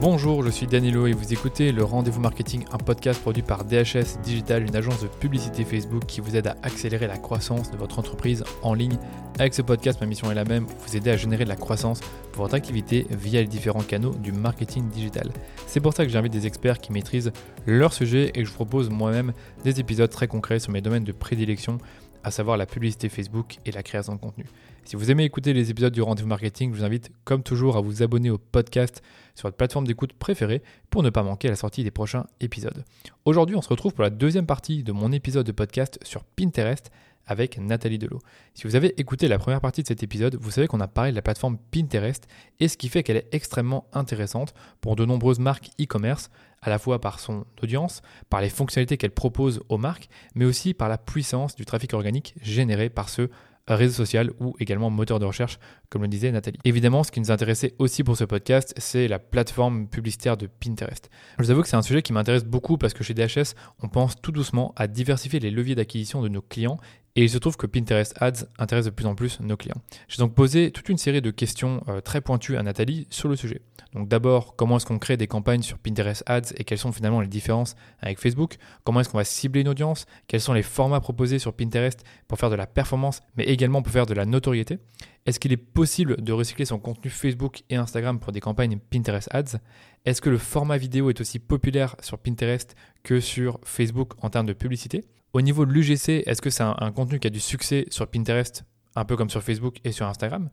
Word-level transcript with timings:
Bonjour, 0.00 0.42
je 0.42 0.48
suis 0.48 0.66
Danilo 0.66 1.06
et 1.06 1.12
vous 1.12 1.34
écoutez 1.34 1.72
le 1.72 1.84
Rendez-vous 1.84 2.22
Marketing, 2.22 2.64
un 2.72 2.78
podcast 2.78 3.20
produit 3.20 3.42
par 3.42 3.66
DHS 3.66 4.18
Digital, 4.22 4.62
une 4.62 4.74
agence 4.74 5.02
de 5.02 5.08
publicité 5.08 5.62
Facebook 5.62 6.06
qui 6.06 6.22
vous 6.22 6.36
aide 6.36 6.46
à 6.46 6.56
accélérer 6.62 7.06
la 7.06 7.18
croissance 7.18 7.70
de 7.70 7.76
votre 7.76 7.98
entreprise 7.98 8.42
en 8.62 8.72
ligne. 8.72 8.96
Avec 9.38 9.52
ce 9.52 9.60
podcast, 9.60 10.00
ma 10.00 10.06
mission 10.06 10.30
est 10.30 10.34
la 10.34 10.46
même, 10.46 10.64
vous 10.64 10.96
aider 10.96 11.10
à 11.10 11.18
générer 11.18 11.44
de 11.44 11.50
la 11.50 11.56
croissance 11.56 12.00
pour 12.32 12.44
votre 12.44 12.54
activité 12.54 13.06
via 13.10 13.42
les 13.42 13.46
différents 13.46 13.82
canaux 13.82 14.14
du 14.14 14.32
marketing 14.32 14.88
digital. 14.88 15.28
C'est 15.66 15.80
pour 15.80 15.92
ça 15.92 16.06
que 16.06 16.10
j'invite 16.10 16.32
des 16.32 16.46
experts 16.46 16.78
qui 16.78 16.92
maîtrisent 16.92 17.30
leur 17.66 17.92
sujet 17.92 18.28
et 18.28 18.42
que 18.42 18.46
je 18.46 18.54
propose 18.54 18.88
moi-même 18.88 19.34
des 19.64 19.80
épisodes 19.80 20.08
très 20.08 20.28
concrets 20.28 20.60
sur 20.60 20.72
mes 20.72 20.80
domaines 20.80 21.04
de 21.04 21.12
prédilection 21.12 21.76
à 22.24 22.30
savoir 22.30 22.56
la 22.56 22.64
publicité 22.64 23.10
Facebook 23.10 23.58
et 23.66 23.70
la 23.70 23.82
création 23.82 24.14
de 24.14 24.20
contenu. 24.20 24.46
Si 24.84 24.96
vous 24.96 25.10
aimez 25.10 25.24
écouter 25.24 25.52
les 25.52 25.70
épisodes 25.70 25.92
du 25.92 26.02
Rendez-vous 26.02 26.28
Marketing, 26.28 26.72
je 26.72 26.78
vous 26.78 26.84
invite 26.84 27.12
comme 27.24 27.42
toujours 27.42 27.76
à 27.76 27.80
vous 27.80 28.02
abonner 28.02 28.30
au 28.30 28.38
podcast 28.38 29.02
sur 29.34 29.46
votre 29.46 29.56
plateforme 29.56 29.86
d'écoute 29.86 30.14
préférée 30.14 30.62
pour 30.88 31.02
ne 31.02 31.10
pas 31.10 31.22
manquer 31.22 31.48
la 31.48 31.56
sortie 31.56 31.84
des 31.84 31.90
prochains 31.90 32.26
épisodes. 32.40 32.84
Aujourd'hui, 33.24 33.54
on 33.56 33.62
se 33.62 33.68
retrouve 33.68 33.94
pour 33.94 34.02
la 34.02 34.10
deuxième 34.10 34.46
partie 34.46 34.82
de 34.82 34.92
mon 34.92 35.12
épisode 35.12 35.46
de 35.46 35.52
podcast 35.52 35.98
sur 36.02 36.24
Pinterest 36.24 36.90
avec 37.26 37.58
Nathalie 37.58 37.98
Delot. 37.98 38.18
Si 38.54 38.66
vous 38.66 38.74
avez 38.74 38.98
écouté 39.00 39.28
la 39.28 39.38
première 39.38 39.60
partie 39.60 39.82
de 39.82 39.86
cet 39.86 40.02
épisode, 40.02 40.36
vous 40.40 40.50
savez 40.50 40.66
qu'on 40.66 40.80
a 40.80 40.88
parlé 40.88 41.12
de 41.12 41.16
la 41.16 41.22
plateforme 41.22 41.58
Pinterest 41.70 42.26
et 42.58 42.66
ce 42.66 42.76
qui 42.76 42.88
fait 42.88 43.04
qu'elle 43.04 43.18
est 43.18 43.28
extrêmement 43.32 43.86
intéressante 43.92 44.54
pour 44.80 44.96
de 44.96 45.04
nombreuses 45.04 45.38
marques 45.38 45.70
e-commerce, 45.80 46.30
à 46.62 46.70
la 46.70 46.78
fois 46.78 47.00
par 47.00 47.20
son 47.20 47.44
audience, 47.62 48.02
par 48.30 48.40
les 48.40 48.48
fonctionnalités 48.48 48.96
qu'elle 48.96 49.12
propose 49.12 49.62
aux 49.68 49.78
marques, 49.78 50.08
mais 50.34 50.44
aussi 50.44 50.74
par 50.74 50.88
la 50.88 50.98
puissance 50.98 51.54
du 51.54 51.64
trafic 51.64 51.94
organique 51.94 52.34
généré 52.42 52.90
par 52.90 53.08
ce 53.08 53.30
réseau 53.76 53.94
social 53.94 54.30
ou 54.40 54.54
également 54.58 54.90
moteur 54.90 55.18
de 55.18 55.24
recherche, 55.24 55.58
comme 55.88 56.02
le 56.02 56.08
disait 56.08 56.30
Nathalie. 56.32 56.58
Évidemment, 56.64 57.02
ce 57.02 57.12
qui 57.12 57.20
nous 57.20 57.30
intéressait 57.30 57.74
aussi 57.78 58.04
pour 58.04 58.16
ce 58.16 58.24
podcast, 58.24 58.74
c'est 58.76 59.08
la 59.08 59.18
plateforme 59.18 59.88
publicitaire 59.88 60.36
de 60.36 60.46
Pinterest. 60.46 61.10
Je 61.38 61.44
vous 61.44 61.50
avoue 61.50 61.62
que 61.62 61.68
c'est 61.68 61.76
un 61.76 61.82
sujet 61.82 62.02
qui 62.02 62.12
m'intéresse 62.12 62.44
beaucoup 62.44 62.78
parce 62.78 62.94
que 62.94 63.04
chez 63.04 63.14
DHS, 63.14 63.54
on 63.82 63.88
pense 63.88 64.20
tout 64.20 64.32
doucement 64.32 64.72
à 64.76 64.86
diversifier 64.86 65.40
les 65.40 65.50
leviers 65.50 65.74
d'acquisition 65.74 66.22
de 66.22 66.28
nos 66.28 66.42
clients 66.42 66.78
et 67.16 67.24
il 67.24 67.30
se 67.30 67.38
trouve 67.38 67.56
que 67.56 67.66
Pinterest 67.66 68.14
Ads 68.20 68.46
intéresse 68.58 68.84
de 68.84 68.90
plus 68.90 69.06
en 69.06 69.14
plus 69.14 69.40
nos 69.40 69.56
clients. 69.56 69.80
J'ai 70.08 70.18
donc 70.18 70.34
posé 70.34 70.70
toute 70.70 70.88
une 70.88 70.98
série 70.98 71.20
de 71.20 71.30
questions 71.30 71.82
euh, 71.88 72.00
très 72.00 72.20
pointues 72.20 72.56
à 72.56 72.62
Nathalie 72.62 73.06
sur 73.10 73.28
le 73.28 73.36
sujet. 73.36 73.62
Donc 73.94 74.08
d'abord, 74.08 74.54
comment 74.54 74.76
est-ce 74.76 74.86
qu'on 74.86 74.98
crée 74.98 75.16
des 75.16 75.26
campagnes 75.26 75.62
sur 75.62 75.78
Pinterest 75.78 76.22
Ads 76.26 76.52
et 76.56 76.64
quelles 76.64 76.78
sont 76.78 76.92
finalement 76.92 77.20
les 77.20 77.26
différences 77.26 77.74
avec 78.00 78.20
Facebook? 78.20 78.56
Comment 78.84 79.00
est-ce 79.00 79.08
qu'on 79.08 79.18
va 79.18 79.24
cibler 79.24 79.62
une 79.62 79.68
audience? 79.68 80.06
Quels 80.28 80.40
sont 80.40 80.52
les 80.52 80.62
formats 80.62 81.00
proposés 81.00 81.40
sur 81.40 81.52
Pinterest 81.52 82.04
pour 82.28 82.38
faire 82.38 82.50
de 82.50 82.54
la 82.54 82.68
performance, 82.68 83.20
mais 83.36 83.44
également 83.44 83.82
pour 83.82 83.92
faire 83.92 84.06
de 84.06 84.14
la 84.14 84.26
notoriété? 84.26 84.78
Est-ce 85.26 85.40
qu'il 85.40 85.52
est 85.52 85.56
possible 85.56 86.22
de 86.22 86.32
recycler 86.32 86.64
son 86.64 86.78
contenu 86.78 87.10
Facebook 87.10 87.62
et 87.68 87.76
Instagram 87.76 88.20
pour 88.20 88.32
des 88.32 88.40
campagnes 88.40 88.78
Pinterest 88.78 89.28
Ads? 89.32 89.58
Est-ce 90.04 90.22
que 90.22 90.30
le 90.30 90.38
format 90.38 90.78
vidéo 90.78 91.10
est 91.10 91.20
aussi 91.20 91.40
populaire 91.40 91.96
sur 92.00 92.18
Pinterest 92.18 92.76
que 93.02 93.20
sur 93.20 93.58
Facebook 93.64 94.12
en 94.22 94.30
termes 94.30 94.46
de 94.46 94.52
publicité? 94.52 95.04
Au 95.32 95.42
niveau 95.42 95.64
de 95.64 95.72
l'UGC, 95.72 96.24
est-ce 96.26 96.42
que 96.42 96.50
c'est 96.50 96.62
un, 96.62 96.92
contenu 96.92 97.20
qui 97.20 97.26
a 97.26 97.30
du 97.30 97.40
succès 97.40 97.86
sur 97.90 98.06
Pinterest, 98.08 98.64
un 98.96 99.04
peu 99.04 99.16
comme 99.16 99.30
sur 99.30 99.42
Facebook 99.42 99.78
et 99.84 99.92
sur 99.92 100.06
Instagram? 100.06 100.50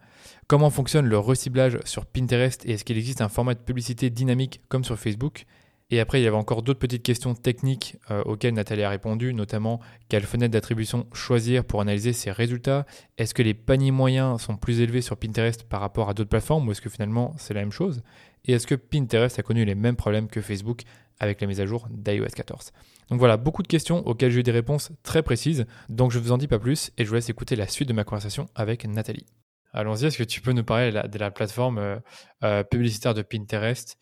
Comment 0.48 0.70
fonctionne 0.70 1.08
le 1.08 1.18
reciblage 1.18 1.80
sur 1.84 2.06
Pinterest 2.06 2.64
et 2.66 2.74
est-ce 2.74 2.86
qu'il 2.86 2.98
existe 2.98 3.22
un 3.22 3.30
format 3.30 3.56
de 3.56 3.60
publicité 3.60 4.10
dynamique 4.10 4.62
comme 4.70 4.84
sur 4.84 5.00
Facebook? 5.00 5.46
Et 5.90 6.02
après, 6.02 6.20
il 6.20 6.26
y 6.26 6.28
avait 6.28 6.36
encore 6.36 6.64
d'autres 6.64 6.80
petites 6.80 7.02
questions 7.02 7.34
techniques 7.34 7.96
euh, 8.12 8.22
auxquelles 8.26 8.54
Nathalie 8.54 8.84
a 8.84 8.90
répondu, 8.90 9.34
notamment 9.34 9.80
quelle 10.10 10.24
fenêtre 10.24 10.52
d'attribution 10.52 11.08
choisir 11.14 11.64
pour 11.64 11.80
analyser 11.80 12.12
ses 12.12 12.30
résultats? 12.30 12.86
Est-ce 13.18 13.34
que 13.34 13.42
les 13.42 13.54
paniers 13.54 13.92
moyens 13.92 14.42
sont 14.42 14.58
plus 14.58 14.82
élevés 14.82 15.02
sur 15.02 15.16
Pinterest 15.16 15.64
par 15.64 15.80
rapport 15.80 16.10
à 16.10 16.14
d'autres 16.14 16.30
plateformes 16.30 16.68
ou 16.68 16.72
est-ce 16.72 16.82
que 16.82 16.90
finalement 16.90 17.34
c'est 17.38 17.54
la 17.54 17.62
même 17.62 17.72
chose? 17.72 18.04
Et 18.46 18.52
est-ce 18.52 18.68
que 18.68 18.76
Pinterest 18.76 19.40
a 19.40 19.44
connu 19.44 19.64
les 19.64 19.76
mêmes 19.76 19.96
problèmes 19.96 20.28
que 20.28 20.42
Facebook 20.42 20.82
avec 21.20 21.40
la 21.40 21.48
mise 21.48 21.62
à 21.62 21.66
jour 21.66 21.88
d'iOS 21.90 22.28
14 22.36 22.74
donc 23.10 23.20
voilà, 23.20 23.38
beaucoup 23.38 23.64
de 23.64 23.68
questions 23.68 24.06
auxquelles 24.06 24.32
j'ai 24.32 24.42
eu 24.42 24.44
des 24.44 24.52
réponses 24.52 24.92
très 25.04 25.24
précises, 25.24 25.66
donc 25.90 26.12
je 26.12 26.20
ne 26.20 26.24
vous 26.24 26.32
en 26.32 26.38
dis 26.38 26.48
pas 26.48 26.60
plus 26.60 26.92
et 26.98 27.04
je 27.04 27.10
vous 27.10 27.16
laisse 27.16 27.30
écouter 27.30 27.56
la 27.56 27.68
suite 27.68 27.88
de 27.88 27.94
ma 27.94 28.04
conversation 28.04 28.48
avec 28.56 28.86
Nathalie. 28.86 29.26
Allons-y, 29.74 30.06
est-ce 30.06 30.18
que 30.18 30.24
tu 30.24 30.42
peux 30.42 30.54
nous 30.54 30.64
parler 30.64 30.92
de 30.92 31.20
la, 31.20 31.32
plateforme 31.32 31.78
euh, 31.78 31.98
euh, 32.44 32.64
publicitaire 32.64 33.14
de 33.14 33.22
Pinterest, 33.22 33.98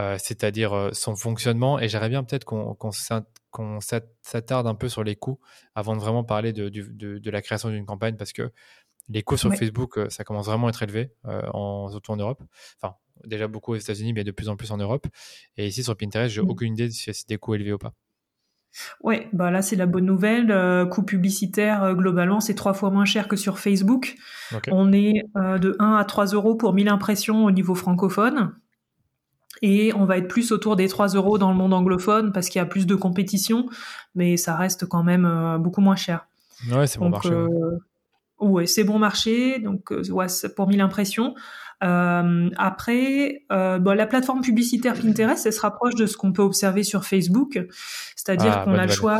euh, 0.00 0.16
c'est-à-dire 0.18 0.90
son 0.92 1.16
fonctionnement? 1.16 1.78
Et 1.78 1.88
j'aimerais 1.88 2.08
bien 2.08 2.24
peut-être 2.24 2.44
qu'on 2.44 3.80
s'attarde 3.80 4.66
un 4.66 4.74
peu 4.74 4.88
sur 4.88 5.04
les 5.04 5.16
coûts 5.16 5.38
avant 5.74 5.94
de 5.94 6.00
vraiment 6.00 6.24
parler 6.24 6.52
de, 6.52 7.30
la 7.30 7.42
création 7.42 7.70
d'une 7.70 7.86
campagne, 7.86 8.16
parce 8.16 8.32
que 8.32 8.50
les 9.08 9.22
coûts 9.22 9.36
sur 9.36 9.54
Facebook, 9.54 9.98
ça 10.10 10.24
commence 10.24 10.46
vraiment 10.46 10.66
à 10.66 10.70
être 10.70 10.82
élevé, 10.82 11.12
en, 11.24 11.88
surtout 11.90 12.12
en 12.12 12.16
Europe. 12.16 12.42
Enfin, 12.80 12.96
déjà 13.24 13.48
beaucoup 13.48 13.72
aux 13.72 13.76
États-Unis, 13.76 14.12
mais 14.12 14.24
de 14.24 14.30
plus 14.30 14.48
en 14.48 14.56
plus 14.56 14.70
en 14.72 14.76
Europe. 14.78 15.06
Et 15.56 15.66
ici, 15.66 15.84
sur 15.84 15.96
Pinterest, 15.96 16.34
j'ai 16.34 16.42
mmh. 16.42 16.50
aucune 16.50 16.72
idée 16.72 16.90
si 16.90 17.12
c'est 17.12 17.28
des 17.28 17.38
coûts 17.38 17.54
élevés 17.54 17.72
ou 17.72 17.78
pas. 17.78 17.92
Ouais, 19.02 19.28
bah 19.32 19.50
là 19.50 19.62
c'est 19.62 19.76
la 19.76 19.86
bonne 19.86 20.06
nouvelle. 20.06 20.50
Euh, 20.50 20.86
coût 20.86 21.02
publicitaire 21.02 21.82
euh, 21.84 21.94
globalement 21.94 22.40
c'est 22.40 22.54
trois 22.54 22.72
fois 22.72 22.90
moins 22.90 23.04
cher 23.04 23.28
que 23.28 23.36
sur 23.36 23.58
Facebook. 23.58 24.16
On 24.70 24.92
est 24.92 25.24
euh, 25.36 25.58
de 25.58 25.76
1 25.78 25.96
à 25.96 26.04
3 26.04 26.26
euros 26.26 26.54
pour 26.54 26.72
1000 26.72 26.88
impressions 26.88 27.44
au 27.44 27.50
niveau 27.50 27.74
francophone. 27.74 28.54
Et 29.60 29.92
on 29.94 30.06
va 30.06 30.18
être 30.18 30.28
plus 30.28 30.50
autour 30.50 30.76
des 30.76 30.88
3 30.88 31.08
euros 31.08 31.38
dans 31.38 31.50
le 31.50 31.56
monde 31.56 31.72
anglophone 31.72 32.32
parce 32.32 32.48
qu'il 32.48 32.58
y 32.58 32.62
a 32.62 32.66
plus 32.66 32.86
de 32.86 32.94
compétition, 32.94 33.68
mais 34.14 34.36
ça 34.36 34.56
reste 34.56 34.86
quand 34.86 35.04
même 35.04 35.58
beaucoup 35.60 35.80
moins 35.80 35.94
cher. 35.94 36.26
Ouais, 36.72 36.86
c'est 36.86 36.98
bon 36.98 37.10
marché. 37.10 37.30
Ouais, 38.40 38.66
c'est 38.66 38.82
bon 38.82 38.98
marché, 38.98 39.60
donc 39.60 39.92
ouais, 40.10 40.26
pour 40.56 40.66
1000 40.66 40.80
impressions. 40.80 41.34
Euh, 41.82 42.50
après, 42.56 43.44
euh, 43.50 43.78
bon, 43.78 43.96
la 43.96 44.06
plateforme 44.06 44.40
publicitaire 44.40 44.94
Pinterest, 44.94 45.44
elle 45.46 45.52
se 45.52 45.60
rapproche 45.60 45.94
de 45.94 46.06
ce 46.06 46.16
qu'on 46.16 46.32
peut 46.32 46.42
observer 46.42 46.82
sur 46.82 47.04
Facebook, 47.04 47.60
c'est-à-dire 48.16 48.58
ah, 48.58 48.64
qu'on 48.64 48.74
a 48.74 48.86
le 48.86 48.92
choix. 48.92 49.18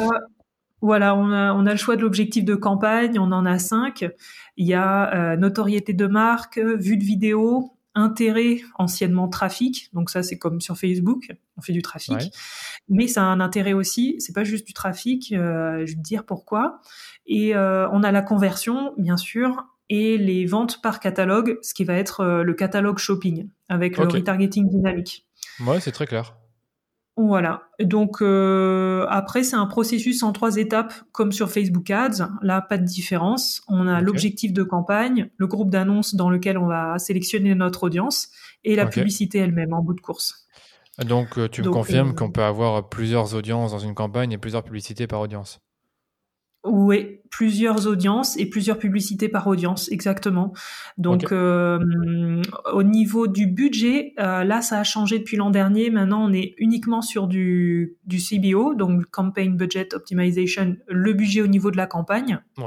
Voilà, 0.80 1.14
on 1.14 1.30
a, 1.30 1.52
on 1.54 1.64
a 1.66 1.70
le 1.70 1.76
choix 1.76 1.94
de 1.94 2.02
l'objectif 2.02 2.44
de 2.44 2.56
campagne, 2.56 3.18
on 3.18 3.30
en 3.30 3.46
a 3.46 3.58
cinq. 3.58 4.04
Il 4.56 4.66
y 4.66 4.74
a 4.74 5.14
euh, 5.14 5.36
notoriété 5.36 5.92
de 5.92 6.06
marque, 6.06 6.58
vue 6.58 6.96
de 6.96 7.04
vidéo, 7.04 7.76
intérêt, 7.94 8.62
anciennement 8.78 9.28
trafic. 9.28 9.90
Donc 9.92 10.10
ça, 10.10 10.22
c'est 10.22 10.38
comme 10.38 10.60
sur 10.60 10.76
Facebook, 10.76 11.32
on 11.56 11.60
fait 11.60 11.72
du 11.72 11.82
trafic. 11.82 12.32
Mais 12.88 13.06
ça 13.06 13.22
a 13.22 13.26
un 13.26 13.40
intérêt 13.40 13.74
aussi, 13.74 14.16
c'est 14.18 14.32
pas 14.32 14.44
juste 14.44 14.66
du 14.66 14.72
trafic, 14.72 15.32
euh, 15.32 15.84
je 15.86 15.92
vais 15.92 15.98
te 15.98 16.02
dire 16.02 16.24
pourquoi. 16.24 16.80
Et 17.26 17.54
euh, 17.54 17.88
on 17.90 18.02
a 18.02 18.10
la 18.10 18.22
conversion, 18.22 18.92
bien 18.98 19.16
sûr, 19.16 19.66
et 19.92 20.16
les 20.16 20.46
ventes 20.46 20.80
par 20.80 21.00
catalogue, 21.00 21.58
ce 21.60 21.74
qui 21.74 21.84
va 21.84 21.92
être 21.92 22.20
euh, 22.20 22.42
le 22.42 22.54
catalogue 22.54 22.96
shopping 22.96 23.50
avec 23.68 23.98
le 23.98 24.08
retargeting 24.08 24.66
dynamique. 24.70 25.26
Ouais, 25.66 25.80
c'est 25.80 25.92
très 25.92 26.06
clair. 26.06 26.34
Voilà. 27.18 27.64
Donc 27.78 28.22
euh, 28.22 29.04
après, 29.10 29.42
c'est 29.42 29.56
un 29.56 29.66
processus 29.66 30.22
en 30.22 30.32
trois 30.32 30.56
étapes, 30.56 30.94
comme 31.12 31.30
sur 31.30 31.50
Facebook 31.50 31.90
Ads. 31.90 32.26
Là, 32.40 32.62
pas 32.62 32.78
de 32.78 32.86
différence. 32.86 33.60
On 33.68 33.86
a 33.86 34.00
l'objectif 34.00 34.54
de 34.54 34.62
campagne, 34.62 35.28
le 35.36 35.46
groupe 35.46 35.68
d'annonces 35.68 36.14
dans 36.14 36.30
lequel 36.30 36.56
on 36.56 36.66
va 36.66 36.98
sélectionner 36.98 37.54
notre 37.54 37.82
audience, 37.82 38.30
et 38.64 38.76
la 38.76 38.86
publicité 38.86 39.40
elle-même 39.40 39.74
en 39.74 39.82
bout 39.82 39.92
de 39.92 40.00
course. 40.00 40.46
Donc, 41.04 41.38
euh, 41.38 41.48
tu 41.50 41.62
me 41.62 41.70
confirmes 41.70 42.14
qu'on 42.14 42.30
peut 42.30 42.42
avoir 42.42 42.88
plusieurs 42.88 43.34
audiences 43.34 43.72
dans 43.72 43.78
une 43.78 43.94
campagne 43.94 44.32
et 44.32 44.38
plusieurs 44.38 44.62
publicités 44.62 45.06
par 45.06 45.20
audience 45.20 45.60
oui, 46.64 47.20
plusieurs 47.30 47.88
audiences 47.88 48.36
et 48.36 48.46
plusieurs 48.46 48.78
publicités 48.78 49.28
par 49.28 49.46
audience, 49.48 49.90
exactement. 49.90 50.52
Donc, 50.96 51.32
euh, 51.32 51.80
au 52.72 52.82
niveau 52.82 53.26
du 53.26 53.46
budget, 53.46 54.12
euh, 54.20 54.44
là, 54.44 54.60
ça 54.60 54.78
a 54.78 54.84
changé 54.84 55.18
depuis 55.18 55.36
l'an 55.36 55.50
dernier. 55.50 55.90
Maintenant, 55.90 56.28
on 56.28 56.32
est 56.32 56.54
uniquement 56.58 57.02
sur 57.02 57.26
du, 57.26 57.96
du 58.04 58.18
CBO, 58.18 58.74
donc 58.74 59.06
Campaign 59.10 59.56
Budget 59.56 59.94
Optimization, 59.94 60.76
le 60.86 61.12
budget 61.14 61.40
au 61.40 61.48
niveau 61.48 61.70
de 61.70 61.76
la 61.76 61.86
campagne. 61.86 62.38
Ouais. 62.58 62.66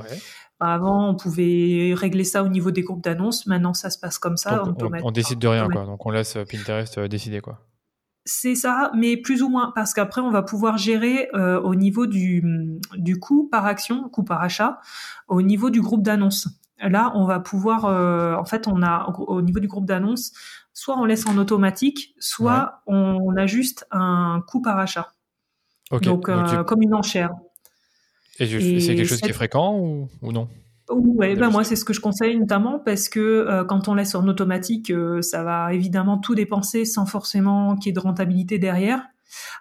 Avant, 0.60 1.10
on 1.10 1.16
pouvait 1.16 1.94
régler 1.96 2.24
ça 2.24 2.44
au 2.44 2.48
niveau 2.48 2.72
des 2.72 2.82
groupes 2.82 3.04
d'annonces. 3.04 3.46
Maintenant, 3.46 3.74
ça 3.74 3.90
se 3.90 4.00
passe 4.00 4.18
comme 4.18 4.38
ça. 4.38 4.64
on, 4.66 4.76
on, 5.04 5.12
décide 5.12 5.40
de 5.40 5.48
rien, 5.48 5.70
quoi. 5.70 5.86
Donc, 5.86 6.06
on 6.06 6.10
laisse 6.10 6.38
Pinterest 6.50 6.98
euh, 6.98 7.08
décider, 7.08 7.40
quoi. 7.40 7.62
C'est 8.28 8.56
ça, 8.56 8.92
mais 8.96 9.18
plus 9.18 9.44
ou 9.44 9.50
moins, 9.50 9.72
parce 9.76 9.94
qu'après, 9.94 10.20
on 10.20 10.32
va 10.32 10.42
pouvoir 10.42 10.80
gérer 10.80 11.30
euh, 11.36 11.62
au 11.62 11.76
niveau 11.76 12.08
du, 12.08 12.44
du 12.96 13.20
coût 13.20 13.48
par 13.48 13.68
action, 13.68 14.10
coût 14.10 14.24
par 14.24 14.42
achat, 14.42 14.80
au 15.28 15.44
niveau 15.44 15.70
du 15.70 15.80
groupe 15.80 16.02
d'annonces. 16.02 16.48
Là, 16.80 17.12
on 17.14 17.26
va 17.26 17.40
pouvoir, 17.40 17.86
euh, 17.86 18.34
en 18.36 18.46
fait, 18.46 18.68
on 18.68 18.82
a 18.82 19.06
au 19.28 19.44
niveau 19.44 19.60
du 19.60 19.68
groupe 19.68 19.86
d'annonces, 19.86 20.34
soit 20.74 20.98
on 20.98 21.06
laisse 21.06 21.28
en 21.28 21.38
automatique, 21.38 22.16
soit 22.20 22.82
on, 22.88 23.36
ajuste 23.38 23.86
un 23.92 24.44
coût 24.48 24.62
par 24.62 24.80
achat. 24.80 25.14
Donc, 26.02 26.28
euh, 26.28 26.64
comme 26.64 26.82
une 26.82 26.96
enchère. 26.96 27.32
Et, 28.40 28.48
c'est 28.80 28.96
quelque 28.96 29.08
chose 29.08 29.22
qui 29.22 29.30
est 29.30 29.34
fréquent 29.34 29.78
ou, 29.78 30.10
ou 30.24 30.32
non? 30.32 30.50
Ouais, 30.90 31.36
ben 31.36 31.50
moi 31.50 31.64
c'est 31.64 31.76
ce 31.76 31.84
que 31.84 31.94
je 31.94 32.00
conseille 32.00 32.38
notamment 32.38 32.78
parce 32.78 33.10
que 33.10 33.20
euh, 33.20 33.64
quand 33.64 33.88
on 33.88 33.96
laisse 33.96 34.14
en 34.14 34.28
automatique, 34.28 34.92
euh, 34.92 35.22
ça 35.22 35.44
va 35.44 35.74
évidemment 35.74 36.20
tout 36.20 36.36
dépenser 36.36 36.86
sans 36.86 37.08
forcément 37.08 37.76
qu'il 37.76 37.88
y 37.88 37.90
ait 37.90 37.94
de 37.94 38.00
rentabilité 38.00 38.60
derrière. 38.60 39.04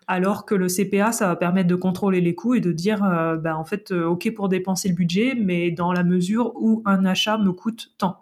Alors 0.06 0.44
que 0.44 0.54
le 0.54 0.68
CPA, 0.68 1.12
ça 1.12 1.26
va 1.26 1.36
permettre 1.36 1.68
de 1.68 1.74
contrôler 1.74 2.20
les 2.20 2.34
coûts 2.34 2.54
et 2.54 2.60
de 2.60 2.70
dire, 2.70 3.02
euh, 3.02 3.36
ben, 3.36 3.56
en 3.56 3.64
fait, 3.64 3.90
ok 3.90 4.32
pour 4.34 4.48
dépenser 4.48 4.88
le 4.88 4.94
budget, 4.94 5.34
mais 5.34 5.70
dans 5.70 5.92
la 5.92 6.04
mesure 6.04 6.52
où 6.56 6.82
un 6.84 7.04
achat 7.06 7.38
me 7.38 7.52
coûte 7.52 7.92
tant. 7.96 8.18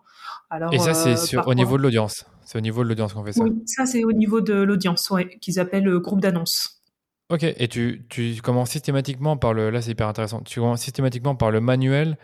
Alors, 0.49 0.73
et 0.73 0.79
ça, 0.79 0.95
c'est 0.95 1.37
au 1.37 1.55
niveau 1.55 1.77
de 1.77 1.83
l'audience. 1.83 2.25
C'est 2.45 2.59
au 2.59 2.61
niveau 2.61 2.85
de 2.85 2.89
l'audience 2.89 3.13
qu'on 3.15 3.25
fait 3.25 3.33
ça. 3.33 3.43
Oui, 3.43 3.63
ça 3.67 3.87
c'est 3.87 4.05
au 4.05 4.13
niveau 4.13 4.41
de 4.41 4.55
l'audience, 4.55 5.11
ouais, 5.11 5.39
qu'ils 5.41 5.59
appellent 5.59 5.85
le 5.85 5.99
groupe 5.99 6.21
d'annonces. 6.21 6.83
Ok, 7.31 7.45
et 7.45 7.69
tu, 7.69 8.05
tu 8.11 8.37
commences 8.43 8.71
systématiquement 8.71 9.37
par 9.37 9.55
le. 9.55 9.71
Là, 9.71 9.81
c'est 9.81 9.93
hyper 9.93 10.09
intéressant. 10.09 10.43
Tu 10.43 10.61
commences 10.61 10.83
systématiquement 10.83 11.35
par 11.35 11.51
le 11.51 11.61
manuel, 11.61 12.19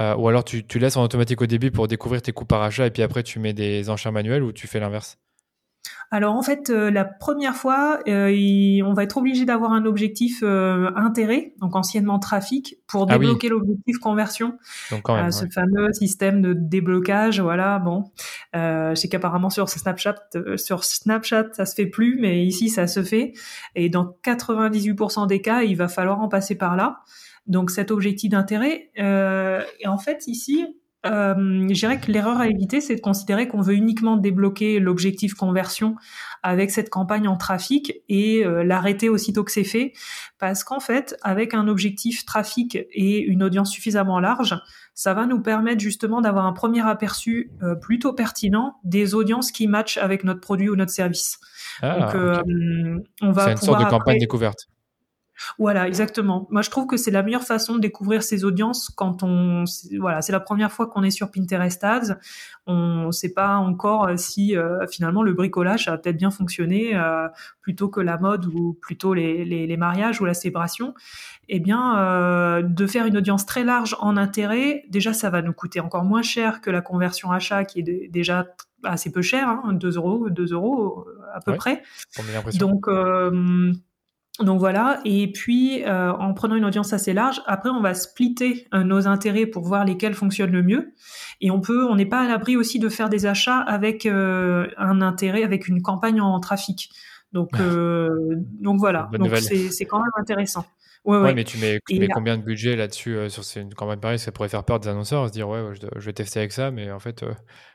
ou 0.00 0.28
alors 0.28 0.44
tu, 0.44 0.66
tu 0.66 0.78
laisses 0.78 0.96
en 0.96 1.02
automatique 1.02 1.40
au 1.42 1.46
début 1.46 1.70
pour 1.70 1.88
découvrir 1.88 2.22
tes 2.22 2.32
coûts 2.32 2.44
par 2.44 2.62
achat, 2.62 2.86
et 2.86 2.90
puis 2.90 3.02
après 3.02 3.22
tu 3.22 3.38
mets 3.38 3.52
des 3.52 3.90
enchères 3.90 4.12
manuelles, 4.12 4.42
ou 4.42 4.52
tu 4.52 4.66
fais 4.66 4.80
l'inverse? 4.80 5.18
Alors 6.10 6.34
en 6.34 6.42
fait, 6.42 6.68
euh, 6.68 6.90
la 6.90 7.06
première 7.06 7.56
fois, 7.56 7.98
euh, 8.06 8.82
on 8.84 8.92
va 8.92 9.02
être 9.02 9.16
obligé 9.16 9.46
d'avoir 9.46 9.72
un 9.72 9.86
objectif 9.86 10.40
euh, 10.42 10.90
intérêt, 10.94 11.54
donc 11.58 11.74
anciennement 11.74 12.18
trafic, 12.18 12.76
pour 12.86 13.06
ah 13.08 13.14
débloquer 13.14 13.48
l'objectif 13.48 13.98
conversion. 13.98 14.58
Donc 14.90 15.02
quand 15.04 15.16
même, 15.16 15.30
ce 15.30 15.46
fameux 15.46 15.90
système 15.94 16.42
de 16.42 16.52
déblocage, 16.52 17.40
voilà. 17.40 17.78
Bon, 17.78 18.04
je 18.52 18.92
sais 18.94 19.08
qu'apparemment 19.08 19.48
sur 19.48 19.70
Snapchat, 19.70 20.16
sur 20.56 20.84
Snapchat, 20.84 21.46
ça 21.52 21.64
se 21.64 21.74
fait 21.74 21.86
plus, 21.86 22.18
mais 22.20 22.44
ici 22.44 22.68
ça 22.68 22.86
se 22.86 23.02
fait. 23.02 23.32
Et 23.74 23.88
dans 23.88 24.14
98% 24.22 25.26
des 25.26 25.40
cas, 25.40 25.62
il 25.62 25.76
va 25.76 25.88
falloir 25.88 26.20
en 26.20 26.28
passer 26.28 26.56
par 26.56 26.76
là. 26.76 27.00
Donc 27.46 27.70
cet 27.70 27.90
objectif 27.90 28.30
d'intérêt. 28.30 28.90
et 28.96 29.86
en 29.86 29.98
fait 29.98 30.26
ici, 30.26 30.66
euh, 31.04 31.66
je 31.68 31.74
dirais 31.74 31.98
que 31.98 32.12
l'erreur 32.12 32.40
à 32.40 32.46
éviter, 32.46 32.80
c'est 32.80 32.96
de 32.96 33.00
considérer 33.00 33.48
qu'on 33.48 33.60
veut 33.60 33.74
uniquement 33.74 34.16
débloquer 34.16 34.78
l'objectif 34.78 35.34
conversion 35.34 35.96
avec 36.42 36.70
cette 36.70 36.90
campagne 36.90 37.26
en 37.26 37.36
trafic 37.36 38.02
et 38.08 38.44
euh, 38.44 38.62
l'arrêter 38.62 39.08
aussitôt 39.08 39.42
que 39.42 39.50
c'est 39.50 39.64
fait, 39.64 39.92
parce 40.38 40.64
qu'en 40.64 40.80
fait, 40.80 41.16
avec 41.22 41.54
un 41.54 41.66
objectif 41.66 42.24
trafic 42.24 42.76
et 42.92 43.18
une 43.18 43.42
audience 43.42 43.70
suffisamment 43.70 44.20
large, 44.20 44.56
ça 44.94 45.14
va 45.14 45.26
nous 45.26 45.40
permettre 45.40 45.80
justement 45.80 46.20
d'avoir 46.20 46.46
un 46.46 46.52
premier 46.52 46.86
aperçu 46.86 47.50
euh, 47.62 47.74
plutôt 47.74 48.12
pertinent 48.12 48.76
des 48.84 49.14
audiences 49.14 49.50
qui 49.50 49.66
matchent 49.66 49.98
avec 49.98 50.22
notre 50.22 50.40
produit 50.40 50.68
ou 50.68 50.76
notre 50.76 50.92
service. 50.92 51.38
Ah, 51.80 51.98
Donc, 51.98 52.14
euh, 52.14 53.00
on 53.22 53.32
va 53.32 53.44
c'est 53.46 53.50
une 53.52 53.56
sorte 53.56 53.80
de 53.80 53.90
campagne 53.90 54.18
découverte. 54.18 54.68
Voilà, 55.58 55.86
exactement. 55.88 56.46
Moi, 56.50 56.62
je 56.62 56.70
trouve 56.70 56.86
que 56.86 56.96
c'est 56.96 57.10
la 57.10 57.22
meilleure 57.22 57.44
façon 57.44 57.76
de 57.76 57.80
découvrir 57.80 58.22
ces 58.22 58.44
audiences 58.44 58.90
quand 58.94 59.22
on, 59.22 59.64
voilà, 59.98 60.22
c'est 60.22 60.32
la 60.32 60.40
première 60.40 60.72
fois 60.72 60.86
qu'on 60.86 61.02
est 61.02 61.10
sur 61.10 61.30
Pinterest 61.30 61.82
Ads. 61.82 62.16
On 62.66 63.06
ne 63.06 63.10
sait 63.10 63.32
pas 63.32 63.56
encore 63.56 64.06
euh, 64.06 64.16
si 64.16 64.56
euh, 64.56 64.86
finalement 64.86 65.22
le 65.22 65.32
bricolage 65.32 65.88
a 65.88 65.98
peut-être 65.98 66.16
bien 66.16 66.30
fonctionné 66.30 66.94
euh, 66.94 67.28
plutôt 67.60 67.88
que 67.88 68.00
la 68.00 68.18
mode 68.18 68.46
ou 68.46 68.78
plutôt 68.80 69.14
les, 69.14 69.44
les, 69.44 69.76
mariages 69.76 70.20
ou 70.20 70.24
la 70.24 70.34
célébration. 70.34 70.94
Eh 71.48 71.58
bien, 71.58 72.62
de 72.62 72.86
faire 72.86 73.06
une 73.06 73.16
audience 73.16 73.44
très 73.46 73.64
large 73.64 73.96
en 74.00 74.16
intérêt, 74.16 74.84
déjà, 74.88 75.12
ça 75.12 75.28
va 75.28 75.42
nous 75.42 75.52
coûter 75.52 75.80
encore 75.80 76.04
moins 76.04 76.22
cher 76.22 76.60
que 76.60 76.70
la 76.70 76.80
conversion 76.80 77.32
achat 77.32 77.64
qui 77.64 77.80
est 77.80 78.08
déjà 78.08 78.46
assez 78.84 79.10
peu 79.10 79.22
cher, 79.22 79.48
hein, 79.48 79.72
2 79.72 79.96
euros, 79.96 80.30
2 80.30 80.52
euros 80.52 81.04
à 81.34 81.40
peu 81.40 81.54
près. 81.56 81.82
Donc, 82.58 82.86
donc 84.40 84.60
voilà, 84.60 85.00
et 85.04 85.30
puis 85.30 85.84
euh, 85.84 86.10
en 86.10 86.32
prenant 86.32 86.54
une 86.54 86.64
audience 86.64 86.94
assez 86.94 87.12
large, 87.12 87.42
après 87.44 87.68
on 87.68 87.82
va 87.82 87.92
splitter 87.92 88.66
euh, 88.72 88.82
nos 88.82 89.06
intérêts 89.06 89.44
pour 89.44 89.62
voir 89.62 89.84
lesquels 89.84 90.14
fonctionnent 90.14 90.52
le 90.52 90.62
mieux. 90.62 90.94
Et 91.42 91.50
on 91.50 91.60
peut, 91.60 91.84
on 91.84 91.96
n'est 91.96 92.06
pas 92.06 92.22
à 92.22 92.28
l'abri 92.28 92.56
aussi 92.56 92.78
de 92.78 92.88
faire 92.88 93.10
des 93.10 93.26
achats 93.26 93.58
avec 93.58 94.06
euh, 94.06 94.68
un 94.78 95.02
intérêt, 95.02 95.42
avec 95.42 95.68
une 95.68 95.82
campagne 95.82 96.20
en 96.22 96.40
trafic. 96.40 96.90
Donc, 97.32 97.52
donc 98.60 98.78
voilà, 98.78 99.08
donc 99.14 99.34
c'est 99.36 99.86
quand 99.86 99.98
même 99.98 100.10
intéressant. 100.18 100.66
Ouais, 101.04 101.18
ouais. 101.18 101.34
mais 101.34 101.44
tu 101.44 101.58
mets, 101.58 101.80
combien 102.12 102.36
de 102.36 102.42
budget 102.42 102.76
là-dessus 102.76 103.16
sur 103.28 103.42
une 103.60 103.74
campagne 103.74 103.98
pareille 103.98 104.18
Ça 104.18 104.32
pourrait 104.32 104.50
faire 104.50 104.64
peur 104.64 104.80
des 104.80 104.88
annonceurs, 104.88 105.28
se 105.28 105.32
dire 105.32 105.48
ouais, 105.48 105.72
je, 105.96 106.04
vais 106.04 106.12
tester 106.12 106.40
avec 106.40 106.52
ça, 106.52 106.70
mais 106.70 106.92
en 106.92 106.98
fait, 106.98 107.24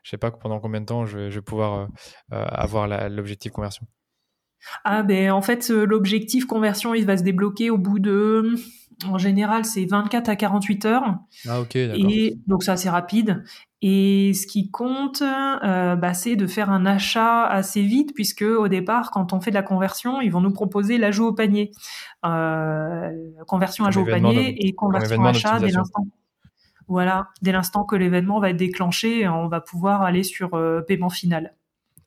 je 0.03 0.09
sais 0.09 0.17
pas 0.17 0.29
pendant 0.29 0.59
combien 0.59 0.79
de 0.79 0.85
temps 0.85 1.05
je, 1.05 1.29
vais 1.29 1.41
pouvoir 1.41 1.87
avoir 2.29 2.87
l'objectif 3.09 3.51
conversion. 3.51 3.87
Ah 4.83 5.03
ben 5.03 5.31
en 5.31 5.41
fait 5.41 5.69
euh, 5.69 5.85
l'objectif 5.85 6.45
conversion 6.45 6.93
il 6.93 7.05
va 7.05 7.17
se 7.17 7.23
débloquer 7.23 7.69
au 7.69 7.77
bout 7.77 7.99
de 7.99 8.55
en 9.05 9.17
général 9.17 9.65
c'est 9.65 9.85
24 9.85 10.29
à 10.29 10.35
48 10.35 10.85
heures. 10.85 11.15
Ah 11.47 11.61
ok 11.61 11.75
Et 11.75 12.37
donc 12.47 12.63
c'est 12.63 12.71
assez 12.71 12.89
rapide. 12.89 13.43
Et 13.83 14.33
ce 14.33 14.47
qui 14.47 14.71
compte, 14.71 15.21
euh, 15.21 15.95
bah, 15.95 16.15
c'est 16.15 16.35
de 16.35 16.47
faire 16.47 16.71
un 16.71 16.87
achat 16.87 17.45
assez 17.45 17.83
vite, 17.83 18.15
puisque 18.15 18.41
au 18.41 18.67
départ, 18.67 19.11
quand 19.11 19.33
on 19.33 19.39
fait 19.39 19.51
de 19.51 19.55
la 19.55 19.61
conversion, 19.61 20.19
ils 20.19 20.31
vont 20.31 20.41
nous 20.41 20.51
proposer 20.51 20.97
l'ajout 20.97 21.27
au 21.27 21.33
panier, 21.33 21.69
euh, 22.25 23.11
conversion 23.45 23.85
ajout 23.85 24.01
au 24.01 24.05
panier 24.05 24.55
et 24.65 24.73
conversion 24.73 25.23
achat 25.23 25.59
dès 25.59 25.69
l'instant. 25.69 26.07
Voilà, 26.87 27.27
dès 27.43 27.51
l'instant 27.51 27.83
que 27.83 27.95
l'événement 27.95 28.39
va 28.39 28.49
être 28.49 28.57
déclenché, 28.57 29.27
on 29.27 29.47
va 29.47 29.61
pouvoir 29.61 30.01
aller 30.01 30.23
sur 30.23 30.59
paiement 30.87 31.09
final. 31.09 31.53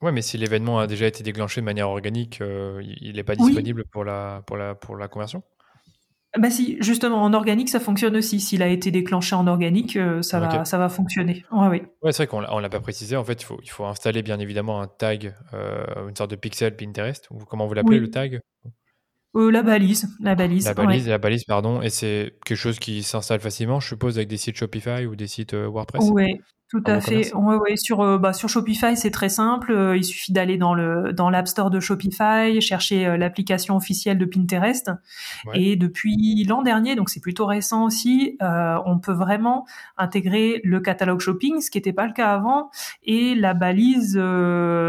Ouais, 0.03 0.13
mais 0.13 0.23
si 0.23 0.39
l'événement 0.39 0.79
a 0.79 0.87
déjà 0.87 1.07
été 1.07 1.23
déclenché 1.23 1.61
de 1.61 1.67
manière 1.67 1.91
organique, 1.91 2.41
euh, 2.41 2.83
il 3.01 3.17
n'est 3.17 3.25
pas 3.25 3.37
disponible 3.37 3.85
pour, 3.93 4.05
la, 4.05 4.43
pour, 4.47 4.57
la, 4.57 4.75
pour 4.75 4.97
la 4.97 5.09
conversion? 5.09 5.43
Bah 6.39 6.49
si, 6.49 6.77
justement, 6.81 7.23
en 7.25 7.35
organique, 7.35 7.69
ça 7.69 7.81
fonctionne 7.81 8.17
aussi. 8.17 8.39
S'il 8.39 8.63
a 8.63 8.69
été 8.69 8.93
déclenché 8.93 9.35
en 9.35 9.49
organique, 9.49 9.97
euh, 9.97 10.23
ça, 10.23 10.39
va, 10.39 10.65
ça 10.65 10.79
va 10.79 10.89
fonctionner. 10.89 11.45
Ouais, 11.51 11.67
oui. 11.67 11.83
ouais, 12.03 12.13
c'est 12.13 12.25
vrai 12.25 12.27
qu'on 12.29 12.41
ne 12.41 12.63
l'a 12.63 12.69
pas 12.69 12.81
précisé. 12.81 13.17
En 13.17 13.25
fait, 13.25 13.43
il 13.43 13.45
faut, 13.45 13.59
il 13.65 13.69
faut 13.69 13.85
installer 13.85 14.23
bien 14.23 14.39
évidemment 14.39 14.81
un 14.81 14.87
tag, 14.87 15.35
euh, 15.55 16.09
une 16.09 16.15
sorte 16.15 16.31
de 16.31 16.37
pixel 16.37 16.77
Pinterest. 16.77 17.27
Ou 17.31 17.39
comment 17.45 17.67
vous 17.67 17.75
l'appelez, 17.75 17.99
le 17.99 18.09
tag? 18.11 18.41
La 19.35 19.63
balise. 19.63 20.09
La 20.21 20.35
balise, 20.37 20.67
la 20.67 20.75
balise, 20.75 21.09
la 21.09 21.19
balise, 21.19 21.45
pardon. 21.45 21.83
Et 21.83 21.91
c'est 21.91 22.37
quelque 22.47 22.57
chose 22.57 22.79
qui 22.79 23.03
s'installe 23.03 23.41
facilement, 23.41 23.81
je 23.81 23.89
suppose, 23.89 24.17
avec 24.17 24.29
des 24.29 24.37
sites 24.37 24.57
Shopify 24.57 25.07
ou 25.07 25.17
des 25.17 25.27
sites 25.27 25.55
WordPress? 25.55 26.11
Oui, 26.13 26.41
tout 26.71 26.85
à 26.87 27.01
fait. 27.01 27.35
Ouais, 27.35 27.57
ouais. 27.57 27.77
Sur, 27.77 28.01
euh, 28.01 28.17
bah, 28.17 28.33
sur 28.33 28.49
Shopify, 28.49 28.97
c'est 28.97 29.11
très 29.11 29.29
simple. 29.29 29.73
Euh, 29.73 29.97
il 29.97 30.05
suffit 30.05 30.33
d'aller 30.33 30.57
dans 30.57 30.73
le 30.73 31.13
dans 31.13 31.29
l'App 31.29 31.49
Store 31.49 31.69
de 31.69 31.81
Shopify, 31.81 32.61
chercher 32.61 33.07
euh, 33.07 33.17
l'application 33.17 33.75
officielle 33.75 34.19
de 34.19 34.25
Pinterest. 34.25 34.93
Et 35.53 35.75
depuis 35.75 36.45
l'an 36.45 36.63
dernier, 36.63 36.95
donc 36.95 37.11
c'est 37.11 37.19
plutôt 37.19 37.47
récent 37.47 37.85
aussi, 37.85 38.37
on 38.41 38.99
peut 39.01 39.13
vraiment 39.13 39.67
intégrer 39.97 40.61
le 40.63 40.81
catalogue 40.81 41.21
shopping, 41.21 41.61
ce 41.61 41.71
qui 41.71 41.79
n'était 41.79 41.93
pas 41.93 42.07
le 42.07 42.13
cas 42.13 42.33
avant, 42.33 42.71
et 43.03 43.35
la 43.35 43.55
balise, 43.55 44.21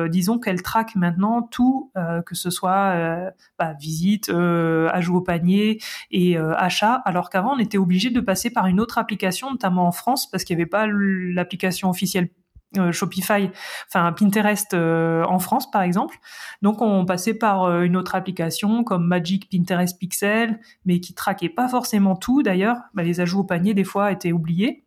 disons 0.10 0.40
qu'elle 0.40 0.62
traque 0.62 0.96
maintenant 0.96 1.42
tout, 1.42 1.92
que 2.26 2.36
ce 2.36 2.50
soit 2.50 3.32
bah, 3.58 3.74
visite, 3.80 4.30
ajout 4.30 5.18
au 5.18 5.22
panier 5.22 5.80
et 6.12 6.38
achat, 6.38 6.96
alors 7.06 7.30
qu'avant 7.30 7.56
on 7.56 7.60
était 7.60 7.78
obligé 7.78 8.10
de 8.10 8.20
passer 8.20 8.50
par 8.50 8.68
une 8.68 8.80
autre 8.80 8.98
application, 8.98 9.52
notamment 9.52 9.88
en 9.88 9.92
France, 9.92 10.30
parce 10.30 10.44
qu'il 10.44 10.56
n'y 10.58 10.62
avait 10.62 10.70
pas 10.70 10.86
l'application 10.88 11.71
officielle 11.84 12.30
euh, 12.78 12.94
Shopify, 12.94 13.50
enfin 13.90 14.14
Pinterest 14.14 14.74
euh, 14.74 15.26
en 15.26 15.40
France 15.40 15.70
par 15.70 15.82
exemple. 15.82 16.16
Donc 16.62 16.82
on 16.82 17.06
passait 17.06 17.34
par 17.34 17.64
euh, 17.64 17.82
une 17.82 17.98
autre 17.98 18.16
application 18.16 18.86
comme 18.86 19.06
Magic 19.06 19.50
Pinterest 19.52 20.00
Pixel, 20.00 20.58
mais 20.86 21.02
qui 21.02 21.14
traquait 21.14 21.50
pas 21.50 21.68
forcément 21.68 22.16
tout 22.16 22.44
d'ailleurs. 22.44 22.78
Bah, 22.94 23.04
les 23.04 23.20
ajouts 23.20 23.42
au 23.42 23.44
panier 23.44 23.74
des 23.74 23.84
fois 23.84 24.14
étaient 24.14 24.32
oubliés. 24.32 24.86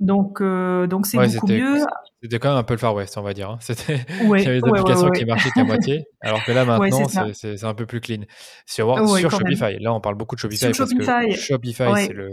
Donc 0.00 0.42
donc 0.42 1.06
c'est 1.06 1.18
beaucoup 1.18 1.46
mieux. 1.46 1.78
C'était 2.20 2.40
quand 2.40 2.48
même 2.48 2.58
un 2.58 2.64
peu 2.64 2.74
le 2.74 2.78
Far 2.78 2.92
West, 2.96 3.16
on 3.16 3.22
va 3.22 3.34
dire. 3.34 3.50
Hein. 3.50 3.58
C'était 3.60 4.04
il 4.20 4.26
y 4.26 4.46
avait 4.46 4.60
des 4.60 4.68
applications 4.68 5.10
qui 5.10 5.24
marchaient 5.24 5.50
qu'à 5.50 5.62
moitié, 5.62 6.06
alors 6.22 6.42
que 6.42 6.50
là 6.50 6.64
maintenant 6.64 7.06
c'est 7.06 7.62
un 7.62 7.74
peu 7.74 7.86
plus 7.86 8.00
clean. 8.00 8.22
Sur, 8.66 9.08
sur 9.16 9.30
Shopify, 9.30 9.78
là 9.78 9.94
on 9.94 10.00
parle 10.00 10.16
beaucoup 10.16 10.34
de 10.34 10.40
Shopify 10.40 10.72
parce 10.76 10.92
que 10.92 11.36
Shopify 11.36 11.84
c'est 11.94 12.12
le 12.12 12.30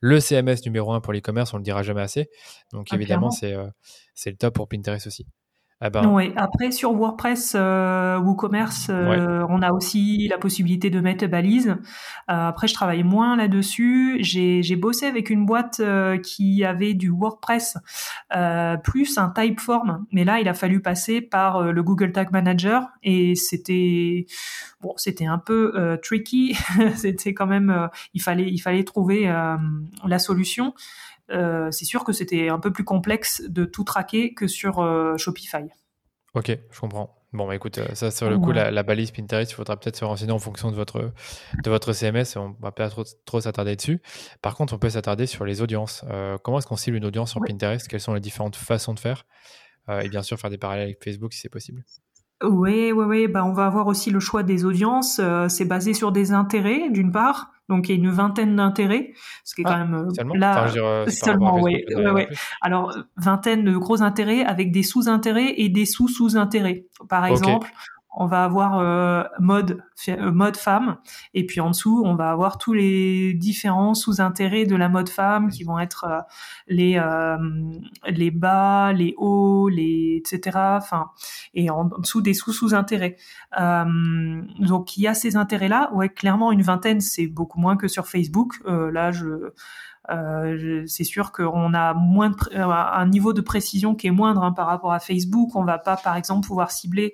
le 0.00 0.18
CMS 0.18 0.64
numéro 0.64 0.92
un 0.92 1.00
pour 1.00 1.12
l'e-commerce, 1.12 1.52
on 1.54 1.58
le 1.58 1.62
dira 1.62 1.82
jamais 1.82 2.00
assez. 2.02 2.30
Donc 2.72 2.88
ah, 2.90 2.96
évidemment, 2.96 3.30
c'est 3.30 3.54
euh, 3.54 3.68
c'est 4.14 4.30
le 4.30 4.36
top 4.36 4.54
pour 4.54 4.68
Pinterest 4.68 5.06
aussi. 5.06 5.26
Ah 5.82 5.88
ben... 5.88 6.32
Après, 6.36 6.72
sur 6.72 6.92
WordPress 6.92 7.54
euh, 7.56 8.18
WooCommerce, 8.18 8.88
euh, 8.90 9.46
on 9.48 9.62
a 9.62 9.72
aussi 9.72 10.28
la 10.28 10.36
possibilité 10.36 10.90
de 10.90 11.00
mettre 11.00 11.26
balise. 11.26 11.68
Euh, 11.68 11.74
après, 12.26 12.68
je 12.68 12.74
travaille 12.74 13.02
moins 13.02 13.34
là-dessus. 13.34 14.18
J'ai 14.20 14.76
bossé 14.76 15.06
avec 15.06 15.30
une 15.30 15.46
boîte 15.46 15.80
euh, 15.80 16.18
qui 16.18 16.64
avait 16.64 16.92
du 16.92 17.08
WordPress 17.08 17.78
plus 18.84 19.16
un 19.16 19.30
Typeform, 19.30 20.04
mais 20.12 20.24
là, 20.24 20.38
il 20.40 20.48
a 20.48 20.54
fallu 20.54 20.82
passer 20.82 21.22
par 21.22 21.72
le 21.72 21.82
Google 21.82 22.12
Tag 22.12 22.30
Manager 22.30 22.88
et 23.02 23.34
c'était 23.34 24.26
bon, 24.82 24.92
c'était 24.96 25.26
un 25.26 25.38
peu 25.38 25.98
tricky. 26.02 26.56
c'était 26.94 27.32
quand 27.32 27.46
même, 27.46 27.88
il 28.12 28.20
fallait 28.20 28.50
il 28.50 28.58
fallait 28.58 28.84
trouver 28.84 29.32
la 30.04 30.18
solution. 30.18 30.74
Euh, 31.30 31.70
c'est 31.70 31.84
sûr 31.84 32.04
que 32.04 32.12
c'était 32.12 32.48
un 32.48 32.58
peu 32.58 32.72
plus 32.72 32.84
complexe 32.84 33.42
de 33.46 33.64
tout 33.64 33.84
traquer 33.84 34.34
que 34.34 34.46
sur 34.46 34.80
euh, 34.80 35.16
Shopify. 35.16 35.64
Ok, 36.34 36.56
je 36.70 36.80
comprends. 36.80 37.16
Bon, 37.32 37.46
bah 37.46 37.54
écoute, 37.54 37.78
euh, 37.78 37.94
ça 37.94 38.10
sur 38.10 38.28
le 38.28 38.38
coup, 38.38 38.50
la, 38.50 38.82
balise 38.82 39.12
Pinterest, 39.12 39.50
il 39.50 39.54
faudra 39.54 39.76
peut-être 39.76 39.96
se 39.96 40.04
renseigner 40.04 40.32
en 40.32 40.40
fonction 40.40 40.70
de 40.70 40.76
votre, 40.76 41.12
de 41.62 41.70
votre 41.70 41.92
CMS. 41.92 42.36
On 42.36 42.56
va 42.60 42.72
pas 42.72 42.88
trop, 42.88 43.04
trop 43.24 43.40
s'attarder 43.40 43.76
dessus. 43.76 44.00
Par 44.42 44.56
contre, 44.56 44.74
on 44.74 44.78
peut 44.78 44.90
s'attarder 44.90 45.26
sur 45.26 45.44
les 45.44 45.62
audiences. 45.62 46.04
comment 46.42 46.58
est-ce 46.58 46.66
qu'on 46.66 46.76
cible 46.76 46.96
une 46.96 47.04
audience 47.04 47.30
sur 47.30 47.40
Pinterest? 47.40 47.86
Quelles 47.86 48.00
sont 48.00 48.14
les 48.14 48.20
différentes 48.20 48.56
façons 48.56 48.94
de 48.94 49.00
faire? 49.00 49.26
Et 50.02 50.08
bien 50.08 50.22
sûr, 50.22 50.38
faire 50.38 50.50
des 50.50 50.58
parallèles 50.58 50.84
avec 50.84 51.02
Facebook 51.02 51.32
si 51.32 51.40
c'est 51.40 51.48
possible. 51.48 51.84
Oui, 52.42 52.92
oui, 52.92 53.04
oui. 53.06 53.28
Bah, 53.28 53.44
on 53.44 53.52
va 53.52 53.66
avoir 53.66 53.86
aussi 53.86 54.10
le 54.10 54.20
choix 54.20 54.42
des 54.42 54.64
audiences. 54.64 55.20
c'est 55.48 55.64
basé 55.64 55.94
sur 55.94 56.12
des 56.12 56.32
intérêts, 56.32 56.88
d'une 56.90 57.12
part. 57.12 57.50
Donc 57.70 57.88
il 57.88 57.92
y 57.92 57.94
a 57.94 57.98
une 57.98 58.10
vingtaine 58.10 58.56
d'intérêts, 58.56 59.12
ce 59.44 59.54
qui 59.54 59.60
est 59.60 59.64
quand 59.64 59.70
Ah, 59.74 59.84
même 59.84 59.94
euh, 59.94 60.10
Seulement 60.12 60.34
là 60.34 60.64
Enfin, 60.64 60.72
dire, 60.72 60.84
euh, 60.84 61.06
seulement, 61.06 61.60
oui, 61.62 61.84
ouais, 61.94 62.10
ouais. 62.10 62.28
Alors 62.60 62.92
vingtaine 63.16 63.64
de 63.64 63.76
gros 63.76 64.02
intérêts 64.02 64.42
avec 64.42 64.72
des 64.72 64.82
sous-intérêts 64.82 65.54
et 65.56 65.68
des 65.68 65.86
sous-sous-intérêts. 65.86 66.86
Par 67.08 67.24
exemple, 67.26 67.68
on 68.20 68.26
va 68.26 68.44
avoir 68.44 68.78
euh, 68.78 69.24
euh, 69.38 70.30
mode 70.30 70.56
femme 70.58 70.98
et 71.32 71.46
puis 71.46 71.60
en 71.60 71.70
dessous 71.70 72.02
on 72.04 72.14
va 72.14 72.30
avoir 72.30 72.58
tous 72.58 72.74
les 72.74 73.32
différents 73.32 73.94
sous-intérêts 73.94 74.66
de 74.66 74.76
la 74.76 74.90
mode 74.90 75.08
femme 75.08 75.48
qui 75.48 75.64
vont 75.64 75.78
être 75.78 76.04
euh, 76.04 77.36
les 78.06 78.30
bas, 78.30 78.92
les 78.92 79.14
hauts, 79.16 79.70
les 79.70 80.22
etc. 80.22 80.58
Et 81.54 81.70
en, 81.70 81.86
dessous 81.86 82.20
des 82.20 82.34
sous-sous-intérêts. 82.34 83.16
Donc 83.56 84.98
il 84.98 85.02
y 85.02 85.06
a 85.06 85.14
ces 85.14 85.36
intérêts-là. 85.36 85.90
Ouais, 85.94 86.10
clairement 86.10 86.52
une 86.52 86.62
vingtaine 86.62 87.00
c'est 87.00 87.26
beaucoup 87.26 87.58
moins 87.58 87.78
que 87.78 87.88
sur 87.88 88.06
Facebook. 88.06 88.60
Là 88.66 89.12
je 89.12 89.52
euh, 90.10 90.84
c'est 90.86 91.04
sûr 91.04 91.32
qu'on 91.32 91.74
a 91.74 91.94
moins 91.94 92.30
de 92.30 92.34
pré- 92.34 92.56
euh, 92.56 92.66
un 92.68 93.06
niveau 93.06 93.32
de 93.32 93.40
précision 93.40 93.94
qui 93.94 94.06
est 94.06 94.10
moindre 94.10 94.42
hein, 94.42 94.52
par 94.52 94.66
rapport 94.66 94.92
à 94.92 94.98
Facebook. 95.00 95.54
On 95.54 95.64
va 95.64 95.78
pas, 95.78 95.96
par 95.96 96.16
exemple, 96.16 96.46
pouvoir 96.46 96.70
cibler 96.70 97.12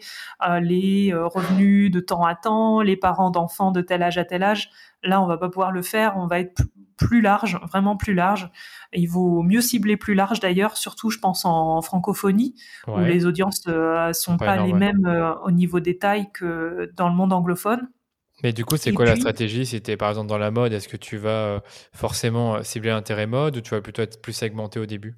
euh, 0.49 0.61
les 0.61 1.13
revenus 1.15 1.91
de 1.91 2.01
temps 2.01 2.25
à 2.25 2.35
temps, 2.35 2.81
les 2.81 2.97
parents 2.97 3.31
d'enfants 3.31 3.71
de 3.73 3.81
tel 3.81 4.03
âge 4.03 4.19
à 4.19 4.25
tel 4.25 4.43
âge. 4.43 4.71
Là, 5.03 5.21
on 5.23 5.27
va 5.27 5.37
pas 5.37 5.49
pouvoir 5.49 5.73
le 5.73 5.83
faire. 5.83 6.15
On 6.17 6.27
va 6.27 6.41
être 6.41 6.63
plus 6.97 7.21
large, 7.21 7.59
vraiment 7.71 7.97
plus 7.97 8.15
large. 8.15 8.51
Et 8.93 9.01
il 9.01 9.07
vaut 9.07 9.43
mieux 9.43 9.61
cibler 9.61 9.97
plus 9.99 10.15
large 10.15 10.41
d'ailleurs, 10.41 10.77
surtout 10.79 11.11
je 11.11 11.19
pense 11.19 11.45
en 11.45 11.83
francophonie 11.83 12.55
où 12.97 13.05
les 13.05 13.27
audiences 13.27 13.63
euh, 13.69 14.13
sont 14.15 14.39
Pas 14.47 14.57
les 14.65 14.73
mêmes 14.79 15.07
euh, 15.07 15.35
au 15.45 15.51
niveau 15.51 15.81
détail 15.81 16.31
que 16.33 16.91
dans 16.97 17.09
le 17.11 17.15
monde 17.15 17.33
anglophone. 17.35 17.89
Mais 18.43 18.53
du 18.53 18.65
coup, 18.65 18.77
c'est 18.77 18.93
quoi 18.93 19.05
la 19.07 19.17
stratégie 19.17 19.67
si 19.67 19.83
tu 19.83 19.91
es 19.91 19.97
par 19.97 20.09
exemple 20.11 20.29
dans 20.29 20.39
la 20.39 20.51
mode? 20.51 20.73
Est-ce 20.73 20.89
que 20.89 20.97
tu 20.97 21.17
vas 21.17 21.29
euh, 21.57 21.61
forcément 21.93 22.57
euh, 22.57 22.63
cibler 22.63 22.91
l'intérêt 22.91 23.27
mode 23.27 23.57
ou 23.57 23.61
tu 23.61 23.71
vas 23.71 23.81
plutôt 23.83 24.03
être 24.03 24.21
plus 24.23 24.33
segmenté 24.33 24.79
au 24.79 24.87
début? 24.87 25.17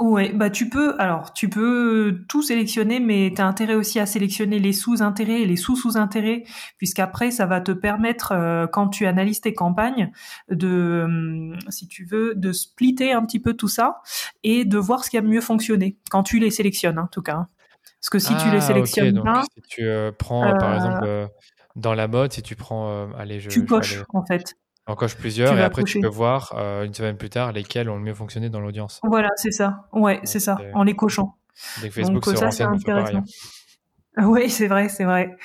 Ouais, 0.00 0.32
bah 0.32 0.48
tu 0.48 0.68
peux, 0.68 0.94
alors 1.00 1.32
tu 1.32 1.48
peux 1.48 2.20
tout 2.28 2.40
sélectionner, 2.40 3.00
mais 3.00 3.32
tu 3.34 3.42
as 3.42 3.46
intérêt 3.48 3.74
aussi 3.74 3.98
à 3.98 4.06
sélectionner 4.06 4.60
les 4.60 4.72
sous-intérêts 4.72 5.42
et 5.42 5.44
les 5.44 5.56
sous-sous-intérêts, 5.56 6.44
puisqu'après 6.76 7.32
ça 7.32 7.46
va 7.46 7.60
te 7.60 7.72
permettre, 7.72 8.30
euh, 8.30 8.68
quand 8.68 8.86
tu 8.90 9.06
analyses 9.06 9.40
tes 9.40 9.54
campagnes, 9.54 10.12
de, 10.50 11.02
hum, 11.04 11.58
si 11.68 11.88
tu 11.88 12.04
veux, 12.04 12.36
de 12.36 12.52
splitter 12.52 13.10
un 13.12 13.24
petit 13.26 13.40
peu 13.40 13.54
tout 13.54 13.66
ça 13.66 14.00
et 14.44 14.64
de 14.64 14.78
voir 14.78 15.04
ce 15.04 15.10
qui 15.10 15.18
a 15.18 15.22
mieux 15.22 15.40
fonctionné, 15.40 15.96
quand 16.12 16.22
tu 16.22 16.38
les 16.38 16.52
sélectionnes 16.52 16.98
hein, 16.98 17.02
en 17.04 17.08
tout 17.08 17.22
cas. 17.22 17.34
hein. 17.34 17.48
Parce 18.00 18.10
que 18.10 18.18
si 18.20 18.36
tu 18.36 18.50
les 18.50 18.60
Ah, 18.60 18.60
sélectionnes 18.60 19.08
ok. 19.08 19.14
Donc, 19.14 19.24
pas, 19.24 19.42
si 19.54 19.62
tu 19.68 19.82
euh, 19.84 20.12
prends, 20.12 20.44
euh, 20.50 20.54
par 20.54 20.70
euh, 20.70 20.74
exemple, 20.76 21.04
euh, 21.04 21.26
dans 21.78 21.94
la 21.94 22.08
mode, 22.08 22.32
si 22.32 22.42
tu 22.42 22.56
prends, 22.56 22.90
euh, 22.90 23.06
allez, 23.16 23.40
je, 23.40 23.48
tu 23.48 23.60
je 23.60 23.64
coches 23.64 24.02
en 24.12 24.24
fait. 24.26 24.56
en 24.86 24.96
coche 24.96 25.16
plusieurs 25.16 25.52
Tu 25.52 25.58
et 25.58 25.62
après 25.62 25.84
tu 25.84 26.00
peux 26.00 26.08
voir 26.08 26.52
euh, 26.56 26.84
une 26.84 26.92
semaine 26.92 27.16
plus 27.16 27.30
tard 27.30 27.52
lesquels 27.52 27.88
ont 27.88 27.96
le 27.96 28.02
mieux 28.02 28.14
fonctionné 28.14 28.50
dans 28.50 28.60
l'audience. 28.60 29.00
Voilà, 29.04 29.30
c'est 29.36 29.52
ça. 29.52 29.88
Ouais, 29.92 30.20
c'est 30.24 30.40
ça, 30.40 30.58
en 30.74 30.82
les 30.82 30.94
cochant. 30.94 31.36
Dès 31.80 31.88
que 31.88 31.94
Facebook 31.94 32.24
Donc 32.24 32.34
se 32.34 32.36
ça 32.36 32.46
renseigne, 32.46 32.80
pareil. 32.82 33.20
Oui, 34.20 34.50
c'est 34.50 34.66
vrai, 34.66 34.88
c'est 34.88 35.04
vrai. 35.04 35.36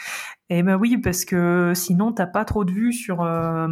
Et 0.50 0.63
ben 0.63 0.75
oui, 0.75 0.98
parce 0.98 1.25
que 1.25 1.74
sinon 1.75 2.12
t'as 2.12 2.25
pas 2.25 2.44
trop 2.44 2.66
de 2.66 2.72
vues 2.72 2.94
sur 2.94 3.22
euh, 3.22 3.68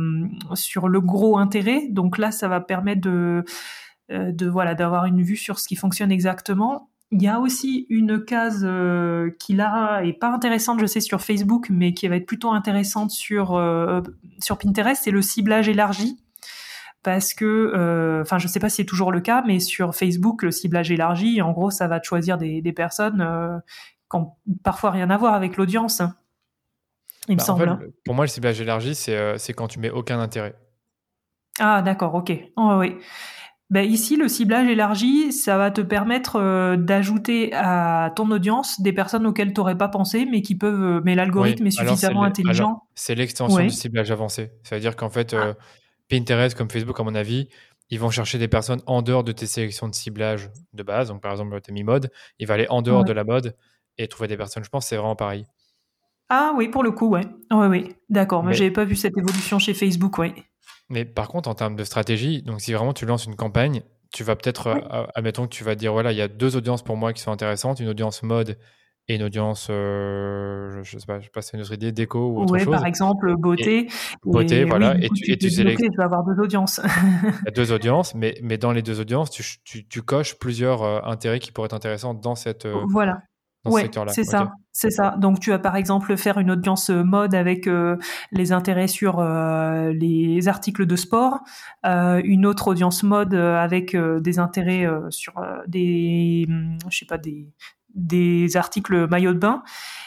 sur 0.54 0.88
le 0.88 1.02
gros 1.02 1.40
intérêt. 1.40 1.88
Donc 1.90 2.20
là, 2.20 2.32
ça 2.32 2.48
va 2.48 2.62
permettre 2.62 3.02
de 3.02 3.44
de 4.10 4.48
voilà 4.48 4.76
d'avoir 4.76 5.06
une 5.06 5.24
vue 5.24 5.38
sur 5.38 5.60
ce 5.60 5.68
qui 5.68 5.76
fonctionne 5.76 6.12
exactement. 6.12 6.91
Il 7.14 7.22
y 7.22 7.28
a 7.28 7.40
aussi 7.40 7.88
une 7.90 8.24
case 8.24 8.62
euh, 8.64 9.32
qui 9.38 9.54
là 9.54 10.02
est 10.02 10.14
pas 10.14 10.32
intéressante, 10.32 10.80
je 10.80 10.86
sais, 10.86 11.02
sur 11.02 11.22
Facebook, 11.22 11.68
mais 11.70 11.94
qui 11.94 12.08
va 12.08 12.16
être 12.16 12.26
plutôt 12.26 12.52
intéressante 12.52 13.12
sur 13.12 13.56
euh, 13.56 14.02
sur 14.40 14.58
Pinterest, 14.58 15.04
c'est 15.04 15.12
le 15.12 15.22
ciblage 15.22 15.68
élargi. 15.68 16.18
Parce 17.04 17.34
que, 17.34 17.46
euh, 17.76 18.22
enfin, 18.22 18.38
je 18.38 18.48
sais 18.48 18.60
pas 18.60 18.70
si 18.70 18.78
c'est 18.78 18.86
toujours 18.86 19.12
le 19.12 19.22
cas, 19.22 19.44
mais 19.46 19.60
sur 19.60 19.94
Facebook, 19.96 20.44
le 20.44 20.52
ciblage 20.52 20.92
élargi, 20.92 21.42
en 21.42 21.52
gros, 21.52 21.72
ça 21.72 21.88
va 21.88 22.00
te 22.00 22.06
choisir 22.06 22.38
des, 22.38 22.62
des 22.62 22.74
personnes 22.74 23.62
qui 24.10 24.16
ont 24.18 24.34
parfois 24.64 24.92
rien 24.92 25.10
à 25.10 25.18
voir 25.18 25.34
avec 25.34 25.58
l'audience. 25.58 26.02
Il 27.28 27.34
me 27.34 27.38
Bah, 27.38 27.44
en 27.44 27.46
semble. 27.46 27.64
fait, 27.66 27.70
hein. 27.72 27.80
pour 28.06 28.14
moi, 28.16 28.26
le 28.26 28.30
ciblage 28.30 28.62
élargi, 28.62 28.94
c'est 28.96 29.38
c'est 29.40 29.54
quand 29.54 29.68
tu 29.68 29.80
mets 29.80 29.90
aucun 29.90 30.20
intérêt. 30.20 30.56
Ah, 31.60 31.82
d'accord, 31.82 32.14
ok. 32.16 32.32
Oh, 32.56 32.76
oui. 32.80 32.96
Ben, 33.72 33.90
ici, 33.90 34.18
le 34.18 34.28
ciblage 34.28 34.68
élargi, 34.68 35.32
ça 35.32 35.58
va 35.58 35.72
te 35.72 35.80
permettre 35.80 36.36
euh, 36.36 36.76
d'ajouter 36.76 37.54
à 37.54 38.12
ton 38.16 38.30
audience 38.30 38.82
des 38.82 38.92
personnes 38.92 39.26
auxquelles 39.26 39.54
tu 39.54 39.62
n'aurais 39.62 39.78
pas 39.78 39.88
pensé, 39.88 40.26
mais 40.30 40.42
qui 40.42 40.56
peuvent. 40.56 40.84
euh, 40.98 41.02
mais 41.06 41.16
l'algorithme 41.16 41.64
Oui, 41.64 41.70
est 41.70 41.72
suffisamment 41.72 42.24
intelligent. 42.24 42.84
C'est 42.96 43.16
l'extension 43.16 43.62
du 43.64 43.70
ciblage 43.70 44.12
avancé. 44.12 44.52
Ça 44.64 44.76
veut 44.76 44.82
dire 44.82 44.96
qu'en 44.98 45.10
fait, 45.10 45.34
Ah. 45.34 45.38
euh, 45.38 45.54
Pinterest 46.10 46.56
comme 46.58 46.70
Facebook, 46.70 47.00
à 47.00 47.04
mon 47.04 47.16
avis, 47.16 47.48
ils 47.90 48.00
vont 48.00 48.10
chercher 48.10 48.38
des 48.38 48.50
personnes 48.50 48.82
en 48.88 49.02
dehors 49.02 49.24
de 49.24 49.32
tes 49.32 49.46
sélections 49.48 49.88
de 49.88 49.96
ciblage 49.96 50.50
de 50.74 50.84
base. 50.84 51.08
Donc, 51.08 51.22
par 51.22 51.32
exemple, 51.32 51.58
tu 51.62 51.72
mis 51.72 51.84
mode, 51.86 52.12
il 52.40 52.48
va 52.48 52.56
aller 52.56 52.68
en 52.70 52.82
dehors 52.82 53.00
Ouais. 53.04 53.08
de 53.08 53.14
la 53.14 53.24
mode 53.24 53.56
et 53.98 54.08
trouver 54.10 54.28
des 54.28 54.36
personnes. 54.38 54.66
Je 54.66 54.70
pense 54.70 54.84
que 54.84 54.90
c'est 54.90 54.98
vraiment 54.98 55.16
pareil. 55.16 55.46
Ah 56.28 56.52
oui, 56.58 56.68
pour 56.68 56.84
le 56.84 56.92
coup, 56.92 57.08
ouais. 57.08 57.26
Oui, 57.52 57.68
oui. 57.68 57.96
D'accord, 58.10 58.44
mais 58.44 58.50
Mais- 58.52 58.58
j'avais 58.58 58.72
pas 58.72 58.84
vu 58.86 58.96
cette 58.98 59.18
évolution 59.18 59.60
chez 59.60 59.74
Facebook, 59.74 60.18
ouais. 60.18 60.34
Mais 60.92 61.06
par 61.06 61.28
contre, 61.30 61.50
en 61.50 61.56
termes 61.56 61.76
de 61.76 61.84
stratégie, 61.84 62.42
donc 62.44 62.60
si 62.62 62.74
vraiment 62.74 62.94
tu 62.94 63.06
lances 63.06 63.26
une 63.26 63.36
campagne, 63.36 63.82
tu 64.14 64.24
vas 64.24 64.36
peut-être, 64.36 64.68
euh, 64.68 64.76
Oui. 64.76 64.82
admettons 65.16 65.44
que 65.46 65.54
tu 65.56 65.64
vas 65.64 65.76
dire, 65.76 65.94
voilà, 65.94 66.12
il 66.12 66.18
y 66.18 66.22
a 66.22 66.28
deux 66.28 66.58
audiences 66.58 66.84
pour 66.84 66.98
moi 66.98 67.14
qui 67.14 67.22
sont 67.22 67.32
intéressantes, 67.32 67.80
une 67.80 67.88
audience 67.88 68.24
mode 68.24 68.58
et 69.08 69.16
une 69.16 69.24
audience, 69.24 69.68
euh, 69.70 70.70
je, 70.84 70.84
je 70.84 70.98
sais 71.00 71.06
pas, 71.06 71.20
je 71.20 71.26
sais 71.26 71.32
pas, 71.32 71.42
c'est 71.42 71.56
une 71.56 71.64
autre 71.64 71.74
idée, 71.74 71.92
déco 71.94 72.20
ou 72.20 72.42
autre 72.42 72.54
Ouais, 72.54 72.60
chose. 72.64 72.76
par 72.76 72.86
exemple, 72.86 73.34
beauté. 73.38 73.88
beauté, 74.26 74.60
Et 74.60 74.66
voilà, 74.66 74.94
oui, 74.96 75.00
et 75.06 75.08
coup, 75.10 75.16
tu- 75.16 75.32
et 75.32 75.38
tu 75.38 75.46
fais 75.46 75.50
du 75.50 75.56
sélec- 75.56 75.78
beauté, 75.78 75.90
tu 75.90 75.98
vas 75.98 76.04
avoir 76.06 76.24
deux 76.26 76.42
audiences. 76.44 76.82
Il 76.84 77.46
y 77.46 77.48
a 77.48 77.52
deux 77.52 77.72
audiences, 77.72 78.14
mais, 78.14 78.38
mais 78.44 78.58
dans 78.58 78.72
les 78.74 78.82
deux 78.82 79.00
audiences, 79.00 79.32
tu, 79.32 79.44
tu, 79.64 79.88
tu 79.88 80.02
coches 80.02 80.38
plusieurs 80.38 80.84
euh, 80.84 81.00
intérêts 81.06 81.40
qui 81.40 81.52
pourraient 81.52 81.66
être 81.68 81.74
intéressants 81.74 82.14
dans, 82.14 82.36
cette, 82.36 82.66
euh, 82.66 82.84
voilà. 82.90 83.22
Secteur-là. 83.70 84.12
c'est 84.14 84.24
ça, 84.24 84.52
c'est 84.72 84.90
ça. 84.90 85.16
Donc 85.20 85.40
tu 85.40 85.52
vas 85.52 85.60
par 85.60 85.76
exemple 85.76 86.18
faire 86.18 86.38
une 86.40 86.52
audience 86.52 86.90
euh, 86.90 87.04
mode 87.04 87.36
avec 87.36 87.68
euh, 87.68 87.98
les 88.32 88.52
intérêts 88.52 88.88
sur 88.88 89.20
euh, 89.20 89.92
les 89.94 90.48
articles 90.48 90.86
de 90.86 90.96
sport, 90.96 91.40
euh, 91.86 92.22
une 92.24 92.46
autre 92.46 92.70
audience 92.70 93.04
mode 93.04 93.34
avec 93.36 93.96
des 93.96 94.40
intérêts 94.40 94.88
sur 95.10 95.34
des, 95.68 96.46
hum, 96.50 96.78
je 96.90 97.00
sais 97.00 97.06
pas 97.06 97.18
des 97.18 97.48
des 97.94 98.56
articles 98.56 99.06
maillot 99.10 99.34
de 99.34 99.40
bain, 99.40 99.64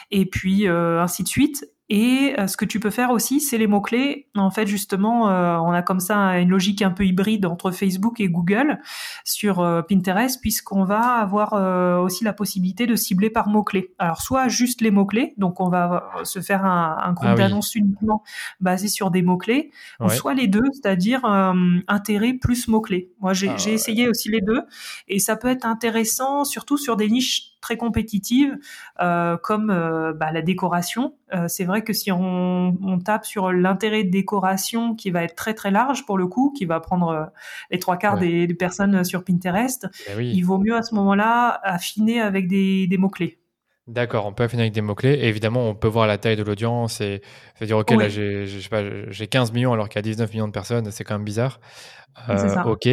et 0.09 0.25
puis 0.25 0.67
ainsi 0.67 1.23
de 1.23 1.27
suite. 1.27 1.65
Et 1.87 2.33
euh, 2.39 2.47
ce 2.47 2.57
que 2.57 2.65
tu 2.65 2.79
peux 2.79 2.89
faire 2.89 3.11
aussi, 3.11 3.39
c'est 3.39 3.59
les 3.59 3.67
mots-clés. 3.67 4.27
En 4.35 4.49
fait, 4.49 4.65
justement, 4.65 5.29
euh, 5.29 5.57
on 5.57 5.71
a 5.71 5.83
comme 5.83 5.99
ça 5.99 6.39
une 6.39 6.49
logique 6.49 6.81
un 6.81 6.89
peu 6.89 7.05
hybride 7.05 7.45
entre 7.45 7.69
Facebook 7.69 8.19
et 8.19 8.27
Google 8.27 8.79
sur 9.23 9.59
euh, 9.59 9.83
Pinterest, 9.83 10.41
puisqu'on 10.41 10.83
va 10.83 10.99
avoir 10.99 11.53
euh, 11.53 11.99
aussi 11.99 12.23
la 12.23 12.33
possibilité 12.33 12.87
de 12.87 12.95
cibler 12.95 13.29
par 13.29 13.49
mots-clés. 13.49 13.93
Alors, 13.99 14.21
soit 14.21 14.47
juste 14.47 14.81
les 14.81 14.89
mots-clés, 14.89 15.35
donc 15.37 15.59
on 15.59 15.69
va 15.69 16.09
euh, 16.17 16.23
se 16.23 16.39
faire 16.41 16.65
un, 16.65 16.97
un 17.03 17.13
groupe 17.13 17.29
Ah 17.39 17.47
oui. 17.49 17.61
uniquement 17.75 18.23
basé 18.59 18.87
sur 18.87 19.11
des 19.11 19.21
mots-clés, 19.21 19.69
ou 19.99 20.09
soit 20.09 20.33
les 20.33 20.47
deux, 20.47 20.63
c'est-à-dire 20.73 21.23
euh, 21.25 21.53
intérêt 21.87 22.33
plus 22.33 22.67
mots-clés. 22.67 23.11
Moi, 23.19 23.33
j'ai 23.33 23.49
Ah 23.49 23.69
essayé 23.69 24.09
aussi 24.09 24.29
les 24.29 24.41
deux, 24.41 24.63
et 25.07 25.19
ça 25.19 25.35
peut 25.35 25.49
être 25.49 25.65
intéressant, 25.65 26.45
surtout 26.45 26.77
sur 26.77 26.95
des 26.95 27.09
niches 27.09 27.51
très 27.65 27.77
compétitives, 27.77 28.55
euh, 29.01 29.37
comme 29.37 29.71
euh, 29.71 30.13
bah, 30.13 30.31
la 30.31 30.43
décoration. 30.43 31.15
Euh, 31.33 31.47
c'est 31.47 31.63
vrai 31.65 31.81
que 31.83 31.93
si 31.93 32.11
on, 32.11 32.77
on 32.83 32.99
tape 32.99 33.25
sur 33.25 33.51
l'intérêt 33.51 34.03
de 34.03 34.11
décoration 34.11 34.93
qui 34.93 35.09
va 35.09 35.23
être 35.23 35.33
très 35.33 35.55
très 35.55 35.71
large 35.71 36.05
pour 36.05 36.19
le 36.19 36.27
coup, 36.27 36.53
qui 36.55 36.65
va 36.65 36.79
prendre 36.79 37.31
les 37.71 37.79
trois 37.79 37.97
quarts 37.97 38.15
Ouais. 38.15 38.27
des, 38.27 38.47
des 38.47 38.53
personnes 38.53 39.03
sur 39.03 39.23
Pinterest, 39.23 39.87
Eh 40.11 40.15
oui. 40.15 40.31
il 40.35 40.41
vaut 40.43 40.59
mieux 40.59 40.75
à 40.75 40.83
ce 40.83 40.93
moment-là 40.93 41.59
affiner 41.63 42.21
avec 42.21 42.47
des, 42.47 42.85
des 42.85 42.97
mots-clés. 42.99 43.39
D'accord, 43.87 44.25
on 44.27 44.33
peut 44.33 44.43
affiner 44.43 44.63
avec 44.63 44.73
des 44.73 44.81
mots-clés. 44.81 45.13
Et 45.13 45.27
évidemment, 45.27 45.67
on 45.69 45.73
peut 45.75 45.87
voir 45.87 46.05
la 46.07 46.17
taille 46.19 46.35
de 46.35 46.43
l'audience 46.43 47.01
et 47.01 47.21
se 47.59 47.65
dire, 47.65 47.77
OK, 47.77 47.89
là, 47.91 47.97
Oui. 47.97 48.09
j'ai 48.09 48.45
j'ai- 48.45 48.59
je 48.59 48.59
sais 48.59 48.69
pas, 48.69 48.83
j'ai 49.09 49.27
15 49.27 49.51
millions 49.53 49.73
alors 49.73 49.89
qu'il 49.89 49.97
y 49.97 49.99
a 49.99 50.03
19 50.03 50.31
millions 50.31 50.47
de 50.47 50.51
personnes. 50.53 50.89
C'est 50.91 51.03
quand 51.03 51.15
même 51.15 51.23
bizarre. 51.25 51.59
Euh, 52.29 52.37
ça. 52.37 52.65
OK. 52.65 52.85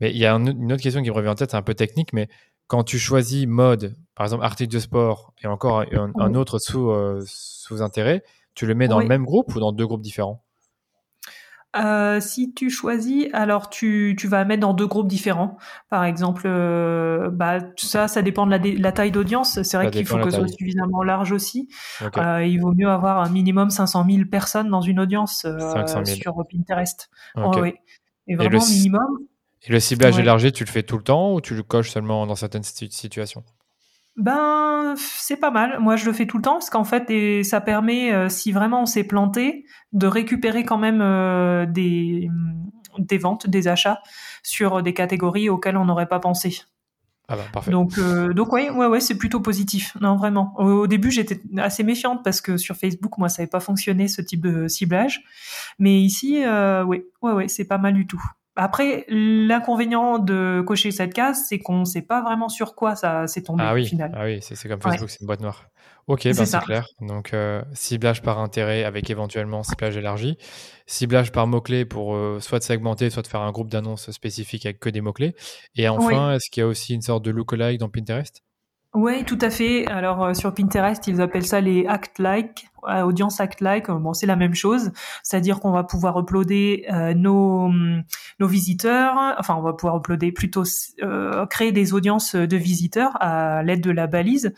Mais 0.00 0.10
il 0.10 0.16
y 0.16 0.24
a 0.26 0.34
un- 0.34 0.44
une 0.46 0.72
autre 0.72 0.82
question 0.82 1.02
qui 1.02 1.10
me 1.10 1.14
revient 1.14 1.28
en 1.28 1.34
tête, 1.34 1.50
c'est 1.50 1.56
un 1.56 1.62
peu 1.62 1.74
technique, 1.74 2.12
mais 2.12 2.28
quand 2.66 2.84
tu 2.84 2.98
choisis 2.98 3.46
mode, 3.46 3.96
par 4.14 4.26
exemple, 4.26 4.44
article 4.44 4.72
de 4.72 4.78
sport 4.78 5.32
et 5.42 5.46
encore 5.46 5.80
un, 5.80 6.12
un 6.18 6.30
Oui. 6.30 6.36
autre 6.36 6.58
sous, 6.58 6.90
euh, 6.90 7.22
sous-intérêt, 7.26 8.22
tu 8.54 8.66
le 8.66 8.74
mets 8.74 8.88
dans 8.88 8.98
Oui. 8.98 9.04
le 9.04 9.08
même 9.08 9.24
groupe 9.24 9.54
ou 9.54 9.60
dans 9.60 9.72
deux 9.72 9.86
groupes 9.86 10.02
différents? 10.02 10.44
Euh, 11.76 12.20
si 12.20 12.54
tu 12.54 12.70
choisis, 12.70 13.26
alors 13.32 13.68
tu, 13.68 14.14
tu 14.16 14.28
vas 14.28 14.44
mettre 14.44 14.60
dans 14.60 14.74
deux 14.74 14.86
groupes 14.86 15.08
différents. 15.08 15.56
Par 15.90 16.04
exemple, 16.04 16.42
euh, 16.46 17.30
bah, 17.30 17.58
ça, 17.76 18.06
ça 18.06 18.22
dépend 18.22 18.46
de 18.46 18.80
la, 18.80 18.92
taille 18.92 19.10
d'audience. 19.10 19.60
C'est 19.62 19.76
vrai 19.76 19.90
qu'il 19.90 20.06
faut 20.06 20.18
que 20.18 20.30
ce 20.30 20.38
soit 20.38 20.48
suffisamment 20.48 21.02
large 21.02 21.32
aussi. 21.32 21.68
Euh, 22.16 22.44
il 22.44 22.60
vaut 22.60 22.72
mieux 22.72 22.88
avoir 22.88 23.18
un 23.18 23.28
minimum 23.28 23.70
500 23.70 24.04
000 24.08 24.24
personnes 24.30 24.70
dans 24.70 24.82
une 24.82 25.00
audience 25.00 25.42
500 25.42 26.04
000. 26.04 26.20
sur 26.20 26.34
Pinterest. 26.48 27.10
Oh, 27.36 27.50
oui. 27.60 27.74
Et 28.28 28.34
le 28.34 28.36
vraiment 28.36 28.60
si- 28.60 28.76
minimum. 28.76 29.18
Et 29.66 29.72
le 29.72 29.80
ciblage 29.80 30.16
Ouais. 30.16 30.22
élargi, 30.22 30.52
tu 30.52 30.64
le 30.64 30.70
fais 30.70 30.82
tout 30.82 30.96
le 30.96 31.02
temps 31.02 31.34
ou 31.34 31.40
tu 31.40 31.54
le 31.54 31.62
coches 31.62 31.90
seulement 31.90 32.26
dans 32.26 32.34
certaines 32.34 32.62
situ- 32.62 32.90
situations? 32.90 33.44
Ben, 34.16 34.94
c'est 34.96 35.38
pas 35.38 35.50
mal. 35.50 35.80
Moi, 35.80 35.96
je 35.96 36.04
le 36.04 36.12
fais 36.12 36.26
tout 36.26 36.36
le 36.36 36.42
temps 36.42 36.54
parce 36.54 36.70
qu'en 36.70 36.84
fait, 36.84 37.10
et 37.10 37.42
ça 37.42 37.60
permet, 37.60 38.12
euh, 38.12 38.28
si 38.28 38.52
vraiment 38.52 38.82
on 38.82 38.86
s'est 38.86 39.04
planté, 39.04 39.64
de 39.92 40.06
récupérer 40.06 40.64
quand 40.64 40.78
même 40.78 41.00
euh, 41.00 41.66
des, 41.66 42.30
des 42.98 43.18
ventes, 43.18 43.48
des 43.48 43.66
achats 43.66 44.00
sur 44.42 44.82
des 44.82 44.94
catégories 44.94 45.48
auxquelles 45.48 45.76
on 45.76 45.86
n'aurait 45.86 46.08
pas 46.08 46.20
pensé. 46.20 46.62
Ah 47.26 47.36
bah, 47.36 47.44
parfait. 47.52 47.70
Donc, 47.70 47.98
euh, 47.98 48.34
donc 48.34 48.52
ouais, 48.52 48.70
ouais, 48.70 48.86
ouais, 48.86 49.00
c'est 49.00 49.16
plutôt 49.16 49.40
positif. 49.40 49.96
Non, 50.00 50.16
vraiment. 50.16 50.54
Au, 50.58 50.86
début, 50.86 51.10
j'étais 51.10 51.40
assez 51.56 51.82
méfiante 51.82 52.22
parce 52.22 52.40
que 52.40 52.56
sur 52.56 52.76
Facebook, 52.76 53.16
moi, 53.18 53.28
ça 53.28 53.42
n'avait 53.42 53.50
pas 53.50 53.60
fonctionné 53.60 54.08
ce 54.08 54.20
type 54.20 54.42
de 54.42 54.68
ciblage. 54.68 55.24
Mais 55.78 56.00
ici, 56.00 56.44
euh, 56.44 56.84
oui, 56.84 57.04
ouais, 57.22 57.32
ouais, 57.32 57.48
c'est 57.48 57.64
pas 57.64 57.78
mal 57.78 57.94
du 57.94 58.06
tout. 58.06 58.22
Après, 58.56 59.04
l'inconvénient 59.08 60.18
de 60.18 60.62
cocher 60.64 60.92
cette 60.92 61.12
case, 61.12 61.44
c'est 61.48 61.58
qu'on 61.58 61.80
ne 61.80 61.84
sait 61.84 62.02
pas 62.02 62.22
vraiment 62.22 62.48
sur 62.48 62.76
quoi 62.76 62.94
ça 62.94 63.26
s'est 63.26 63.42
tombé 63.42 63.64
ah 63.66 63.74
oui. 63.74 63.82
au 63.82 63.86
final. 63.86 64.12
Ah 64.14 64.24
oui, 64.24 64.38
c'est 64.40 64.68
comme 64.68 64.80
Facebook, 64.80 65.10
c'est 65.10 65.20
une 65.20 65.26
boîte 65.26 65.40
noire. 65.40 65.68
Ok, 66.06 66.24
ben 66.24 66.34
c'est 66.34 66.58
clair. 66.60 66.86
Donc, 67.00 67.32
euh, 67.32 67.62
ciblage 67.72 68.22
par 68.22 68.38
intérêt 68.38 68.84
avec 68.84 69.10
éventuellement 69.10 69.62
ciblage 69.62 69.96
élargi. 69.96 70.36
Ciblage 70.86 71.32
par 71.32 71.46
mots-clés 71.46 71.84
pour 71.84 72.14
euh, 72.14 72.38
soit 72.40 72.58
de 72.58 72.64
segmenter, 72.64 73.10
soit 73.10 73.22
de 73.22 73.26
faire 73.26 73.40
un 73.40 73.52
groupe 73.52 73.70
d'annonces 73.70 74.10
spécifiques 74.10 74.66
avec 74.66 74.78
que 74.78 74.90
des 74.90 75.00
mots-clés. 75.00 75.34
Et 75.76 75.88
enfin, 75.88 76.34
est-ce 76.34 76.50
qu'il 76.50 76.60
y 76.60 76.64
a 76.64 76.66
aussi 76.66 76.94
une 76.94 77.02
sorte 77.02 77.24
de 77.24 77.30
lookalike 77.30 77.80
dans 77.80 77.88
Pinterest? 77.88 78.42
Oui, 78.94 79.24
tout 79.24 79.38
à 79.40 79.50
fait. 79.50 79.86
Alors 79.86 80.22
euh, 80.22 80.34
sur 80.34 80.54
Pinterest, 80.54 81.06
ils 81.08 81.20
appellent 81.20 81.46
ça 81.46 81.60
les 81.60 81.84
act-like, 81.86 82.68
audience 82.86 83.40
act-like. 83.40 83.90
Bon, 83.90 84.12
c'est 84.12 84.26
la 84.26 84.36
même 84.36 84.54
chose, 84.54 84.92
c'est-à-dire 85.22 85.60
qu'on 85.60 85.70
va 85.72 85.84
pouvoir 85.84 86.18
uploader 86.18 86.86
euh, 86.92 87.14
nos 87.14 87.70
nos 88.40 88.46
visiteurs. 88.46 89.16
Enfin, 89.38 89.54
on 89.56 89.62
va 89.62 89.72
pouvoir 89.72 89.96
uploader 89.96 90.32
plutôt 90.32 90.64
créer 91.50 91.72
des 91.72 91.92
audiences 91.92 92.34
de 92.34 92.56
visiteurs 92.56 93.16
à 93.20 93.62
l'aide 93.62 93.80
de 93.80 93.90
la 93.90 94.06
balise 94.06 94.52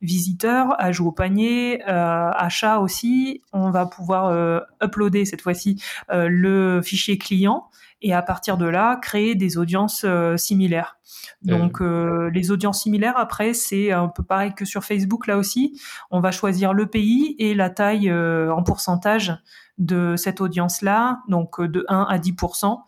visiteurs, 0.00 0.74
ajout 0.78 1.08
au 1.08 1.12
panier, 1.12 1.82
achat 1.84 2.78
aussi. 2.78 3.42
On 3.52 3.70
va 3.70 3.86
pouvoir 3.86 4.62
uploader 4.82 5.24
cette 5.24 5.40
fois-ci 5.40 5.82
le 6.10 6.80
fichier 6.82 7.18
client 7.18 7.68
et 8.02 8.12
à 8.12 8.22
partir 8.22 8.56
de 8.56 8.66
là 8.66 8.96
créer 9.00 9.34
des 9.34 9.56
audiences 9.58 10.04
similaires. 10.36 10.98
Donc 11.42 11.80
euh, 11.80 12.30
les 12.30 12.50
audiences 12.50 12.82
similaires, 12.82 13.16
après, 13.16 13.52
c'est 13.52 13.90
un 13.90 14.08
peu 14.08 14.22
pareil 14.22 14.54
que 14.54 14.64
sur 14.64 14.84
Facebook 14.84 15.26
là 15.26 15.36
aussi. 15.36 15.80
On 16.10 16.20
va 16.20 16.30
choisir 16.30 16.72
le 16.72 16.86
pays 16.86 17.34
et 17.38 17.54
la 17.54 17.70
taille 17.70 18.08
euh, 18.10 18.52
en 18.52 18.62
pourcentage 18.62 19.32
de 19.78 20.16
cette 20.16 20.40
audience-là, 20.40 21.20
donc 21.28 21.58
euh, 21.58 21.68
de 21.68 21.84
1 21.88 22.02
à 22.08 22.18
10%. 22.18 22.78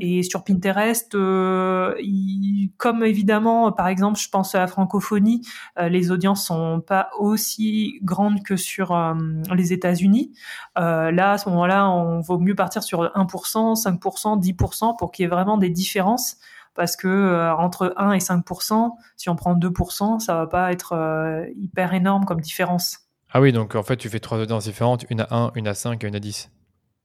Et 0.00 0.22
sur 0.22 0.44
Pinterest, 0.44 1.12
comme 1.12 3.04
évidemment, 3.04 3.72
par 3.72 3.88
exemple, 3.88 4.18
je 4.18 4.28
pense 4.28 4.54
à 4.54 4.58
la 4.58 4.66
francophonie, 4.66 5.42
les 5.78 6.10
audiences 6.10 6.46
sont 6.46 6.80
pas 6.80 7.10
aussi 7.18 8.00
grandes 8.02 8.42
que 8.42 8.56
sur 8.56 8.96
les 9.54 9.72
États-Unis. 9.72 10.32
là, 10.76 11.32
à 11.32 11.38
ce 11.38 11.48
moment-là, 11.50 11.88
on 11.88 12.20
vaut 12.20 12.38
mieux 12.38 12.54
partir 12.54 12.82
sur 12.82 13.04
1%, 13.04 13.80
5%, 13.80 14.40
10% 14.40 14.96
pour 14.98 15.12
qu'il 15.12 15.22
y 15.22 15.26
ait 15.26 15.30
vraiment 15.30 15.56
des 15.56 15.70
différences 15.70 16.36
parce 16.76 16.94
que 16.94 17.08
euh, 17.08 17.54
entre 17.56 17.92
1 17.96 18.12
et 18.12 18.18
5% 18.18 18.92
si 19.16 19.28
on 19.28 19.34
prend 19.34 19.56
2% 19.56 20.20
ça 20.20 20.34
va 20.34 20.46
pas 20.46 20.70
être 20.70 20.92
euh, 20.92 21.46
hyper 21.56 21.94
énorme 21.94 22.24
comme 22.24 22.40
différence. 22.40 23.05
Ah 23.36 23.40
oui, 23.42 23.52
donc 23.52 23.74
en 23.74 23.82
fait, 23.82 23.98
tu 23.98 24.08
fais 24.08 24.18
trois 24.18 24.38
audiences 24.38 24.64
différentes, 24.64 25.04
une 25.10 25.20
à 25.20 25.26
1, 25.30 25.52
une 25.56 25.68
à 25.68 25.74
5 25.74 26.02
et 26.02 26.08
une 26.08 26.16
à 26.16 26.20
10. 26.20 26.50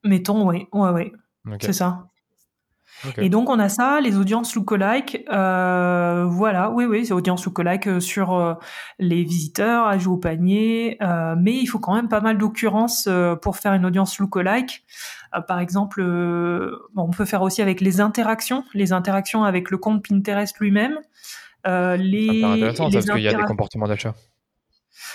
Mettons, 0.06 0.48
oui, 0.48 0.66
ouais, 0.72 0.90
ouais. 0.92 1.12
C'est 1.60 1.74
ça. 1.74 2.06
Et 3.18 3.28
donc 3.28 3.50
on 3.50 3.60
a 3.60 3.68
ça, 3.68 4.00
les 4.00 4.16
audiences 4.16 4.56
lookalike, 4.56 5.26
euh, 5.30 6.24
voilà, 6.30 6.72
oui, 6.72 6.86
oui, 6.86 7.06
c'est 7.06 7.12
audience 7.12 7.46
lookalike 7.46 7.88
euh, 7.88 8.00
sur 8.00 8.34
euh, 8.34 8.54
les 8.98 9.26
visiteurs, 9.26 9.88
ajout 9.88 10.14
au 10.14 10.18
panier, 10.18 10.98
euh, 11.02 11.36
mais 11.38 11.52
il 11.52 11.66
faut 11.66 11.80
quand 11.80 11.96
même 11.96 12.08
pas 12.08 12.22
mal 12.22 12.38
d'occurrences 12.38 13.10
pour 13.42 13.58
faire 13.58 13.74
une 13.74 13.86
audience 13.86 14.18
lookalike. 14.18 14.86
par 15.50 15.60
exemple, 15.60 16.02
on 16.96 17.10
peut 17.10 17.26
faire 17.26 17.42
aussi 17.42 17.62
avec 17.62 17.82
les 17.82 18.00
interactions, 18.00 18.64
les 18.74 18.94
interactions 18.94 19.44
avec 19.44 19.70
le 19.70 19.78
compte 19.78 20.08
Pinterest 20.08 20.58
lui-même. 20.60 20.98
les, 21.66 22.42
intéressant, 22.42 22.90
parce 22.90 23.06
qu'il 23.06 23.20
y 23.20 23.28
a 23.28 23.34
des 23.34 23.44
comportements 23.44 23.88
d'achat. 23.90 24.14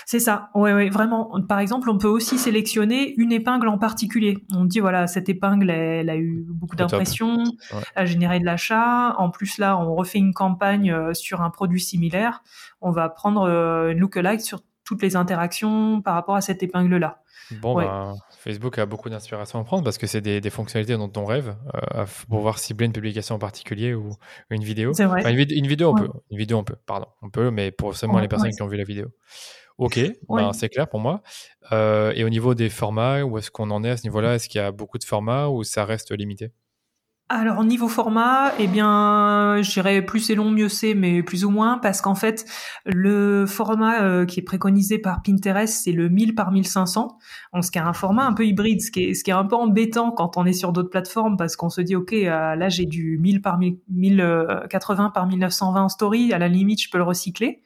C'est 0.09 0.21
ça. 0.21 0.51
Oui, 0.55 0.71
ouais, 0.71 0.89
vraiment. 0.89 1.33
Par 1.49 1.59
exemple, 1.59 1.89
on 1.89 1.97
peut 1.97 2.07
aussi 2.07 2.37
sélectionner 2.37 3.13
une 3.17 3.33
épingle 3.33 3.67
en 3.67 3.77
particulier. 3.77 4.37
On 4.55 4.63
dit 4.63 4.79
voilà, 4.79 5.05
cette 5.05 5.27
épingle, 5.27 5.69
elle, 5.69 6.09
a 6.09 6.15
eu 6.15 6.45
beaucoup 6.47 6.77
d'impressions, 6.77 7.43
elle 7.71 7.83
a 7.93 8.05
généré 8.05 8.39
de 8.39 8.45
l'achat. 8.45 9.15
En 9.17 9.29
plus, 9.29 9.57
là, 9.57 9.77
on 9.77 9.93
refait 9.95 10.19
une 10.19 10.33
campagne 10.33 10.93
euh, 10.93 11.13
sur 11.13 11.41
un 11.41 11.49
produit 11.49 11.81
similaire. 11.81 12.41
On 12.79 12.91
va 12.91 13.09
prendre 13.09 13.41
euh, 13.49 13.91
une 13.91 13.99
lookalike 13.99 14.39
sur 14.39 14.61
toutes 14.85 15.01
les 15.01 15.17
interactions 15.17 16.01
par 16.01 16.13
rapport 16.13 16.37
à 16.37 16.41
cette 16.41 16.63
épingle-là. 16.63 17.21
Bon, 17.59 17.75
ben, 17.75 18.13
Facebook 18.39 18.79
a 18.79 18.85
beaucoup 18.85 19.09
d'inspiration 19.09 19.59
à 19.59 19.65
prendre 19.65 19.83
parce 19.83 19.97
que 19.97 20.07
c'est 20.07 20.21
des, 20.21 20.49
fonctionnalités 20.49 20.95
dont 20.95 21.11
on 21.17 21.25
rêve 21.25 21.57
euh, 21.75 22.05
pour 22.27 22.37
pouvoir 22.37 22.59
cibler 22.59 22.85
une 22.85 22.93
publication 22.93 23.35
en 23.35 23.39
particulier 23.39 23.93
ou 23.93 24.11
une 24.51 24.63
vidéo. 24.63 24.93
Vrai. 24.93 25.33
une, 25.33 25.67
vidéo, 25.67 25.89
on 25.89 25.95
peut. 25.95 26.09
Une 26.31 26.37
vidéo, 26.37 26.59
on 26.59 26.63
peut. 26.63 26.77
Pardon, 26.85 27.07
on 27.21 27.29
peut, 27.29 27.51
mais 27.51 27.71
pour 27.71 27.93
seulement 27.97 28.19
les 28.19 28.29
personnes 28.29 28.51
qui 28.51 28.61
ont 28.61 28.67
vu 28.67 28.77
la 28.77 28.85
vidéo. 28.85 29.07
Ok, 29.77 29.99
ben, 30.27 30.53
c'est 30.53 30.69
clair 30.69 30.89
pour 30.89 30.99
moi. 30.99 31.21
Euh, 31.71 32.11
et 32.15 32.23
au 32.23 32.29
niveau 32.29 32.55
des 32.55 32.69
formats, 32.69 33.23
où 33.23 33.37
est-ce 33.37 33.51
qu'on 33.51 33.69
en 33.69 33.83
est 33.83 33.91
à 33.91 33.97
ce 33.97 34.03
niveau-là? 34.03 34.35
Est-ce 34.35 34.49
qu'il 34.49 34.59
y 34.59 34.63
a 34.63 34.71
beaucoup 34.71 34.97
de 34.97 35.03
formats 35.03 35.49
ou 35.49 35.63
ça 35.63 35.85
reste 35.85 36.11
limité? 36.11 36.51
Alors 37.29 37.61
niveau 37.65 37.89
format, 37.89 38.53
eh 38.57 38.67
bien, 38.67 39.57
je 39.61 39.69
dirais 39.69 40.01
plus 40.01 40.21
c'est 40.21 40.35
long, 40.35 40.49
mieux 40.49 40.69
c'est, 40.69 40.93
mais 40.93 41.21
plus 41.23 41.43
ou 41.43 41.49
moins, 41.49 41.77
parce 41.77 41.99
qu'en 41.99 42.15
fait, 42.15 42.45
le 42.85 43.45
format 43.45 44.01
euh, 44.01 44.25
qui 44.25 44.39
est 44.39 44.43
préconisé 44.43 44.97
par 44.97 45.21
Pinterest, 45.23 45.83
c'est 45.83 45.91
le 45.91 46.07
1000 46.07 46.35
par 46.35 46.51
1500, 46.53 47.17
donc 47.53 47.65
ce 47.65 47.69
qui 47.69 47.79
est 47.79 47.81
un 47.81 47.91
format 47.91 48.25
un 48.25 48.31
peu 48.31 48.45
hybride, 48.45 48.81
ce 48.81 48.91
qui 48.91 49.03
est, 49.03 49.13
ce 49.13 49.25
qui 49.25 49.31
est 49.31 49.33
un 49.33 49.43
peu 49.43 49.57
embêtant 49.57 50.11
quand 50.11 50.37
on 50.37 50.45
est 50.45 50.53
sur 50.53 50.71
d'autres 50.71 50.89
plateformes, 50.89 51.35
parce 51.35 51.57
qu'on 51.57 51.69
se 51.69 51.81
dit, 51.81 51.97
ok, 51.97 52.13
euh, 52.13 52.55
là 52.55 52.69
j'ai 52.69 52.85
du 52.85 53.17
1000 53.17 53.41
par 53.41 53.59
1080 53.59 55.09
par 55.09 55.27
1920 55.27 55.83
en 55.83 55.89
story, 55.89 56.31
à 56.31 56.37
la 56.37 56.47
limite, 56.47 56.81
je 56.81 56.89
peux 56.89 56.97
le 56.97 57.03
recycler. 57.03 57.61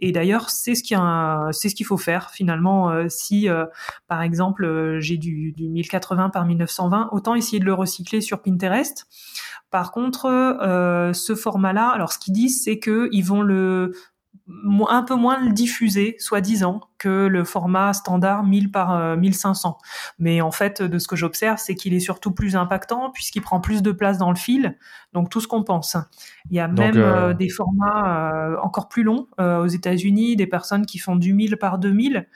Et 0.00 0.12
d'ailleurs, 0.12 0.50
c'est 0.50 0.74
ce 0.74 0.82
qu'il 0.82 0.96
ce 0.98 1.74
qu'il 1.74 1.86
faut 1.86 1.96
faire 1.96 2.30
finalement. 2.30 2.90
Euh, 2.90 3.06
si, 3.08 3.48
euh, 3.48 3.66
par 4.06 4.22
exemple, 4.22 4.64
euh, 4.64 5.00
j'ai 5.00 5.16
du, 5.16 5.52
du 5.52 5.68
1080 5.68 6.30
par 6.30 6.44
1920, 6.44 7.10
autant 7.12 7.34
essayer 7.34 7.60
de 7.60 7.64
le 7.64 7.74
recycler 7.74 8.20
sur 8.20 8.42
Pinterest. 8.42 9.06
Par 9.70 9.92
contre, 9.92 10.22
ce 11.12 11.34
format-là, 11.34 11.88
alors 11.88 12.12
ce 12.12 12.18
qu'ils 12.18 12.32
disent, 12.32 12.64
c'est 12.64 12.78
que 12.78 13.10
ils 13.12 13.22
vont 13.22 13.42
le 13.42 13.92
un 14.88 15.02
peu 15.02 15.14
moins 15.14 15.38
le 15.40 15.52
diffuser, 15.52 16.16
soi-disant, 16.18 16.80
que 16.98 17.26
le 17.26 17.44
format 17.44 17.92
standard 17.92 18.44
1000 18.44 18.70
par 18.70 19.16
1500. 19.16 19.68
Euh, 19.68 19.86
Mais 20.18 20.40
en 20.40 20.50
fait, 20.50 20.82
de 20.82 20.98
ce 20.98 21.06
que 21.06 21.16
j'observe, 21.16 21.58
c'est 21.58 21.74
qu'il 21.74 21.94
est 21.94 22.00
surtout 22.00 22.32
plus 22.32 22.56
impactant 22.56 23.10
puisqu'il 23.10 23.42
prend 23.42 23.60
plus 23.60 23.82
de 23.82 23.92
place 23.92 24.18
dans 24.18 24.30
le 24.30 24.36
fil. 24.36 24.76
Donc 25.12 25.30
tout 25.30 25.40
ce 25.40 25.48
qu'on 25.48 25.62
pense. 25.62 25.96
Il 26.50 26.56
y 26.56 26.60
a 26.60 26.68
même 26.68 26.96
euh, 26.96 27.30
euh, 27.30 27.34
des 27.34 27.48
formats 27.48 28.58
encore 28.62 28.88
plus 28.88 29.02
longs 29.02 29.28
aux 29.38 29.66
États-Unis, 29.66 30.36
des 30.36 30.46
personnes 30.46 30.86
qui 30.86 30.98
font 30.98 31.16
du 31.16 31.34
1000 31.34 31.56
par 31.56 31.78
2000 31.78 32.26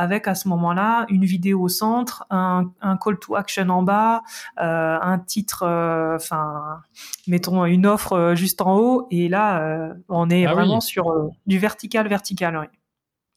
avec 0.00 0.26
à 0.28 0.34
ce 0.34 0.48
moment-là 0.48 1.04
une 1.10 1.26
vidéo 1.26 1.60
au 1.60 1.68
centre, 1.68 2.24
un, 2.30 2.72
call 3.02 3.18
to 3.18 3.36
action 3.36 3.68
en 3.68 3.82
bas, 3.82 4.22
euh, 4.58 4.98
un 5.00 5.18
titre, 5.18 5.62
euh, 5.62 6.16
enfin, 6.16 6.80
mettons 7.26 7.66
une 7.66 7.86
offre 7.86 8.14
euh, 8.14 8.34
juste 8.34 8.62
en 8.62 8.78
haut, 8.78 9.06
et 9.10 9.28
là, 9.28 9.92
on 10.08 10.30
est 10.30 10.46
ah 10.46 10.54
vraiment 10.54 10.80
sur 10.80 11.30
du 11.46 11.58
vertical, 11.58 12.08
vertical. 12.08 12.56
Oui. 12.56 12.66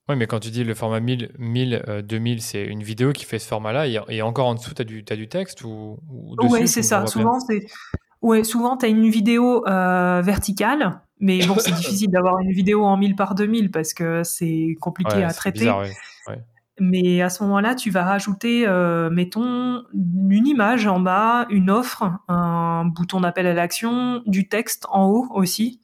Oui, 0.10 0.16
mais 0.18 0.28
quand 0.28 0.40
tu 0.40 0.52
dis 0.52 0.64
le 0.64 0.74
format 0.74 1.00
1000, 1.00 1.32
1000 1.38 2.04
2000, 2.06 2.42
c'est 2.42 2.66
une 2.66 2.84
vidéo 2.84 3.12
qui 3.12 3.26
fait 3.26 3.40
ce 3.40 3.48
format-là, 3.48 3.88
et, 3.88 4.22
encore 4.22 4.48
en 4.48 4.56
dessous, 4.56 4.74
tu 4.74 4.82
as, 4.82 4.86
du, 4.86 5.04
as 5.10 5.16
du 5.16 5.28
texte 5.28 5.64
ou, 5.66 5.98
Oui, 6.10 6.68
c'est 6.68 6.84
ça. 6.84 7.06
Souvent, 7.08 7.40
c'est. 7.42 7.66
Ouais, 8.22 8.46
souvent, 8.46 8.78
tu 8.78 8.86
as 8.86 8.90
une 8.90 9.10
vidéo 9.10 9.64
verticale, 9.66 11.02
mais 11.20 11.46
bon, 11.46 11.56
c'est 11.58 11.72
difficile 11.76 12.10
d'avoir 12.10 12.40
une 12.40 12.52
vidéo 12.52 12.86
en 12.86 12.96
1000 12.96 13.18
par 13.18 13.36
2000 13.36 13.70
parce 13.70 13.94
que 13.94 14.24
c'est 14.24 14.78
compliqué 14.80 15.24
à 15.24 15.34
traiter. 15.34 15.60
Bizarre, 15.60 15.82
ouais. 15.82 15.92
Mais 16.80 17.22
à 17.22 17.30
ce 17.30 17.44
moment-là, 17.44 17.76
tu 17.76 17.92
vas 17.92 18.04
rajouter, 18.04 18.68
euh, 18.68 19.10
mettons, 19.12 19.84
une 19.94 20.48
image 20.48 20.88
en 20.88 21.00
bas, 21.00 21.46
une 21.52 21.70
offre, 21.70 22.12
un 22.28 22.86
bouton 22.86 23.22
d'appel 23.22 23.46
à 23.46 23.54
l'action, 23.54 24.24
du 24.26 24.48
texte 24.48 24.88
en 24.90 25.06
haut 25.06 25.28
aussi. 25.32 25.82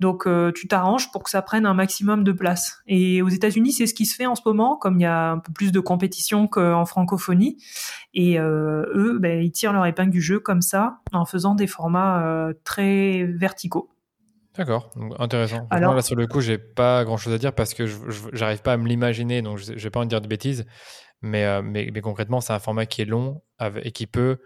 Donc 0.00 0.26
euh, 0.26 0.50
tu 0.52 0.66
t'arranges 0.66 1.12
pour 1.12 1.22
que 1.22 1.30
ça 1.30 1.40
prenne 1.40 1.66
un 1.66 1.74
maximum 1.74 2.24
de 2.24 2.32
place. 2.32 2.82
Et 2.88 3.22
aux 3.22 3.28
États-Unis, 3.28 3.72
c'est 3.72 3.86
ce 3.86 3.94
qui 3.94 4.06
se 4.06 4.16
fait 4.16 4.26
en 4.26 4.34
ce 4.34 4.42
moment, 4.44 4.76
comme 4.76 4.98
il 4.98 5.02
y 5.02 5.06
a 5.06 5.30
un 5.30 5.38
peu 5.38 5.52
plus 5.52 5.70
de 5.70 5.78
compétition 5.78 6.48
qu'en 6.48 6.84
francophonie. 6.84 7.62
Et 8.12 8.40
euh, 8.40 8.86
eux, 8.92 9.18
ben, 9.20 9.40
ils 9.40 9.52
tirent 9.52 9.72
leur 9.72 9.86
épingle 9.86 10.10
du 10.10 10.20
jeu 10.20 10.40
comme 10.40 10.62
ça, 10.62 10.98
en 11.12 11.24
faisant 11.24 11.54
des 11.54 11.68
formats 11.68 12.50
très 12.64 13.24
verticaux. 13.24 13.93
D'accord, 14.56 14.90
intéressant. 15.18 15.66
Alors, 15.70 15.94
là, 15.94 16.02
sur 16.02 16.14
le 16.14 16.26
coup, 16.28 16.40
j'ai 16.40 16.58
pas 16.58 17.04
grand 17.04 17.16
chose 17.16 17.32
à 17.32 17.38
dire 17.38 17.52
parce 17.52 17.74
que 17.74 17.86
je 17.86 17.98
j'arrive 18.32 18.62
pas 18.62 18.74
à 18.74 18.76
me 18.76 18.86
l'imaginer, 18.86 19.42
donc 19.42 19.58
je 19.58 19.72
n'ai 19.72 19.90
pas 19.90 19.98
envie 19.98 20.06
de 20.06 20.10
dire 20.10 20.20
de 20.20 20.28
bêtises. 20.28 20.64
Mais, 21.22 21.44
euh, 21.44 21.62
mais, 21.62 21.90
mais, 21.92 22.00
concrètement, 22.00 22.40
c'est 22.40 22.52
un 22.52 22.58
format 22.58 22.86
qui 22.86 23.02
est 23.02 23.06
long 23.06 23.42
et 23.82 23.92
qui 23.92 24.06
peut 24.06 24.38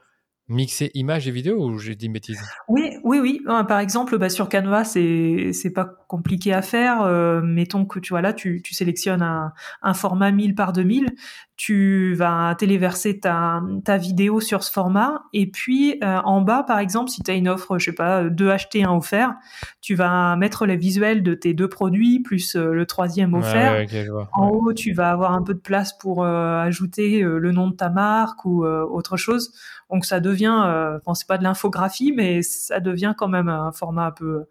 Mixer 0.49 0.91
images 0.95 1.29
et 1.29 1.31
vidéos 1.31 1.63
ou 1.63 1.79
j'ai 1.79 1.95
dit 1.95 2.07
une 2.07 2.15
bêtise 2.15 2.41
Oui, 2.69 2.91
oui, 3.05 3.19
oui. 3.21 3.41
Euh, 3.49 3.65
par 3.65 3.81
exemple, 3.81 4.17
bah, 4.17 4.29
sur 4.29 4.49
Canva, 4.49 4.85
c'est 4.85 5.51
c'est 5.53 5.73
pas 5.73 5.85
compliqué 6.09 6.53
à 6.53 6.63
faire. 6.63 7.03
Euh, 7.03 7.43
mettons 7.43 7.85
que 7.85 7.99
tu 7.99 8.11
vois 8.11 8.23
là, 8.23 8.33
tu, 8.33 8.63
tu 8.63 8.75
sélectionnes 8.75 9.23
un, 9.23 9.53
un 9.83 9.95
format 9.95 10.31
1000 10.31 10.55
par 10.55 10.73
2000 10.73 11.15
tu 11.59 12.15
vas 12.15 12.55
téléverser 12.55 13.19
ta, 13.19 13.61
ta 13.85 13.97
vidéo 13.97 14.41
sur 14.41 14.63
ce 14.63 14.71
format. 14.71 15.25
Et 15.33 15.51
puis 15.51 15.99
euh, 16.05 16.19
en 16.25 16.41
bas 16.41 16.63
par 16.63 16.79
exemple 16.79 17.11
si 17.11 17.21
tu 17.23 17.31
as 17.33 17.35
une 17.35 17.49
offre 17.49 17.79
je 17.79 17.87
sais 17.87 17.93
pas 17.93 18.31
deux 18.31 18.49
achetés 18.49 18.85
un 18.85 18.93
offert 18.93 19.35
tu 19.81 19.97
vas 19.97 20.37
mettre 20.37 20.67
les 20.67 20.77
visuels 20.77 21.25
de 21.25 21.35
tes 21.35 21.55
deux 21.55 21.69
produits 21.69 22.21
plus 22.21 22.55
euh, 22.55 22.73
le 22.73 22.87
troisième 22.87 23.35
offert. 23.35 23.85
en 24.33 24.49
haut 24.51 24.73
tu 24.73 24.93
vas 24.93 25.11
avoir 25.11 25.33
un 25.33 25.43
peu 25.43 25.53
de 25.53 25.59
place 25.59 25.99
pour 25.99 26.23
euh, 26.23 26.61
ajouter 26.61 27.23
le 27.23 27.51
nom 27.51 27.69
de 27.69 27.75
ta 27.75 27.91
marque 27.91 28.45
ou 28.45 28.65
autre 28.65 29.17
chose 29.17 29.53
donc 29.91 30.05
ça 30.05 30.21
devient 30.21 30.99
bon 31.05 31.15
c'est 31.15 31.27
pas 31.27 31.39
de 31.39 31.43
l'infographie 31.43 32.13
mais 32.13 32.43
ça 32.43 32.81
devient 32.81 33.15
quand 33.17 33.29
même 33.29 33.49
un 33.49 33.73
format 33.73 34.07
un 34.07 34.11
peu 34.13 34.47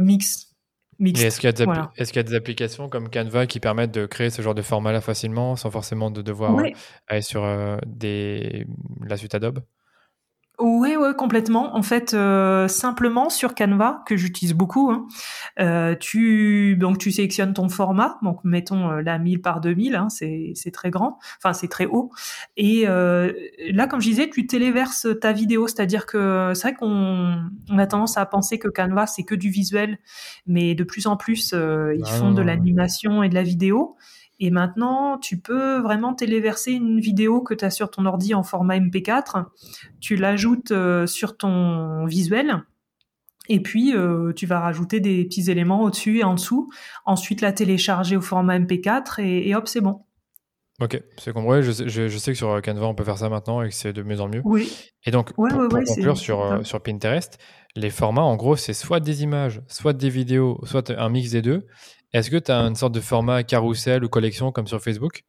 mix 0.00 0.54
est-ce 1.00 1.40
qu'il 1.40 1.46
y, 1.46 2.18
a 2.18 2.22
des 2.22 2.34
applications 2.34 2.88
comme 2.88 3.10
Canva 3.10 3.46
qui 3.46 3.60
permettent 3.60 3.92
de 3.92 4.06
créer 4.06 4.30
ce 4.30 4.42
genre 4.42 4.54
de 4.54 4.62
format-là 4.62 5.00
facilement 5.00 5.56
sans 5.56 5.70
forcément 5.70 6.10
de 6.10 6.22
devoir 6.22 6.56
aller 7.08 7.22
sur 7.22 7.44
euh, 7.44 7.76
des... 7.86 8.66
la 9.04 9.16
suite 9.16 9.34
Adobe? 9.34 9.60
Oui, 10.60 10.94
oui, 10.96 11.08
complètement. 11.18 11.74
En 11.74 11.82
fait, 11.82 12.14
euh, 12.14 12.68
simplement 12.68 13.28
sur 13.28 13.56
Canva, 13.56 14.04
que 14.06 14.16
j'utilise 14.16 14.54
beaucoup, 14.54 14.88
hein, 14.92 15.08
euh, 15.58 15.96
tu 15.98 16.76
donc 16.76 16.98
tu 16.98 17.10
sélectionnes 17.10 17.54
ton 17.54 17.68
format. 17.68 18.18
Donc 18.22 18.38
mettons 18.44 18.88
euh, 18.92 19.02
la 19.02 19.18
1000 19.18 19.42
par 19.42 19.60
2000, 19.60 19.96
hein, 19.96 20.08
c'est 20.10 20.52
c'est 20.54 20.70
très 20.70 20.90
grand, 20.90 21.18
enfin 21.38 21.52
c'est 21.54 21.66
très 21.66 21.86
haut. 21.86 22.12
Et 22.56 22.84
euh, 22.86 23.32
là, 23.72 23.88
comme 23.88 24.00
je 24.00 24.08
disais, 24.08 24.30
tu 24.30 24.46
téléverses 24.46 25.08
ta 25.20 25.32
vidéo, 25.32 25.66
c'est-à-dire 25.66 26.06
que 26.06 26.52
c'est 26.54 26.68
vrai 26.68 26.74
qu'on 26.74 27.50
on 27.68 27.78
a 27.78 27.86
tendance 27.88 28.16
à 28.16 28.24
penser 28.24 28.60
que 28.60 28.68
Canva 28.68 29.08
c'est 29.08 29.24
que 29.24 29.34
du 29.34 29.50
visuel, 29.50 29.98
mais 30.46 30.76
de 30.76 30.84
plus 30.84 31.08
en 31.08 31.16
plus 31.16 31.52
euh, 31.52 31.96
ils 31.96 32.04
ah 32.06 32.18
font 32.18 32.30
de 32.30 32.42
l'animation 32.42 33.24
et 33.24 33.28
de 33.28 33.34
la 33.34 33.42
vidéo. 33.42 33.96
Et 34.44 34.50
maintenant, 34.50 35.16
tu 35.16 35.38
peux 35.38 35.78
vraiment 35.78 36.12
téléverser 36.12 36.72
une 36.72 37.00
vidéo 37.00 37.40
que 37.40 37.54
tu 37.54 37.64
as 37.64 37.70
sur 37.70 37.90
ton 37.90 38.04
ordi 38.04 38.34
en 38.34 38.42
format 38.42 38.78
MP4, 38.78 39.46
tu 40.00 40.16
l'ajoutes 40.16 40.70
euh, 40.70 41.06
sur 41.06 41.38
ton 41.38 42.04
visuel, 42.04 42.62
et 43.48 43.60
puis 43.60 43.96
euh, 43.96 44.34
tu 44.34 44.44
vas 44.44 44.60
rajouter 44.60 45.00
des 45.00 45.24
petits 45.24 45.50
éléments 45.50 45.80
au-dessus 45.80 46.18
et 46.18 46.24
en 46.24 46.34
dessous, 46.34 46.70
ensuite 47.06 47.40
la 47.40 47.52
télécharger 47.52 48.18
au 48.18 48.20
format 48.20 48.58
MP4, 48.58 49.22
et, 49.22 49.54
hop, 49.54 49.66
c'est 49.66 49.80
bon. 49.80 50.02
Ok, 50.78 51.00
c'est 51.16 51.32
compris. 51.32 51.62
Je, 51.62 51.88
je, 51.88 52.18
sais 52.18 52.32
que 52.32 52.36
sur 52.36 52.60
Canva, 52.60 52.86
on 52.86 52.94
peut 52.94 53.04
faire 53.04 53.16
ça 53.16 53.30
maintenant 53.30 53.62
et 53.62 53.70
que 53.70 53.74
c'est 53.74 53.94
de 53.94 54.02
mieux 54.02 54.20
en 54.20 54.28
mieux. 54.28 54.42
Oui. 54.44 54.70
Et 55.06 55.10
donc, 55.10 55.32
pour, 55.32 55.48
conclure 55.48 56.18
sur, 56.18 56.42
euh, 56.42 56.62
sur 56.64 56.82
Pinterest, 56.82 57.38
les 57.76 57.90
formats, 57.90 58.22
en 58.22 58.36
gros, 58.36 58.56
c'est 58.56 58.72
soit 58.72 59.00
des 59.00 59.22
images, 59.22 59.60
soit 59.68 59.92
des 59.92 60.08
vidéos, 60.08 60.60
soit 60.64 60.90
un 60.90 61.08
mix 61.08 61.30
des 61.30 61.42
deux. 61.42 61.66
Est-ce 62.12 62.30
que 62.30 62.36
tu 62.36 62.52
as 62.52 62.60
une 62.60 62.76
sorte 62.76 62.94
de 62.94 63.00
format 63.00 63.42
carrousel 63.42 64.04
ou 64.04 64.08
collection 64.08 64.52
comme 64.52 64.68
sur 64.68 64.80
Facebook? 64.80 65.24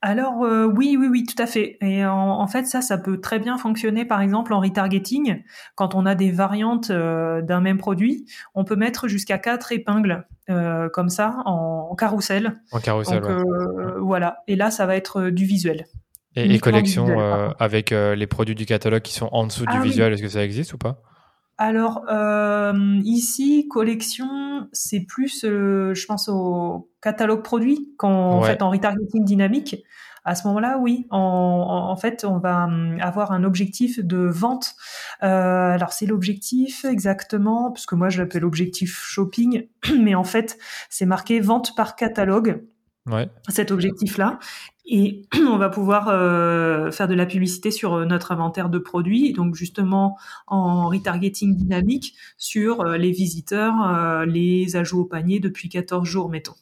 Alors 0.00 0.44
euh, 0.44 0.66
oui, 0.66 0.96
oui, 0.98 1.08
oui, 1.10 1.24
tout 1.24 1.40
à 1.42 1.46
fait. 1.46 1.76
Et 1.80 2.06
en, 2.06 2.46
fait, 2.46 2.64
ça, 2.64 2.80
ça 2.80 2.96
peut 2.96 3.20
très 3.20 3.38
bien 3.38 3.58
fonctionner, 3.58 4.04
par 4.04 4.20
exemple, 4.20 4.52
en 4.52 4.60
retargeting. 4.60 5.42
Quand 5.74 5.94
on 5.94 6.06
a 6.06 6.14
des 6.14 6.30
variantes 6.30 6.90
euh, 6.90 7.42
d'un 7.42 7.60
même 7.60 7.78
produit, 7.78 8.24
on 8.54 8.64
peut 8.64 8.76
mettre 8.76 9.08
jusqu'à 9.08 9.38
quatre 9.38 9.72
épingles 9.72 10.26
euh, 10.48 10.88
comme 10.90 11.08
ça 11.08 11.36
en, 11.44 11.94
carrousel. 11.96 12.60
En 12.70 12.78
carrousel. 12.78 13.22
Voilà. 14.00 14.38
Et 14.46 14.56
là, 14.56 14.70
ça 14.70 14.86
va 14.86 14.96
être 14.96 15.28
du 15.30 15.44
visuel. 15.44 15.86
Et, 16.36 16.58
collection 16.58 17.06
avec 17.58 17.90
les 17.90 18.26
produits 18.26 18.56
du 18.56 18.66
catalogue 18.66 19.02
qui 19.02 19.14
sont 19.14 19.28
en 19.32 19.46
dessous 19.46 19.66
du 19.66 19.76
ah 19.76 19.80
visuel, 19.80 20.12
est-ce 20.12 20.22
que 20.22 20.28
ça 20.28 20.44
existe 20.44 20.72
ou 20.72 20.78
pas? 20.78 21.02
Alors 21.56 22.04
euh, 22.08 23.00
ici, 23.04 23.68
collection, 23.68 24.68
c'est 24.72 25.00
plus, 25.00 25.44
euh, 25.44 25.94
je 25.94 26.06
pense, 26.06 26.28
au 26.28 26.90
catalogue 27.00 27.42
produit 27.42 27.94
quand 27.96 28.38
on 28.38 28.42
fait 28.42 28.62
en 28.62 28.70
retargeting 28.70 29.24
dynamique. 29.24 29.84
À 30.26 30.34
ce 30.34 30.48
moment-là, 30.48 30.78
oui, 30.78 31.06
en, 31.10 31.18
en, 31.90 31.96
fait, 31.96 32.24
on 32.24 32.38
va 32.38 32.64
hum, 32.64 32.96
avoir 33.00 33.30
un 33.30 33.44
objectif 33.44 34.00
de 34.00 34.16
vente. 34.16 34.74
Euh, 35.22 35.26
alors 35.26 35.92
c'est 35.92 36.06
l'objectif 36.06 36.84
exactement, 36.86 37.70
puisque 37.70 37.92
moi 37.92 38.08
je 38.08 38.22
l'appelle 38.22 38.44
objectif 38.44 39.02
shopping, 39.04 39.68
mais 40.00 40.14
en 40.14 40.24
fait 40.24 40.58
c'est 40.88 41.06
marqué 41.06 41.40
vente 41.40 41.76
par 41.76 41.94
catalogue. 41.94 42.64
Ouais. 43.06 43.28
cet 43.50 43.70
objectif-là. 43.70 44.38
Et 44.86 45.26
on 45.48 45.58
va 45.58 45.68
pouvoir 45.68 46.08
euh, 46.08 46.90
faire 46.90 47.08
de 47.08 47.14
la 47.14 47.26
publicité 47.26 47.70
sur 47.70 47.94
euh, 47.94 48.04
notre 48.04 48.32
inventaire 48.32 48.68
de 48.68 48.78
produits, 48.78 49.32
donc 49.32 49.54
justement 49.54 50.18
en 50.46 50.88
retargeting 50.88 51.56
dynamique 51.56 52.14
sur 52.38 52.80
euh, 52.80 52.96
les 52.96 53.10
visiteurs, 53.10 54.24
les 54.26 54.76
ajouts 54.76 55.02
au 55.02 55.04
panier 55.04 55.40
depuis 55.40 55.68
14 55.68 56.06
jours, 56.06 56.28
mettons. 56.30 56.54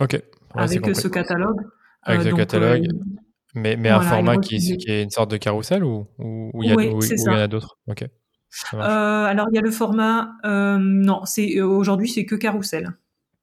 Ok. 0.00 0.20
Avec 0.54 0.96
ce 0.96 1.08
catalogue. 1.08 1.60
Avec 2.02 2.24
le 2.24 2.34
catalogue. 2.34 2.88
mais, 3.54 3.76
mais 3.76 3.90
un 3.90 4.00
format 4.00 4.38
qui, 4.38 4.58
qui, 4.78 4.90
est 4.90 5.02
une 5.02 5.10
sorte 5.10 5.30
de 5.30 5.36
carrousel 5.36 5.84
ou, 5.84 6.06
il 6.62 6.70
y, 6.70 7.28
en 7.28 7.34
a 7.34 7.48
d'autres? 7.48 7.78
Ok. 7.86 8.04
alors 8.72 9.46
il 9.52 9.56
y 9.56 9.58
a 9.58 9.62
le 9.62 9.70
format. 9.70 10.32
non, 10.44 11.24
c'est 11.26 11.60
aujourd'hui 11.60 12.08
c'est 12.08 12.24
que 12.24 12.34
carrousel. 12.34 12.96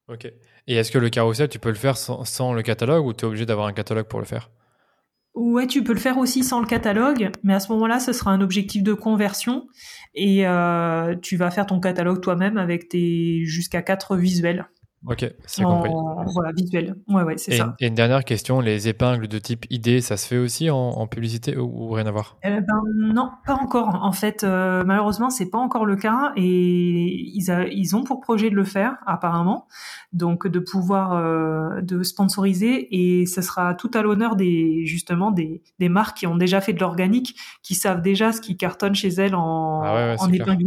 Ok. 0.07 0.31
Et 0.67 0.75
est-ce 0.75 0.91
que 0.91 0.97
le 0.97 1.09
carrousel, 1.09 1.47
tu 1.47 1.59
peux 1.59 1.69
le 1.69 1.75
faire 1.75 1.97
sans, 1.97 2.53
le 2.53 2.61
catalogue 2.61 3.05
ou 3.05 3.13
tu 3.13 3.23
es 3.23 3.27
obligé 3.27 3.45
d'avoir 3.45 3.67
un 3.67 3.73
catalogue 3.73 4.07
pour 4.07 4.19
le 4.19 4.25
faire? 4.25 4.51
Ouais, 5.33 5.67
tu 5.67 5.83
peux 5.83 5.93
le 5.93 5.99
faire 5.99 6.17
aussi 6.17 6.43
sans 6.43 6.59
le 6.59 6.65
catalogue, 6.65 7.29
mais 7.43 7.53
à 7.53 7.59
ce 7.59 7.71
moment-là, 7.71 7.99
ce 7.99 8.11
sera 8.11 8.31
un 8.31 8.41
objectif 8.41 8.83
de 8.83 8.93
conversion 8.93 9.67
et 10.15 10.47
euh, 10.47 11.15
tu 11.21 11.37
vas 11.37 11.51
faire 11.51 11.67
ton 11.67 11.79
catalogue 11.79 12.21
toi-même 12.21 12.57
avec 12.57 12.89
tes 12.89 13.45
jusqu'à 13.45 13.81
quatre 13.81 14.17
visuels. 14.17 14.67
Ok, 15.05 15.31
c'est 15.45 15.63
compris. 15.63 15.91
Voilà, 16.33 16.51
visuel. 16.53 16.95
Ouais, 17.07 17.21
ouais, 17.21 17.37
c'est 17.37 17.55
ça. 17.55 17.75
Et 17.79 17.87
une 17.87 17.93
dernière 17.93 18.25
question, 18.25 18.59
les 18.59 18.87
épingles 18.87 19.27
de 19.27 19.37
type 19.37 19.65
ID, 19.69 20.01
ça 20.01 20.17
se 20.17 20.27
fait 20.27 20.37
aussi 20.37 20.69
en, 20.69 21.07
publicité 21.07 21.55
ou, 21.55 21.91
rien 21.91 22.07
à 22.07 22.11
voir? 22.11 22.37
Eh 22.43 22.49
ben, 22.49 22.81
Non, 22.95 23.29
pas 23.45 23.53
encore. 23.53 24.03
En 24.03 24.11
fait, 24.11 24.43
euh, 24.43 24.83
malheureusement, 24.85 25.29
c'est 25.29 25.49
pas 25.49 25.59
encore 25.59 25.85
le 25.85 25.95
cas 25.95 26.33
et 26.35 26.43
ils, 26.43 27.69
ils 27.71 27.95
ont 27.95 28.03
pour 28.03 28.21
projet 28.21 28.49
de 28.49 28.55
le 28.55 28.63
faire, 28.63 28.97
apparemment. 29.05 29.67
Donc, 30.17 30.47
de 30.47 30.59
pouvoir 30.59 31.13
euh, 31.13 31.81
de 31.81 32.03
sponsoriser 32.03 32.87
et 32.91 33.25
ce 33.25 33.41
sera 33.41 33.73
tout 33.75 33.91
à 33.93 34.01
l'honneur 34.01 34.35
des 34.35 34.85
justement 34.85 35.31
des, 35.31 35.61
des 35.79 35.89
marques 35.89 36.17
qui 36.17 36.27
ont 36.27 36.35
déjà 36.35 36.59
fait 36.59 36.73
de 36.73 36.79
l'organique, 36.79 37.35
qui 37.63 37.75
savent 37.75 38.01
déjà 38.01 38.31
ce 38.31 38.41
qui 38.41 38.57
cartonne 38.57 38.95
chez 38.95 39.09
elles 39.09 39.35
en, 39.35 39.81
ah 39.83 40.15
en 40.19 40.31
épingle 40.31 40.57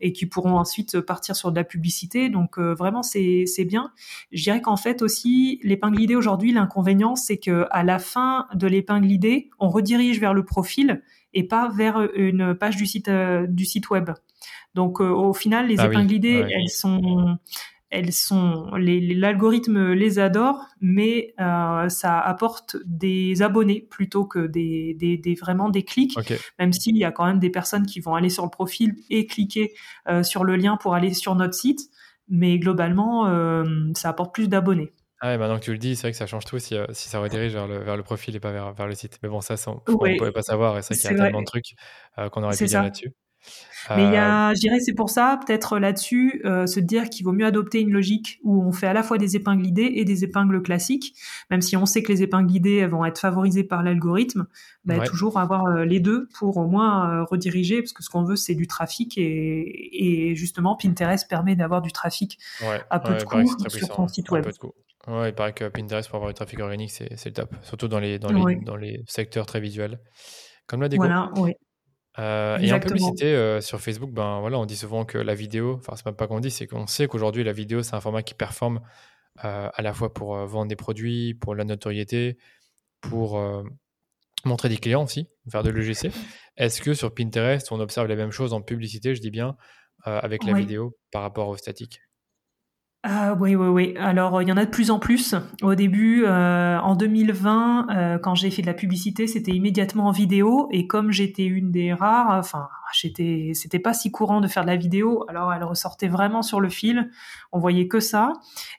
et 0.00 0.12
qui 0.12 0.26
pourront 0.26 0.56
ensuite 0.56 1.00
partir 1.00 1.36
sur 1.36 1.50
de 1.52 1.56
la 1.56 1.64
publicité. 1.64 2.28
Donc, 2.28 2.58
euh, 2.58 2.74
vraiment, 2.74 3.02
c'est 3.02 3.44
c'est 3.46 3.64
bien. 3.64 3.92
Je 4.32 4.42
dirais 4.42 4.60
qu'en 4.60 4.76
fait 4.76 5.02
aussi, 5.02 5.60
l'épingle 5.62 6.00
idée 6.00 6.16
aujourd'hui, 6.16 6.52
l'inconvénient, 6.52 7.16
c'est 7.16 7.38
que 7.38 7.66
à 7.70 7.82
la 7.84 7.98
fin 7.98 8.46
de 8.54 8.66
l'épingle 8.66 9.10
idée, 9.10 9.50
on 9.58 9.68
redirige 9.68 10.20
vers 10.20 10.34
le 10.34 10.44
profil 10.44 11.02
et 11.32 11.44
pas 11.44 11.68
vers 11.68 12.00
une 12.14 12.54
page 12.54 12.76
du 12.76 12.86
site 12.86 13.08
euh, 13.08 13.46
du 13.48 13.64
site 13.64 13.90
web. 13.90 14.10
Donc 14.74 15.00
euh, 15.00 15.08
au 15.08 15.32
final, 15.32 15.68
les 15.68 15.80
ah 15.80 15.86
épingles 15.86 16.12
idées, 16.12 16.44
elles 16.48 16.68
sont 16.68 17.38
elles 17.94 18.12
sont 18.12 18.70
l'algorithme 18.76 19.92
les 19.92 20.18
adore, 20.18 20.66
mais 20.80 21.34
euh, 21.40 21.88
ça 21.88 22.18
apporte 22.18 22.76
des 22.84 23.42
abonnés 23.42 23.86
plutôt 23.88 24.24
que 24.26 24.46
des, 24.46 24.94
des, 24.94 25.34
vraiment 25.34 25.70
des 25.70 25.84
clics. 25.84 26.16
Même 26.58 26.72
s'il 26.72 26.96
y 26.96 27.04
a 27.04 27.12
quand 27.12 27.24
même 27.24 27.38
des 27.38 27.50
personnes 27.50 27.86
qui 27.86 28.00
vont 28.00 28.14
aller 28.14 28.30
sur 28.30 28.44
le 28.44 28.50
profil 28.50 28.94
et 29.10 29.26
cliquer 29.26 29.72
sur 30.22 30.44
le 30.44 30.56
lien 30.56 30.76
pour 30.76 30.94
aller 30.94 31.14
sur 31.14 31.34
notre 31.34 31.54
site 31.54 31.90
mais 32.28 32.58
globalement, 32.58 33.26
euh, 33.26 33.64
ça 33.94 34.10
apporte 34.10 34.34
plus 34.34 34.48
d'abonnés. 34.48 34.92
Ah 35.20 35.28
ouais, 35.28 35.38
maintenant 35.38 35.58
que 35.58 35.64
tu 35.64 35.72
le 35.72 35.78
dis, 35.78 35.96
c'est 35.96 36.02
vrai 36.02 36.10
que 36.10 36.16
ça 36.16 36.26
change 36.26 36.44
tout 36.44 36.58
si, 36.58 36.74
euh, 36.74 36.86
si 36.92 37.08
ça 37.08 37.18
redirige 37.18 37.52
vers 37.52 37.66
le, 37.66 37.78
vers 37.78 37.96
le, 37.96 38.02
profil 38.02 38.36
et 38.36 38.40
pas 38.40 38.52
vers, 38.52 38.72
vers 38.72 38.86
le 38.86 38.94
site. 38.94 39.18
Mais 39.22 39.28
bon, 39.28 39.40
ça, 39.40 39.54
on 39.66 39.80
ne 39.90 40.18
pouvait 40.18 40.32
pas 40.32 40.42
savoir. 40.42 40.76
Et 40.76 40.82
c'est 40.82 40.94
vrai 40.94 41.00
qu'il 41.00 41.10
y 41.10 41.20
a 41.20 41.24
tellement 41.24 41.40
de 41.40 41.46
trucs 41.46 41.74
euh, 42.18 42.28
qu'on 42.28 42.42
aurait 42.42 42.56
pu 42.56 42.66
dire 42.66 42.82
là-dessus. 42.82 43.14
Mais 43.90 44.04
il 44.04 44.12
y 44.12 44.16
a, 44.16 44.50
euh, 44.50 44.54
je 44.54 44.60
dirais, 44.60 44.80
c'est 44.80 44.94
pour 44.94 45.10
ça, 45.10 45.38
peut-être 45.44 45.78
là-dessus, 45.78 46.40
euh, 46.44 46.66
se 46.66 46.80
dire 46.80 47.10
qu'il 47.10 47.24
vaut 47.24 47.32
mieux 47.32 47.46
adopter 47.46 47.80
une 47.80 47.92
logique 47.92 48.40
où 48.42 48.62
on 48.62 48.72
fait 48.72 48.86
à 48.86 48.92
la 48.92 49.02
fois 49.02 49.18
des 49.18 49.36
épingles 49.36 49.66
idées 49.66 49.92
et 49.96 50.04
des 50.04 50.24
épingles 50.24 50.62
classiques, 50.62 51.14
même 51.50 51.60
si 51.60 51.76
on 51.76 51.84
sait 51.84 52.02
que 52.02 52.10
les 52.10 52.22
épingles 52.22 52.54
idées 52.54 52.86
vont 52.86 53.04
être 53.04 53.18
favorisées 53.18 53.64
par 53.64 53.82
l'algorithme, 53.82 54.46
bah, 54.84 55.00
toujours 55.00 55.38
avoir 55.38 55.66
euh, 55.66 55.84
les 55.84 56.00
deux 56.00 56.28
pour 56.38 56.56
au 56.56 56.66
moins 56.66 57.24
rediriger, 57.24 57.82
parce 57.82 57.92
que 57.92 58.02
ce 58.02 58.10
qu'on 58.10 58.24
veut, 58.24 58.36
c'est 58.36 58.54
du 58.54 58.66
trafic 58.66 59.18
et, 59.18 60.30
et, 60.30 60.34
justement, 60.34 60.76
Pinterest 60.76 61.28
permet 61.28 61.56
d'avoir 61.56 61.82
du 61.82 61.92
trafic 61.92 62.38
à 62.90 63.00
peu 63.00 63.14
de 63.14 63.24
coûts 63.24 63.68
sur 63.68 63.94
son 63.94 64.08
site 64.08 64.30
web. 64.30 64.46
Ouais, 65.06 65.28
il 65.28 65.34
paraît 65.34 65.52
que 65.52 65.68
Pinterest 65.68 66.08
pour 66.08 66.16
avoir 66.16 66.30
du 66.30 66.34
trafic 66.34 66.58
organique, 66.60 66.90
c'est 66.90 67.26
le 67.26 67.32
top, 67.32 67.54
surtout 67.62 67.88
dans 67.88 68.00
les, 68.00 68.18
dans 68.18 68.32
les, 68.32 68.56
dans 68.56 68.76
les 68.76 69.02
secteurs 69.06 69.44
très 69.44 69.60
visuels, 69.60 70.00
comme 70.66 70.80
la 70.80 70.88
déco. 70.88 71.02
Voilà, 71.04 71.30
oui. 71.36 71.52
Euh, 72.18 72.58
et 72.58 72.72
en 72.72 72.78
publicité 72.78 73.34
euh, 73.34 73.60
sur 73.60 73.80
Facebook, 73.80 74.10
ben 74.12 74.38
voilà, 74.40 74.58
on 74.58 74.66
dit 74.66 74.76
souvent 74.76 75.04
que 75.04 75.18
la 75.18 75.34
vidéo, 75.34 75.74
enfin 75.80 75.94
c'est 75.96 76.06
même 76.06 76.14
pas 76.14 76.28
qu'on 76.28 76.40
dit, 76.40 76.50
c'est 76.50 76.66
qu'on 76.66 76.86
sait 76.86 77.08
qu'aujourd'hui 77.08 77.42
la 77.42 77.52
vidéo 77.52 77.82
c'est 77.82 77.94
un 77.94 78.00
format 78.00 78.22
qui 78.22 78.34
performe 78.34 78.80
euh, 79.44 79.68
à 79.72 79.82
la 79.82 79.92
fois 79.92 80.14
pour 80.14 80.36
vendre 80.46 80.68
des 80.68 80.76
produits, 80.76 81.34
pour 81.34 81.56
la 81.56 81.64
notoriété, 81.64 82.38
pour 83.00 83.40
montrer 84.44 84.68
des 84.68 84.76
clients 84.76 85.04
aussi, 85.04 85.28
faire 85.50 85.62
de 85.64 85.70
l'EGC. 85.70 86.12
Est-ce 86.56 86.80
que 86.80 86.94
sur 86.94 87.12
Pinterest, 87.12 87.72
on 87.72 87.80
observe 87.80 88.06
les 88.06 88.16
mêmes 88.16 88.30
choses 88.30 88.52
en 88.52 88.62
publicité, 88.62 89.14
je 89.14 89.20
dis 89.20 89.30
bien, 89.30 89.56
avec 90.04 90.44
la 90.44 90.52
vidéo 90.52 90.96
par 91.10 91.22
rapport 91.22 91.48
au 91.48 91.56
statique 91.56 92.00
ah 93.06 93.34
oui, 93.38 93.54
oui, 93.54 93.66
oui. 93.66 93.94
Alors, 93.98 94.40
il 94.40 94.48
y 94.48 94.52
en 94.52 94.56
a 94.56 94.64
de 94.64 94.70
plus 94.70 94.90
en 94.90 94.98
plus. 94.98 95.34
Au 95.60 95.74
début, 95.74 96.24
euh, 96.24 96.78
en 96.78 96.96
2020, 96.96 97.88
euh, 97.90 98.18
quand 98.18 98.34
j'ai 98.34 98.50
fait 98.50 98.62
de 98.62 98.66
la 98.66 98.72
publicité, 98.72 99.26
c'était 99.26 99.52
immédiatement 99.52 100.06
en 100.06 100.10
vidéo. 100.10 100.68
Et 100.70 100.86
comme 100.86 101.12
j'étais 101.12 101.44
une 101.44 101.70
des 101.70 101.92
rares, 101.92 102.30
enfin, 102.30 102.70
j'étais, 102.94 103.50
c'était 103.52 103.78
pas 103.78 103.92
si 103.92 104.10
courant 104.10 104.40
de 104.40 104.48
faire 104.48 104.62
de 104.62 104.68
la 104.68 104.76
vidéo. 104.76 105.26
Alors, 105.28 105.52
elle 105.52 105.64
ressortait 105.64 106.08
vraiment 106.08 106.40
sur 106.40 106.62
le 106.62 106.70
fil. 106.70 107.10
On 107.52 107.58
voyait 107.58 107.88
que 107.88 108.00
ça. 108.00 108.32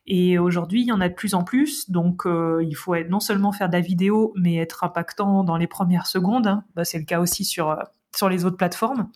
Et 0.07 0.39
aujourd'hui, 0.39 0.81
il 0.81 0.87
y 0.87 0.91
en 0.91 1.01
a 1.01 1.09
de 1.09 1.13
plus 1.13 1.35
en 1.35 1.43
plus. 1.43 1.91
Donc, 1.91 2.25
euh, 2.25 2.65
il 2.67 2.75
faut 2.75 2.95
être, 2.95 3.11
non 3.11 3.19
seulement 3.19 3.51
faire 3.51 3.69
de 3.69 3.73
la 3.73 3.81
vidéo, 3.81 4.33
mais 4.35 4.55
être 4.55 4.83
impactant 4.83 5.43
dans 5.43 5.57
les 5.57 5.67
premières 5.67 6.07
secondes. 6.07 6.63
Bah, 6.75 6.83
c'est 6.83 6.97
le 6.97 7.05
cas 7.05 7.19
aussi 7.19 7.45
sur 7.45 7.77
sur 8.15 8.29
les 8.29 8.45
autres 8.45 8.57
plateformes. 8.57 9.09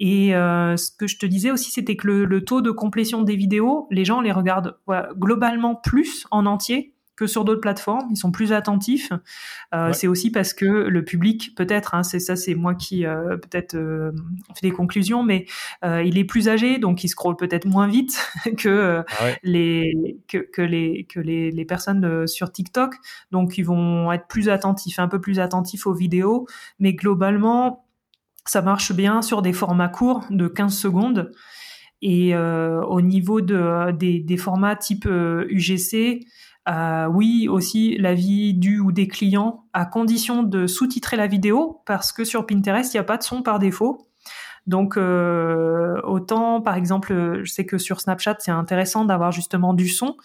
Et 0.00 0.34
euh, 0.34 0.76
ce 0.76 0.90
que 0.90 1.06
je 1.06 1.18
te 1.18 1.26
disais 1.26 1.50
aussi, 1.50 1.70
c'était 1.70 1.96
que 1.96 2.08
le, 2.08 2.44
taux 2.44 2.62
de 2.62 2.70
complétion 2.70 3.22
des 3.22 3.36
vidéos, 3.36 3.86
les 3.90 4.04
gens 4.04 4.20
les 4.20 4.32
regardent 4.32 4.76
globalement 5.16 5.74
plus 5.76 6.26
en 6.30 6.46
entier 6.46 6.94
que 7.16 7.26
sur 7.26 7.44
d'autres 7.44 7.60
plateformes, 7.60 8.08
ils 8.10 8.16
sont 8.16 8.32
plus 8.32 8.52
attentifs. 8.52 9.12
Euh, 9.74 9.92
C'est 9.92 10.06
aussi 10.06 10.30
parce 10.30 10.52
que 10.52 10.64
le 10.64 11.04
public, 11.04 11.54
peut-être, 11.54 11.94
hein, 11.94 12.02
c'est 12.02 12.18
ça, 12.18 12.34
c'est 12.34 12.54
moi 12.54 12.74
qui 12.74 13.06
euh, 13.06 13.36
peut-être 13.36 13.74
euh, 13.74 14.10
fait 14.54 14.68
des 14.68 14.72
conclusions, 14.72 15.22
mais 15.22 15.46
euh, 15.84 16.02
il 16.02 16.18
est 16.18 16.24
plus 16.24 16.48
âgé, 16.48 16.78
donc 16.78 17.04
il 17.04 17.08
scrolle 17.08 17.36
peut-être 17.36 17.66
moins 17.66 17.86
vite 17.86 18.18
que 18.58 19.04
ah 19.08 19.26
les 19.42 20.18
que, 20.28 20.38
que, 20.38 20.62
les 20.62 21.04
que 21.04 21.20
les, 21.20 21.50
les 21.50 21.64
personnes 21.64 22.26
sur 22.26 22.50
TikTok, 22.50 22.96
donc 23.30 23.58
ils 23.58 23.64
vont 23.64 24.10
être 24.10 24.26
plus 24.26 24.48
attentifs, 24.48 24.98
un 24.98 25.08
peu 25.08 25.20
plus 25.20 25.38
attentifs 25.38 25.86
aux 25.86 25.94
vidéos, 25.94 26.46
mais 26.80 26.94
globalement, 26.94 27.83
ça 28.46 28.62
marche 28.62 28.92
bien 28.92 29.22
sur 29.22 29.42
des 29.42 29.52
formats 29.52 29.88
courts 29.88 30.24
de 30.30 30.48
15 30.48 30.76
secondes. 30.76 31.32
Et 32.02 32.34
euh, 32.34 32.82
au 32.82 33.00
niveau 33.00 33.40
de, 33.40 33.90
des, 33.92 34.36
formats 34.36 34.76
type 34.76 35.06
UGC, 35.06 35.94
euh, 35.94 36.70
euh, 36.70 37.06
oui, 37.06 37.48
aussi 37.48 37.96
l'avis 37.96 38.54
du 38.54 38.78
ou 38.78 38.92
des 38.92 39.08
clients 39.08 39.64
à 39.72 39.86
condition 39.86 40.42
de 40.42 40.66
sous-titrer 40.66 41.16
la 41.16 41.26
vidéo 41.26 41.82
parce 41.86 42.12
que 42.12 42.24
sur 42.24 42.46
Pinterest, 42.46 42.92
il 42.92 42.96
n'y 42.98 43.00
a 43.00 43.04
pas 43.04 43.16
de 43.16 43.22
son 43.22 43.42
par 43.42 43.58
défaut. 43.58 44.06
Donc 44.66 44.96
autant, 44.96 46.62
par 46.62 46.74
exemple, 46.74 47.40
je 47.42 47.50
sais 47.52 47.66
que 47.66 47.76
sur 47.76 48.00
Snapchat, 48.00 48.36
c'est 48.38 48.50
intéressant 48.50 49.04
d'avoir 49.04 49.30
justement 49.30 49.74
du 49.74 49.88
son. 49.88 50.16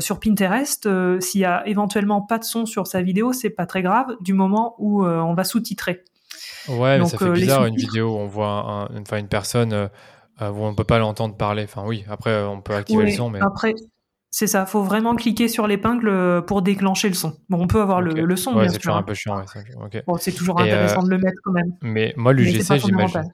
sur 0.00 0.18
Pinterest, 0.18 0.88
s'il 1.20 1.40
y 1.40 1.44
a 1.44 1.66
éventuellement 1.68 2.20
pas 2.20 2.38
de 2.38 2.44
son 2.44 2.66
sur 2.66 2.88
sa 2.88 3.02
vidéo, 3.02 3.32
c'est 3.32 3.50
pas 3.50 3.66
très 3.66 3.82
grave 3.82 4.16
du 4.20 4.34
moment 4.34 4.74
où 4.78 5.04
on 5.04 5.34
va 5.34 5.44
sous-titrer. 5.44 6.02
Ouais, 6.68 6.98
mais 6.98 7.06
ça 7.06 7.18
fait 7.18 7.26
euh, 7.26 7.32
bizarre 7.32 7.66
une 7.66 7.76
vidéo 7.76 8.14
où 8.14 8.18
on 8.18 8.26
voit 8.26 8.88
enfin, 8.98 9.18
une 9.18 9.28
personne 9.28 9.72
euh, 9.72 9.88
euh, 10.42 10.50
où 10.50 10.62
on 10.62 10.70
ne 10.70 10.76
peut 10.76 10.84
pas 10.84 10.98
l'entendre 10.98 11.36
parler. 11.36 11.64
Enfin, 11.64 11.84
oui, 11.86 12.04
après, 12.08 12.42
on 12.44 12.60
peut 12.60 12.74
activer 12.74 13.04
le 13.04 13.10
son, 13.12 13.30
mais. 13.30 13.40
Après, 13.40 13.74
c'est 14.30 14.46
ça, 14.46 14.66
faut 14.66 14.82
vraiment 14.82 15.14
cliquer 15.14 15.48
sur 15.48 15.66
l'épingle 15.66 16.44
pour 16.46 16.62
déclencher 16.62 17.08
le 17.08 17.14
son. 17.14 17.36
Bon, 17.48 17.62
on 17.62 17.66
peut 17.66 17.80
avoir 17.80 18.00
le, 18.00 18.14
le, 18.14 18.36
son, 18.36 18.54
ouais, 18.54 18.68
c'est 18.68 18.78
toujours 18.78 18.96
un 18.96 19.02
peu 19.02 19.14
chiant. 19.14 19.38
Ouais, 19.38 20.02
bon, 20.06 20.16
c'est 20.18 20.32
toujours 20.32 20.60
intéressant 20.60 21.02
de 21.02 21.10
le 21.10 21.18
mettre 21.18 21.38
quand 21.44 21.52
même. 21.52 21.72
Mais 21.82 22.14
moi, 22.16 22.32
l'UGC, 22.32 22.78
j'imagine. 22.78 23.30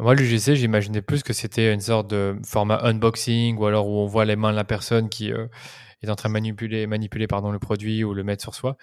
Moi, 0.00 0.14
l'UGC, 0.14 0.54
j'imaginais 0.54 1.02
plus 1.02 1.24
que 1.24 1.32
c'était 1.32 1.74
une 1.74 1.80
sorte 1.80 2.08
de 2.08 2.36
format 2.46 2.78
unboxing 2.84 3.56
ou 3.56 3.66
alors 3.66 3.88
où 3.88 3.98
on 3.98 4.06
voit 4.06 4.24
les 4.24 4.36
mains 4.36 4.52
de 4.52 4.56
la 4.56 4.62
personne 4.62 5.08
qui 5.08 5.30
est 5.30 6.08
en 6.08 6.14
train 6.14 6.28
de 6.28 6.34
manipuler, 6.34 6.86
manipuler 6.86 7.26
pardon, 7.26 7.50
le 7.50 7.58
produit 7.58 8.04
ou 8.04 8.14
le 8.14 8.22
mettre 8.22 8.42
sur 8.42 8.54
soi. 8.54 8.76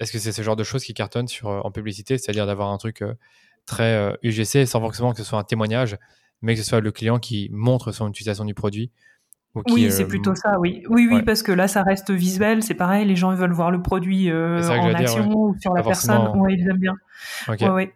Est-ce 0.00 0.12
que 0.12 0.18
c'est 0.18 0.32
ce 0.32 0.42
genre 0.42 0.56
de 0.56 0.64
choses 0.64 0.82
qui 0.82 0.94
cartonnent 0.94 1.28
sur, 1.28 1.48
euh, 1.48 1.60
en 1.62 1.70
publicité, 1.70 2.16
c'est-à-dire 2.18 2.46
d'avoir 2.46 2.70
un 2.70 2.78
truc 2.78 3.02
euh, 3.02 3.14
très 3.66 4.16
UGC 4.22 4.56
euh, 4.56 4.66
sans 4.66 4.80
forcément 4.80 5.12
que 5.12 5.18
ce 5.18 5.24
soit 5.24 5.38
un 5.38 5.44
témoignage, 5.44 5.98
mais 6.40 6.54
que 6.54 6.62
ce 6.62 6.68
soit 6.68 6.80
le 6.80 6.90
client 6.90 7.18
qui 7.18 7.50
montre 7.52 7.92
son 7.92 8.08
utilisation 8.08 8.44
du 8.44 8.54
produit 8.54 8.90
oui, 9.68 9.90
c'est 9.90 10.06
plutôt 10.06 10.36
ça, 10.36 10.60
oui. 10.60 10.84
Oui, 10.88 11.08
oui, 11.10 11.22
parce 11.22 11.42
que 11.42 11.50
là, 11.50 11.66
ça 11.66 11.82
reste 11.82 12.12
visuel, 12.12 12.62
c'est 12.62 12.74
pareil, 12.74 13.04
les 13.04 13.16
gens 13.16 13.32
ils 13.32 13.36
veulent 13.36 13.50
voir 13.50 13.72
le 13.72 13.82
produit 13.82 14.32
en 14.32 14.94
action 14.94 15.28
ou 15.28 15.56
sur 15.60 15.74
la 15.74 15.82
personne, 15.82 16.28
ouais, 16.38 16.54
ils 16.54 16.68
aiment 16.68 16.78
bien. 16.78 16.94
Ouais, 17.48 17.92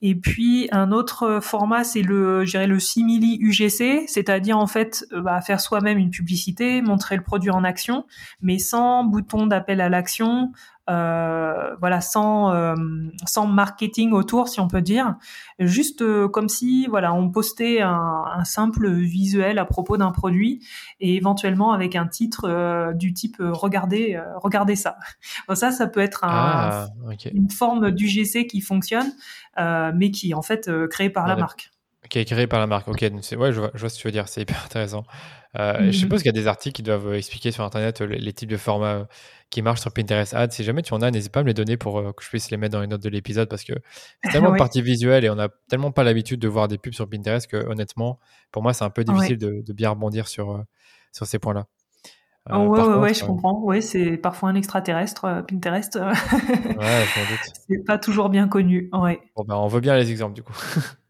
Et 0.00 0.14
puis 0.14 0.68
un 0.72 0.92
autre 0.92 1.40
format, 1.42 1.84
c'est 1.84 2.00
le, 2.00 2.44
le 2.44 2.78
simili 2.78 3.36
UGC, 3.42 4.08
c'est-à-dire 4.08 4.56
en 4.56 4.66
fait 4.66 5.04
bah, 5.12 5.42
faire 5.42 5.60
soi-même 5.60 5.98
une 5.98 6.08
publicité, 6.08 6.80
montrer 6.80 7.18
le 7.18 7.22
produit 7.22 7.50
en 7.50 7.62
action, 7.62 8.06
mais 8.40 8.58
sans 8.58 9.04
bouton 9.04 9.46
d'appel 9.46 9.82
à 9.82 9.90
l'action, 9.90 10.50
voilà, 10.88 12.00
sans 12.00 12.52
euh, 12.52 12.74
sans 13.26 13.46
marketing 13.46 14.12
autour, 14.12 14.48
si 14.48 14.60
on 14.60 14.68
peut 14.68 14.82
dire, 14.82 15.16
juste 15.58 16.02
euh, 16.02 16.28
comme 16.28 16.48
si 16.48 16.86
voilà, 16.86 17.12
on 17.12 17.30
postait 17.30 17.80
un, 17.80 18.24
un, 18.32 18.44
simple 18.44 18.90
visuel 18.90 19.58
à 19.58 19.64
propos 19.64 19.96
d'un 19.96 20.12
produit 20.12 20.66
et 21.00 21.16
éventuellement 21.16 21.72
avec 21.72 21.96
un 21.96 22.06
titre 22.06 22.92
du 22.94 23.12
type 23.12 23.36
regardez 23.40 24.20
regardez 24.36 24.76
ça. 24.76 24.96
ça, 25.54 25.70
ça 25.70 25.86
peut 25.86 26.00
être 26.00 26.24
un, 26.24 26.28
ah, 26.30 26.86
une 27.32 27.50
forme 27.50 27.90
d'UGC 27.90 28.46
qui 28.46 28.60
fonctionne, 28.60 29.12
mais 29.56 30.10
qui 30.10 30.30
est 30.30 30.34
en 30.34 30.42
fait 30.42 30.70
créé 30.88 31.10
par 31.10 31.26
la 31.26 31.36
marque. 31.36 31.70
Qui 32.10 32.18
est 32.18 32.24
créé 32.24 32.46
par 32.46 32.60
la 32.60 32.66
marque. 32.66 32.88
Ok, 32.88 33.00
ouais, 33.00 33.10
je 33.12 33.60
vois, 33.60 33.70
je 33.74 33.80
vois, 33.80 33.88
ce 33.88 33.96
que 33.96 34.00
tu 34.00 34.08
veux 34.08 34.12
dire. 34.12 34.28
C'est 34.28 34.42
hyper 34.42 34.64
intéressant. 34.64 35.04
Euh, 35.58 35.78
Je 35.78 35.84
mhm. 35.86 35.92
suppose 35.92 36.22
qu'il 36.22 36.26
y 36.26 36.38
a 36.38 36.40
des 36.40 36.46
articles 36.46 36.74
qui 36.74 36.82
doivent 36.82 37.14
expliquer 37.14 37.50
sur 37.50 37.64
Internet 37.64 38.00
les, 38.00 38.32
types 38.32 38.50
de 38.50 38.56
formats 38.56 39.08
qui 39.50 39.62
marchent 39.62 39.80
sur 39.80 39.92
Pinterest 39.92 40.34
Ads. 40.34 40.50
Si 40.50 40.64
jamais 40.64 40.82
tu 40.82 40.92
en 40.92 41.02
as, 41.02 41.10
n'hésite 41.10 41.32
pas 41.32 41.40
à 41.40 41.42
me 41.42 41.48
les 41.48 41.54
donner 41.54 41.76
pour 41.76 41.98
euh, 41.98 42.12
que 42.12 42.22
je 42.22 42.28
puisse 42.28 42.50
les 42.50 42.56
mettre 42.56 42.72
dans 42.72 42.80
les 42.80 42.86
notes 42.86 43.02
de 43.02 43.08
l'épisode 43.08 43.48
parce 43.48 43.64
que 43.64 43.72
c'est 44.24 44.32
tellement 44.32 44.50
de 44.52 44.58
partie 44.58 44.82
visuelle 44.82 45.24
et 45.24 45.30
on 45.30 45.36
n'a 45.36 45.48
tellement 45.68 45.92
pas 45.92 46.04
l'habitude 46.04 46.40
de 46.40 46.48
voir 46.48 46.68
des 46.68 46.78
pubs 46.78 46.94
sur 46.94 47.08
Pinterest 47.08 47.46
que 47.46 47.56
honnêtement, 47.56 48.18
pour 48.50 48.62
moi, 48.62 48.72
c'est 48.72 48.84
un 48.84 48.90
peu 48.90 49.04
difficile 49.04 49.38
de, 49.38 49.72
bien 49.72 49.90
rebondir 49.90 50.28
sur, 50.28 50.50
euh, 50.50 50.62
sur 51.12 51.26
ces 51.26 51.38
points-là. 51.38 51.66
Euh, 52.50 52.58
ouais, 52.58 52.80
ouais, 52.80 52.94
ouais, 52.94 53.14
je 53.14 53.24
comprends. 53.24 53.60
Ouais, 53.62 53.80
c'est 53.80 54.16
parfois 54.16 54.50
un 54.50 54.54
extraterrestre, 54.54 55.44
Pinterest. 55.48 55.96
ouais, 55.96 56.12
c'est 57.68 57.84
pas 57.84 57.98
toujours 57.98 58.28
bien 58.28 58.46
connu. 58.46 58.88
Ouais. 58.92 59.18
Bon, 59.34 59.44
ben, 59.44 59.56
on 59.56 59.66
veut 59.66 59.80
bien 59.80 59.96
les 59.96 60.10
exemples 60.12 60.34
du 60.34 60.42
coup. 60.42 60.54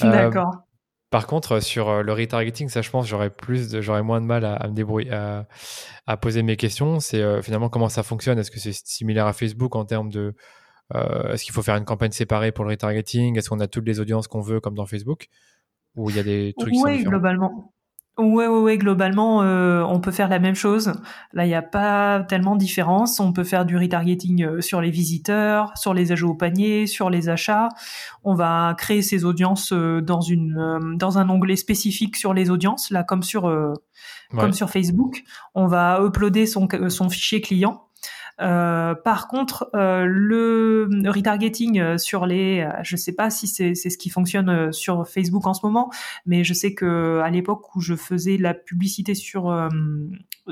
D'accord. 0.00 0.64
Par 1.10 1.26
contre, 1.26 1.58
sur 1.60 1.88
euh, 1.88 2.02
le 2.02 2.12
retargeting, 2.12 2.68
ça, 2.68 2.82
je 2.82 2.90
pense, 2.90 3.06
j'aurais 3.06 3.30
plus, 3.30 3.80
j'aurais 3.80 4.02
moins 4.04 4.20
de 4.20 4.26
mal 4.26 4.44
à, 4.44 4.66
me 4.68 4.74
débrouiller, 4.74 5.10
à, 5.10 6.16
poser 6.16 6.42
mes 6.42 6.56
questions. 6.56 7.00
C'est 7.00 7.20
euh, 7.20 7.42
finalement 7.42 7.68
comment 7.68 7.88
ça 7.88 8.04
fonctionne? 8.04 8.38
Est-ce 8.38 8.50
que 8.50 8.60
c'est 8.60 8.72
similaire 8.72 9.26
à 9.26 9.32
Facebook 9.32 9.74
en 9.74 9.84
termes 9.84 10.08
de, 10.08 10.34
euh, 10.94 11.32
est-ce 11.32 11.44
qu'il 11.44 11.52
faut 11.52 11.62
faire 11.62 11.76
une 11.76 11.84
campagne 11.84 12.12
séparée 12.12 12.52
pour 12.52 12.64
le 12.64 12.70
retargeting? 12.70 13.36
Est-ce 13.36 13.48
qu'on 13.48 13.60
a 13.60 13.66
toutes 13.66 13.86
les 13.86 14.00
audiences 14.00 14.28
qu'on 14.28 14.40
veut 14.40 14.60
comme 14.60 14.74
dans 14.74 14.86
Facebook? 14.86 15.26
Ou 15.96 16.10
il 16.10 16.16
y 16.16 16.20
a 16.20 16.22
des 16.22 16.54
trucs 16.58 16.74
Oui, 16.82 17.02
globalement. 17.02 17.72
Ouais, 18.18 18.46
ouais, 18.46 18.60
ouais, 18.60 18.76
globalement, 18.76 19.42
euh, 19.42 19.82
on 19.82 19.98
peut 20.00 20.10
faire 20.10 20.28
la 20.28 20.38
même 20.38 20.54
chose. 20.54 20.92
Là, 21.32 21.46
il 21.46 21.48
n'y 21.48 21.54
a 21.54 21.62
pas 21.62 22.22
tellement 22.28 22.54
de 22.54 22.60
différence. 22.60 23.18
On 23.18 23.32
peut 23.32 23.44
faire 23.44 23.64
du 23.64 23.78
retargeting 23.78 24.44
euh, 24.44 24.60
sur 24.60 24.82
les 24.82 24.90
visiteurs, 24.90 25.72
sur 25.78 25.94
les 25.94 26.12
ajouts 26.12 26.30
au 26.30 26.34
panier, 26.34 26.86
sur 26.86 27.08
les 27.08 27.30
achats. 27.30 27.68
On 28.22 28.34
va 28.34 28.74
créer 28.76 29.00
ces 29.00 29.24
audiences 29.24 29.72
euh, 29.72 30.02
dans 30.02 30.20
une 30.20 30.96
dans 30.98 31.18
un 31.18 31.30
onglet 31.30 31.56
spécifique 31.56 32.16
sur 32.16 32.34
les 32.34 32.50
audiences, 32.50 32.90
là 32.90 33.04
comme 33.04 33.22
sur 33.22 33.50
comme 34.36 34.52
sur 34.52 34.68
Facebook. 34.68 35.22
On 35.54 35.66
va 35.66 36.00
uploader 36.02 36.46
son 36.46 36.68
son 36.88 37.08
fichier 37.08 37.40
client 37.40 37.89
euh, 38.40 38.94
par 38.94 39.28
contre, 39.28 39.70
euh, 39.74 40.04
le 40.06 40.88
retargeting 41.06 41.78
euh, 41.78 41.98
sur 41.98 42.26
les, 42.26 42.66
je 42.82 42.96
sais 42.96 43.12
pas 43.12 43.30
si 43.30 43.46
c'est 43.46 43.74
ce 43.74 43.98
qui 43.98 44.08
fonctionne 44.08 44.72
sur 44.72 45.06
Facebook 45.06 45.46
en 45.46 45.54
ce 45.54 45.64
moment, 45.64 45.90
mais 46.26 46.44
je 46.44 46.54
sais 46.54 46.74
que 46.74 47.20
à 47.22 47.30
l'époque 47.30 47.74
où 47.74 47.80
je 47.80 47.94
faisais 47.94 48.36
la 48.36 48.54
publicité 48.54 49.14
sur 49.14 49.68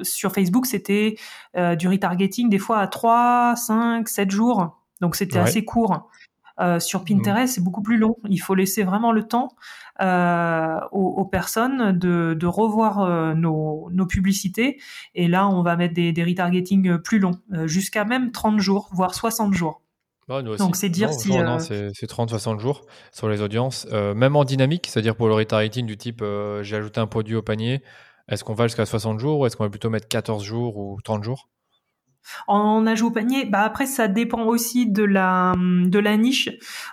sur 0.02 0.32
Facebook, 0.32 0.66
c'était 0.66 1.16
du 1.54 1.88
retargeting 1.88 2.48
des 2.48 2.58
fois 2.58 2.78
à 2.78 2.86
3, 2.86 3.54
5, 3.56 4.08
7 4.08 4.30
jours. 4.30 4.78
Donc 5.00 5.16
c'était 5.16 5.38
assez 5.38 5.64
court. 5.64 6.08
Sur 6.78 7.04
Pinterest, 7.04 7.54
c'est 7.54 7.62
beaucoup 7.62 7.82
plus 7.82 7.98
long. 7.98 8.16
Il 8.28 8.38
faut 8.38 8.54
laisser 8.54 8.82
vraiment 8.82 9.12
le 9.12 9.22
temps 9.24 9.50
euh, 10.00 10.78
aux, 10.92 11.24
personnes 11.24 11.90
de, 11.98 12.32
de 12.38 12.46
revoir 12.46 13.00
euh, 13.00 13.34
nos, 13.34 13.88
nos, 13.90 14.06
publicités. 14.06 14.80
Et 15.16 15.26
là, 15.26 15.48
on 15.48 15.62
va 15.62 15.74
mettre 15.74 15.94
des, 15.94 16.12
des 16.12 16.22
retargeting 16.22 16.98
plus 16.98 17.18
longs, 17.18 17.40
euh, 17.52 17.66
jusqu'à 17.66 18.04
même 18.04 18.30
30 18.30 18.60
jours, 18.60 18.90
voire 18.92 19.12
60 19.12 19.54
jours. 19.54 19.82
Donc 20.28 20.76
c'est 20.76 20.88
dire 20.88 21.12
si... 21.12 21.32
C'est 21.32 22.06
30-60 22.06 22.60
jours 22.60 22.82
sur 23.10 23.28
les 23.28 23.40
audiences. 23.40 23.86
même 23.90 24.36
en 24.36 24.44
dynamique, 24.44 24.86
c'est-à-dire 24.86 25.16
pour 25.16 25.26
le 25.26 25.34
retargeting 25.34 25.86
du 25.86 25.96
type 25.96 26.22
j'ai 26.60 26.76
ajouté 26.76 27.00
un 27.00 27.06
produit 27.06 27.34
au 27.34 27.42
panier, 27.42 27.82
est-ce 28.28 28.44
qu'on 28.44 28.52
va 28.52 28.66
jusqu'à 28.66 28.84
60 28.84 29.18
jours 29.18 29.40
ou 29.40 29.46
est-ce 29.46 29.56
qu'on 29.56 29.64
va 29.64 29.70
plutôt 29.70 29.88
mettre 29.88 30.06
14 30.06 30.44
jours 30.44 30.76
ou 30.76 30.98
30 31.02 31.24
jours? 31.24 31.48
En 32.46 32.86
ajout 32.86 33.08
au 33.08 33.10
panier, 33.10 33.44
bah 33.44 33.60
après 33.60 33.86
ça 33.86 34.08
dépend 34.08 34.44
aussi 34.44 34.90
de 34.90 35.04
la 35.04 35.54
de 35.56 35.98
la 35.98 36.16
niche. 36.16 36.50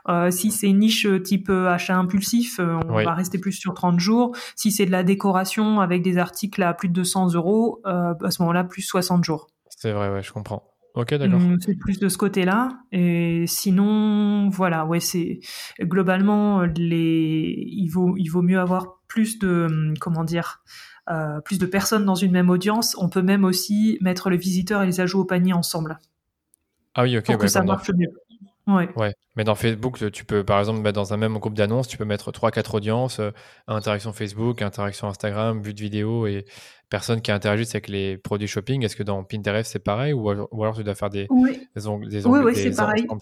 Euh, 0.10 0.32
si 0.32 0.52
c'est 0.52 0.68
une 0.68 0.80
niche 0.80 1.08
type 1.24 1.50
achat 1.50 1.96
impulsif, 1.96 2.60
euh, 2.60 2.78
on 2.88 3.04
va 3.04 3.14
rester 3.14 3.38
plus 3.38 3.54
sur 3.54 3.74
30 3.74 4.00
jours. 4.00 4.36
Si 4.56 4.72
c'est 4.72 4.86
de 4.86 4.92
la 4.92 5.04
décoration 5.04 5.80
avec 5.80 6.02
des 6.02 6.18
articles 6.18 6.62
à 6.64 6.74
plus 6.74 6.90
de 6.90 6.94
200 6.94 7.34
euros, 7.34 7.82
euh, 7.86 8.14
à 8.24 8.32
ce 8.32 8.42
moment-là 8.42 8.64
plus 8.64 8.82
60 8.82 9.24
jours. 9.24 9.48
C'est 9.70 9.92
vrai, 9.92 10.10
ouais, 10.10 10.24
je 10.24 10.32
comprends. 10.32 10.64
Ok, 10.96 11.14
d'accord. 11.14 11.42
Hum, 11.42 11.58
c'est 11.60 11.76
plus 11.76 12.00
de 12.00 12.08
ce 12.08 12.18
côté-là. 12.18 12.70
Et 12.94 13.44
sinon, 13.48 14.50
voilà, 14.50 14.86
ouais, 14.86 15.02
c'est 15.02 15.40
globalement 15.82 16.62
les. 16.62 17.54
Il 17.68 17.90
vaut, 17.90 18.16
il 18.18 18.30
vaut 18.30 18.42
mieux 18.42 18.60
avoir 18.60 19.02
plus 19.08 19.38
de, 19.40 19.68
hum, 19.70 19.94
comment 20.00 20.24
dire, 20.24 20.64
euh, 21.10 21.40
plus 21.42 21.60
de 21.60 21.66
personnes 21.66 22.06
dans 22.06 22.16
une 22.16 22.32
même 22.32 22.50
audience. 22.50 22.96
On 23.00 23.10
peut 23.10 23.22
même 23.22 23.44
aussi 23.44 23.98
mettre 24.02 24.30
les 24.30 24.38
visiteurs 24.38 24.82
et 24.82 24.86
les 24.86 25.02
ajouts 25.02 25.22
au 25.22 25.26
panier 25.26 25.54
ensemble. 25.54 26.00
Ah 26.94 27.04
oui, 27.04 27.18
ok. 27.18 27.26
Pour 27.26 27.38
que 27.38 27.48
ça 27.48 27.64
marche 27.64 27.92
mieux. 27.92 28.12
Ouais. 28.68 28.90
ouais. 28.96 29.14
Mais 29.36 29.44
dans 29.44 29.54
Facebook, 29.54 30.12
tu 30.12 30.26
peux 30.26 30.44
par 30.44 30.58
exemple 30.58 30.80
mettre 30.82 30.96
dans 30.96 31.14
un 31.14 31.18
même 31.18 31.38
groupe 31.38 31.54
d'annonces, 31.54 31.88
tu 31.88 31.98
peux 31.98 32.06
mettre 32.06 32.32
3-4 32.32 32.76
audiences, 32.76 33.20
euh, 33.20 33.30
interaction 33.68 34.12
Facebook, 34.12 34.64
interaction 34.64 35.08
Instagram, 35.08 35.62
vue 35.62 35.76
de 35.76 35.82
vidéo 35.82 36.26
et 36.26 36.46
personnes 36.90 37.22
qui 37.22 37.32
interagissent 37.32 37.76
avec 37.76 37.90
les 37.90 38.18
produits 38.18 38.48
shopping. 38.48 38.84
Est-ce 38.84 38.96
que 38.96 39.04
dans 39.04 39.24
Pinterest 39.24 39.72
c'est 39.72 39.84
pareil 39.84 40.14
ou, 40.14 40.30
alors 40.30 40.76
tu 40.76 40.84
dois 40.84 40.96
faire 40.96 41.12
des, 41.12 41.28
oui. 41.30 41.68
des, 41.76 41.86
ongles, 41.86 42.10
des, 42.10 42.26
oui, 42.26 42.40
oui, 42.44 42.56
c'est 42.56 42.72
pareil. 42.72 43.06
oui, 43.08 43.20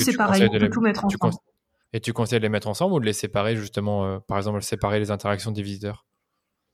c'est 0.00 0.16
pareil. 0.16 0.48
On 0.48 0.58
peut 0.58 0.70
tout 0.70 0.80
mettre 0.80 1.04
ensemble. 1.04 1.34
Et 1.92 2.00
tu 2.00 2.12
conseilles 2.12 2.38
de 2.38 2.44
les 2.44 2.48
mettre 2.48 2.68
ensemble 2.68 2.94
ou 2.94 3.00
de 3.00 3.04
les 3.06 3.12
séparer 3.12 3.56
justement, 3.56 4.06
euh, 4.06 4.18
par 4.20 4.38
exemple, 4.38 4.62
séparer 4.62 4.98
les 5.00 5.10
interactions 5.10 5.52
des 5.52 5.62
visiteurs? 5.62 6.04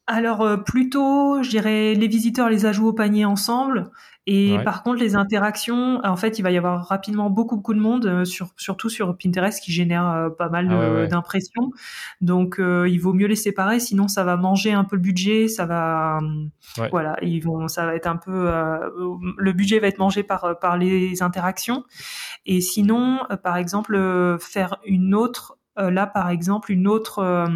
Alors 0.06 0.40
euh, 0.40 0.56
plutôt, 0.56 1.42
je 1.42 1.50
dirais 1.50 1.94
les 1.94 2.08
visiteurs 2.08 2.48
les 2.48 2.66
ajouts 2.66 2.88
au 2.88 2.92
panier 2.92 3.24
ensemble. 3.24 3.90
Et 4.28 4.56
par 4.64 4.84
contre 4.84 5.00
les 5.00 5.16
interactions, 5.16 6.00
en 6.04 6.14
fait, 6.14 6.38
il 6.38 6.42
va 6.42 6.52
y 6.52 6.56
avoir 6.56 6.86
rapidement 6.86 7.28
beaucoup 7.28 7.56
beaucoup 7.56 7.74
de 7.74 7.80
monde, 7.80 8.06
euh, 8.06 8.24
sur, 8.24 8.50
surtout 8.56 8.88
sur 8.88 9.18
Pinterest 9.18 9.60
qui 9.60 9.72
génère 9.72 10.08
euh, 10.08 10.30
pas 10.30 10.48
mal 10.48 10.68
ah 10.70 11.06
d'impressions. 11.08 11.72
Donc 12.20 12.60
il 12.60 12.98
vaut 12.98 13.12
mieux 13.14 13.26
les 13.26 13.36
séparer, 13.36 13.80
sinon 13.80 14.06
ça 14.06 14.22
va 14.22 14.36
manger 14.36 14.72
un 14.72 14.84
peu 14.84 14.94
le 14.94 15.02
budget, 15.02 15.48
ça 15.48 15.66
va, 15.66 16.20
voilà, 16.90 17.16
ils 17.22 17.40
vont, 17.40 17.66
ça 17.66 17.84
va 17.84 17.96
être 17.96 18.06
un 18.06 18.16
peu, 18.16 18.48
le 19.38 19.52
budget 19.52 19.80
va 19.80 19.88
être 19.88 19.98
mangé 19.98 20.22
par 20.22 20.56
par 20.60 20.76
les 20.76 21.20
interactions. 21.20 21.84
Et 22.46 22.60
sinon, 22.60 23.20
par 23.42 23.56
exemple, 23.56 24.36
faire 24.38 24.76
une 24.86 25.16
autre, 25.16 25.58
là 25.76 26.06
par 26.06 26.28
exemple 26.28 26.70
une 26.70 26.86
autre 26.86 27.48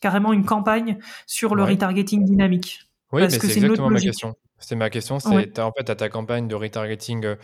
carrément 0.00 0.32
une 0.32 0.44
campagne 0.44 0.98
sur 1.26 1.54
le 1.54 1.64
retargeting 1.64 2.24
dynamique. 2.24 2.80
Oui, 3.12 3.22
mais 3.22 3.30
c'est 3.30 3.44
exactement 3.46 3.90
ma 3.90 4.00
question. 4.00 4.34
C'était 4.58 4.76
ma 4.76 4.90
question. 4.90 5.20
C'est 5.20 5.58
en 5.60 5.72
fait, 5.72 5.90
as 5.90 5.94
ta 5.94 6.08
campagne 6.08 6.48
de 6.48 6.54
retargeting, 6.54 7.24
euh, 7.24 7.36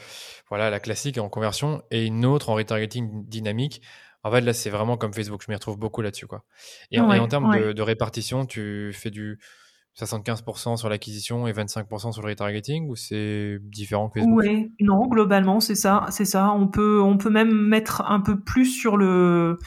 voilà, 0.49 0.69
la 0.69 0.81
classique 0.81 1.19
en 1.19 1.29
conversion, 1.29 1.83
et 1.91 2.07
une 2.07 2.27
autre 2.27 2.51
en 2.51 2.55
retargeting 2.55 3.29
dynamique. 3.29 3.83
En 4.25 4.31
fait, 4.31 4.41
là, 4.41 4.53
c'est 4.53 4.71
vraiment 4.71 4.97
comme 4.97 5.13
Facebook. 5.13 5.43
Je 5.45 5.51
m'y 5.51 5.55
retrouve 5.55 5.79
beaucoup 5.79 6.03
là-dessus, 6.03 6.27
quoi. 6.27 6.45
Et, 6.91 6.99
en 6.99 7.29
termes 7.29 7.73
de, 7.75 7.83
répartition, 7.83 8.47
tu 8.47 8.91
fais 8.93 9.11
du 9.11 9.39
75% 9.99 10.77
sur 10.77 10.89
l'acquisition 10.89 11.47
et 11.47 11.53
25% 11.53 12.13
sur 12.13 12.23
le 12.23 12.29
retargeting, 12.29 12.89
ou 12.89 12.97
c'est 12.97 13.59
différent 13.61 14.09
que 14.09 14.21
Facebook? 14.21 14.43
Oui, 14.43 14.73
non, 14.81 15.07
globalement, 15.07 15.61
c'est 15.61 15.77
ça, 15.77 16.07
c'est 16.11 16.25
ça. 16.25 16.51
On 16.51 16.67
peut, 16.67 17.01
on 17.01 17.17
peut 17.17 17.31
même 17.31 17.53
mettre 17.53 18.03
un 18.03 18.21
peu 18.21 18.41
plus 18.41 18.67
sur 18.67 18.97
le 18.97 19.59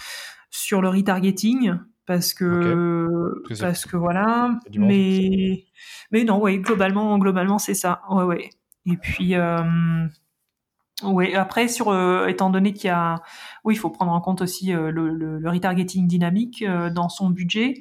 sur 0.50 0.82
le 0.82 0.90
retargeting 0.90 1.74
parce 2.08 2.34
que 2.34 3.44
parce 3.60 3.86
que 3.86 3.98
voilà. 3.98 4.58
mais 4.76 5.66
mais 6.12 6.24
non 6.24 6.40
ouais 6.40 6.58
globalement 6.58 7.20
globalement 7.20 7.60
c'est 7.60 7.76
ça. 7.76 8.02
Ouais 8.10 8.24
ouais. 8.24 8.50
Et 8.88 8.96
puis 8.96 9.36
euh, 9.36 10.08
ouais 11.04 11.36
après 11.36 11.68
sur 11.68 11.90
euh, 11.90 12.28
étant 12.28 12.50
donné 12.50 12.74
qu'il 12.74 12.88
y 12.88 12.92
a 12.92 13.22
oui 13.66 13.76
il 13.76 13.78
faut 13.78 13.90
prendre 13.90 14.14
en 14.14 14.22
compte 14.22 14.42
aussi 14.42 14.74
euh, 14.74 14.90
le, 14.90 15.10
le, 15.10 15.50
retargeting 15.50 16.08
dynamique 16.08 16.66
dans 16.94 17.10
son 17.10 17.30
budget. 17.30 17.76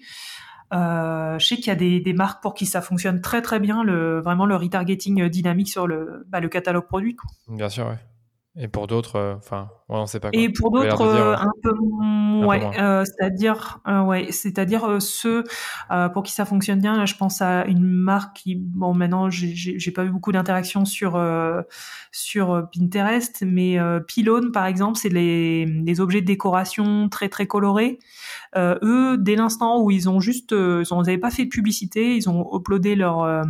Je 0.72 1.36
sais 1.38 1.54
qu'il 1.54 1.68
y 1.68 1.70
a 1.70 1.76
des, 1.76 2.00
des, 2.00 2.12
marques 2.12 2.42
pour 2.42 2.54
qui 2.54 2.66
ça 2.66 2.82
fonctionne 2.82 3.20
très 3.20 3.40
très 3.40 3.60
bien 3.60 3.84
le 3.84 4.20
vraiment 4.20 4.44
le 4.46 4.56
retargeting 4.56 5.28
dynamique 5.28 5.68
sur 5.68 5.86
le 5.86 6.26
bah, 6.28 6.40
le 6.40 6.48
catalogue 6.48 6.88
produit 6.88 7.14
quoi. 7.14 7.30
bien 7.48 7.68
sûr 7.68 7.86
ouais 7.86 7.98
et 8.58 8.68
pour 8.68 8.86
d'autres, 8.86 9.16
euh, 9.16 9.34
enfin, 9.36 9.68
ouais, 9.90 9.98
on 9.98 10.06
sait 10.06 10.18
pas. 10.18 10.30
Quoi. 10.30 10.40
Et 10.40 10.48
pour 10.48 10.70
d'autres, 10.70 11.02
euh, 11.02 11.36
un 11.36 11.52
peu, 11.62 11.72
ouais, 12.46 12.62
euh, 12.78 13.04
c'est-à-dire, 13.04 13.80
ouais, 13.86 14.32
c'est-à-dire 14.32 15.02
ceux 15.02 15.44
pour 16.14 16.22
qui 16.22 16.32
ça 16.32 16.46
fonctionne 16.46 16.80
bien. 16.80 16.96
Là, 16.96 17.04
je 17.04 17.14
pense 17.16 17.42
à 17.42 17.66
une 17.66 17.84
marque 17.84 18.38
qui, 18.38 18.56
bon, 18.56 18.94
maintenant, 18.94 19.28
j'ai 19.28 19.90
pas 19.90 20.04
eu 20.04 20.10
beaucoup 20.10 20.32
d'interactions 20.32 20.86
sur 20.86 21.22
sur 22.12 22.68
Pinterest, 22.74 23.44
mais 23.46 23.78
Pylone, 24.08 24.52
par 24.52 24.64
exemple, 24.64 24.98
c'est 24.98 25.10
les, 25.10 25.66
les 25.66 26.00
objets 26.00 26.22
de 26.22 26.26
décoration 26.26 27.10
très 27.10 27.28
très 27.28 27.46
colorés. 27.46 27.98
eux, 28.56 29.18
dès 29.18 29.36
l'instant 29.36 29.82
où 29.82 29.90
ils 29.90 30.08
ont 30.08 30.20
juste, 30.20 30.52
ils 30.52 30.96
n'avaient 30.96 31.18
pas 31.18 31.30
fait 31.30 31.44
de 31.44 31.50
publicité, 31.50 32.16
ils 32.16 32.30
ont 32.30 32.48
uploadé 32.56 32.94
leur 32.94 33.44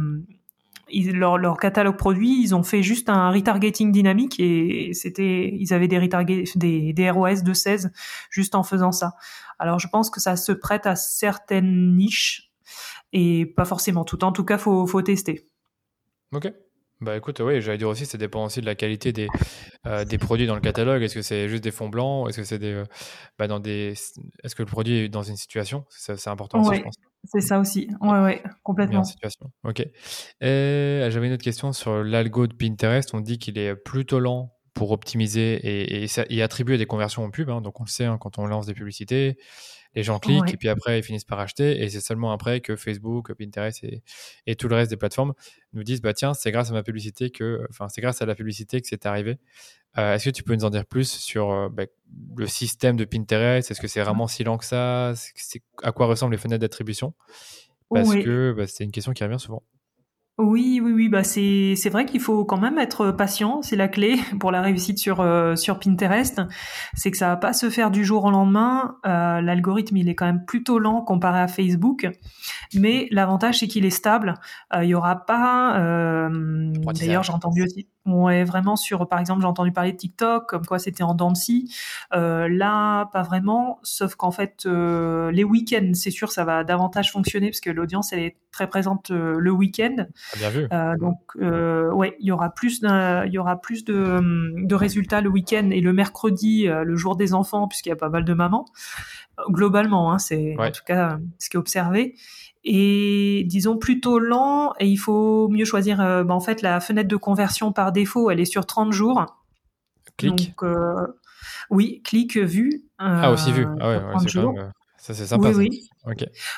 ils, 0.88 1.16
leur, 1.16 1.38
leur, 1.38 1.56
catalogue 1.56 1.96
produit, 1.96 2.42
ils 2.42 2.54
ont 2.54 2.62
fait 2.62 2.82
juste 2.82 3.08
un 3.08 3.30
retargeting 3.30 3.92
dynamique 3.92 4.38
et 4.38 4.90
c'était, 4.92 5.52
ils 5.52 5.72
avaient 5.72 5.88
des, 5.88 6.08
des, 6.54 6.92
des 6.92 7.10
ROS 7.10 7.42
de 7.42 7.52
16 7.52 7.92
juste 8.30 8.54
en 8.54 8.62
faisant 8.62 8.92
ça. 8.92 9.14
Alors 9.58 9.78
je 9.78 9.88
pense 9.88 10.10
que 10.10 10.20
ça 10.20 10.36
se 10.36 10.52
prête 10.52 10.86
à 10.86 10.96
certaines 10.96 11.96
niches 11.96 12.52
et 13.12 13.46
pas 13.46 13.64
forcément 13.64 14.04
toutes. 14.04 14.22
En 14.22 14.32
tout 14.32 14.44
cas, 14.44 14.58
faut, 14.58 14.86
faut 14.86 15.02
tester. 15.02 15.46
Ok. 16.32 16.52
Bah 17.00 17.16
écoute, 17.16 17.40
oui, 17.40 17.60
j'allais 17.60 17.76
dire 17.76 17.88
aussi, 17.88 18.06
ça 18.06 18.16
dépend 18.16 18.46
aussi 18.46 18.62
de 18.62 18.66
la 18.66 18.74
qualité 18.74 19.12
des, 19.12 19.28
euh, 19.86 20.04
des 20.04 20.16
produits 20.16 20.46
dans 20.46 20.54
le 20.54 20.62
catalogue. 20.62 21.02
Est-ce 21.02 21.14
que 21.14 21.22
c'est 21.22 21.48
juste 21.48 21.62
des 21.62 21.70
fonds 21.70 21.90
blancs 21.90 22.28
Est-ce 22.28 22.38
que 22.38 22.44
c'est 22.44 22.58
des, 22.58 22.72
euh, 22.72 22.84
bah 23.38 23.48
dans 23.48 23.60
des, 23.60 23.94
est-ce 24.42 24.54
que 24.54 24.62
le 24.62 24.66
produit 24.66 25.00
est 25.00 25.08
dans 25.08 25.22
une 25.22 25.36
situation? 25.36 25.84
C'est 25.90 26.28
important 26.28 26.60
aussi, 26.62 26.78
je 26.78 26.82
pense. 26.82 26.94
C'est 27.24 27.40
ça 27.40 27.58
aussi. 27.58 27.88
Ouais, 28.00 28.20
ouais, 28.20 28.42
complètement. 28.62 29.04
situation. 29.04 29.50
Ok. 29.64 29.84
J'avais 30.40 31.26
une 31.26 31.32
autre 31.32 31.44
question 31.44 31.72
sur 31.72 32.02
l'algo 32.02 32.46
de 32.46 32.54
Pinterest. 32.54 33.12
On 33.14 33.20
dit 33.20 33.38
qu'il 33.38 33.58
est 33.58 33.74
plutôt 33.74 34.18
lent 34.20 34.52
pour 34.72 34.90
optimiser 34.92 35.54
et, 35.54 36.06
et, 36.28 36.42
attribuer 36.42 36.78
des 36.78 36.86
conversions 36.86 37.24
en 37.24 37.30
pub. 37.30 37.50
Hein. 37.50 37.62
Donc 37.62 37.80
on 37.80 37.84
le 37.84 37.88
sait 37.88 38.04
hein, 38.04 38.18
quand 38.20 38.38
on 38.38 38.46
lance 38.46 38.66
des 38.66 38.74
publicités 38.74 39.38
les 39.96 40.02
gens 40.02 40.20
cliquent 40.20 40.52
et 40.52 40.56
puis 40.56 40.68
après 40.68 41.00
ils 41.00 41.02
finissent 41.02 41.24
par 41.24 41.40
acheter 41.40 41.82
et 41.82 41.88
c'est 41.88 42.00
seulement 42.00 42.30
après 42.30 42.60
que 42.60 42.76
Facebook, 42.76 43.32
Pinterest 43.34 43.82
et, 44.46 44.54
tout 44.54 44.68
le 44.68 44.76
reste 44.76 44.90
des 44.90 44.96
plateformes 44.96 45.32
nous 45.72 45.82
disent 45.82 46.00
bah 46.02 46.14
tiens 46.14 46.34
c'est 46.34 46.52
grâce 46.52 46.70
à 46.70 46.74
ma 46.74 46.84
publicité 46.84 47.30
que 47.30 47.66
enfin 47.70 47.88
c'est 47.88 48.00
grâce 48.00 48.22
à 48.22 48.26
la 48.26 48.36
publicité 48.36 48.80
que 48.80 48.86
c'est 48.86 49.06
arrivé. 49.06 49.38
Euh, 49.98 50.14
est-ce 50.14 50.26
que 50.26 50.30
tu 50.30 50.42
peux 50.42 50.54
nous 50.54 50.64
en 50.66 50.70
dire 50.70 50.84
plus 50.84 51.10
sur 51.10 51.50
euh, 51.50 51.68
bah, 51.70 51.84
le 52.36 52.46
système 52.46 52.96
de 52.96 53.06
Pinterest? 53.06 53.70
Est-ce 53.70 53.80
que 53.80 53.88
c'est 53.88 54.02
vraiment 54.02 54.26
si 54.26 54.44
lent 54.44 54.58
que 54.58 54.66
ça? 54.66 55.14
À 55.82 55.92
quoi 55.92 56.06
ressemblent 56.06 56.32
les 56.32 56.38
fenêtres 56.38 56.60
d'attribution? 56.60 57.14
Parce 57.88 58.14
que 58.14 58.52
bah, 58.52 58.66
c'est 58.66 58.84
une 58.84 58.90
question 58.90 59.12
qui 59.12 59.24
revient 59.24 59.40
souvent. 59.40 59.62
Oui, 60.38 60.80
oui, 60.84 60.92
oui, 60.92 61.08
bah 61.08 61.24
c'est 61.24 61.74
c'est 61.76 61.88
vrai 61.88 62.04
qu'il 62.04 62.20
faut 62.20 62.44
quand 62.44 62.60
même 62.60 62.76
être 62.78 63.10
patient, 63.10 63.62
c'est 63.62 63.74
la 63.74 63.88
clé 63.88 64.16
pour 64.38 64.50
la 64.50 64.60
réussite 64.60 64.98
sur 64.98 65.20
euh, 65.20 65.56
sur 65.56 65.78
Pinterest. 65.78 66.42
C'est 66.92 67.10
que 67.10 67.16
ça 67.16 67.28
va 67.28 67.36
pas 67.36 67.54
se 67.54 67.70
faire 67.70 67.90
du 67.90 68.04
jour 68.04 68.24
au 68.24 68.30
lendemain. 68.30 68.98
Euh, 69.06 69.40
L'algorithme 69.40 69.96
il 69.96 70.10
est 70.10 70.14
quand 70.14 70.26
même 70.26 70.44
plutôt 70.44 70.78
lent 70.78 71.00
comparé 71.00 71.40
à 71.40 71.48
Facebook, 71.48 72.06
mais 72.74 73.08
l'avantage 73.10 73.60
c'est 73.60 73.66
qu'il 73.66 73.86
est 73.86 73.90
stable. 73.90 74.34
Euh, 74.74 74.84
il 74.84 74.90
y 74.90 74.94
aura 74.94 75.24
pas. 75.24 75.78
Euh, 75.80 76.28
d'ailleurs, 76.92 77.22
j'ai 77.22 77.32
entendu 77.32 77.62
aussi. 77.62 77.88
Ouais, 78.06 78.44
vraiment 78.44 78.76
sur, 78.76 79.08
par 79.08 79.20
exemple, 79.20 79.42
j'ai 79.42 79.46
entendu 79.46 79.72
parler 79.72 79.92
de 79.92 79.96
TikTok, 79.96 80.48
comme 80.48 80.64
quoi 80.64 80.78
c'était 80.78 81.02
en 81.02 81.14
dents 81.14 81.32
euh, 82.14 82.48
là, 82.48 83.06
pas 83.06 83.22
vraiment, 83.22 83.78
sauf 83.82 84.14
qu'en 84.14 84.30
fait, 84.30 84.64
euh, 84.66 85.30
les 85.30 85.44
week-ends, 85.44 85.92
c'est 85.94 86.10
sûr, 86.10 86.32
ça 86.32 86.44
va 86.44 86.64
davantage 86.64 87.12
fonctionner 87.12 87.48
parce 87.50 87.60
que 87.60 87.70
l'audience, 87.70 88.12
elle 88.12 88.20
est 88.20 88.36
très 88.52 88.68
présente 88.68 89.10
euh, 89.10 89.36
le 89.38 89.50
week-end. 89.50 89.96
Ah, 89.98 90.36
bien 90.38 90.50
vu. 90.50 90.68
donc, 90.98 91.18
ouais, 91.36 92.16
il 92.20 92.26
y 92.26 92.32
aura 92.32 92.50
plus, 92.50 92.80
il 92.82 93.30
y 93.32 93.38
aura 93.38 93.60
plus 93.60 93.84
de, 93.84 94.20
de 94.66 94.74
résultats 94.74 95.20
le 95.20 95.28
week-end 95.28 95.70
et 95.70 95.80
le 95.80 95.92
mercredi, 95.92 96.66
le 96.66 96.96
jour 96.96 97.16
des 97.16 97.34
enfants, 97.34 97.68
puisqu'il 97.68 97.90
y 97.90 97.92
a 97.92 97.96
pas 97.96 98.08
mal 98.08 98.24
de 98.24 98.34
mamans. 98.34 98.66
Globalement, 99.48 100.12
hein, 100.12 100.18
c'est 100.18 100.56
en 100.58 100.70
tout 100.70 100.84
cas 100.86 101.18
ce 101.38 101.50
qui 101.50 101.56
est 101.56 101.60
observé. 101.60 102.14
Et 102.64 103.44
disons 103.46 103.76
plutôt 103.76 104.18
lent 104.18 104.72
et 104.80 104.88
il 104.88 104.96
faut 104.96 105.46
mieux 105.48 105.64
choisir 105.64 106.00
euh, 106.00 106.24
bah, 106.24 106.34
en 106.34 106.40
fait 106.40 106.62
la 106.62 106.80
fenêtre 106.80 107.08
de 107.08 107.16
conversion 107.16 107.70
par 107.70 107.92
défaut 107.92 108.28
elle 108.28 108.40
est 108.40 108.44
sur 108.44 108.66
30 108.66 108.92
jours. 108.92 109.24
Clic. 110.16 110.30
Donc 110.30 110.62
euh, 110.64 111.06
oui 111.70 112.02
clic 112.02 112.36
vu 112.36 112.82
ah 112.98 113.30
aussi 113.30 113.52
vu 113.52 113.66
ah 113.78 113.88
ouais, 113.88 113.96
ouais 113.98 114.14
c'est 114.18 114.30
ça 114.98 115.14
c'est 115.14 115.26
sympa 115.26 115.50
oui, 115.50 115.68
oui. 115.70 115.88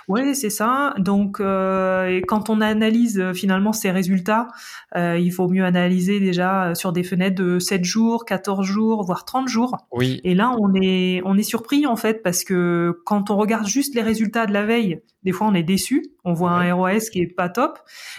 Oui, 0.08 0.34
c'est 0.34 0.50
ça. 0.50 0.94
Donc, 0.98 1.40
euh, 1.40 2.20
quand 2.28 2.50
on 2.50 2.60
analyse 2.60 3.18
euh, 3.18 3.32
finalement 3.32 3.72
ces 3.72 3.90
résultats, 3.90 4.48
euh, 4.94 5.18
il 5.18 5.32
faut 5.32 5.48
mieux 5.48 5.64
analyser 5.64 6.20
déjà 6.20 6.74
sur 6.74 6.92
des 6.92 7.02
fenêtres 7.02 7.42
de 7.42 7.58
7 7.58 7.84
jours, 7.84 8.24
14 8.26 8.66
jours, 8.66 9.04
voire 9.04 9.24
30 9.24 9.48
jours. 9.48 9.76
Oui. 9.90 10.20
Et 10.24 10.34
là, 10.34 10.54
on 10.58 10.74
est, 10.74 11.22
on 11.24 11.36
est 11.36 11.42
surpris 11.42 11.86
en 11.86 11.96
fait 11.96 12.22
parce 12.22 12.44
que 12.44 13.00
quand 13.06 13.30
on 13.30 13.36
regarde 13.36 13.66
juste 13.66 13.94
les 13.94 14.02
résultats 14.02 14.46
de 14.46 14.52
la 14.52 14.66
veille, 14.66 15.00
des 15.22 15.32
fois 15.32 15.46
on 15.46 15.54
est 15.54 15.62
déçu. 15.62 16.12
On 16.24 16.34
voit 16.34 16.50
un 16.50 16.74
ROS 16.74 17.10
qui 17.10 17.20
est 17.20 17.26
pas 17.26 17.48
top. 17.48 17.78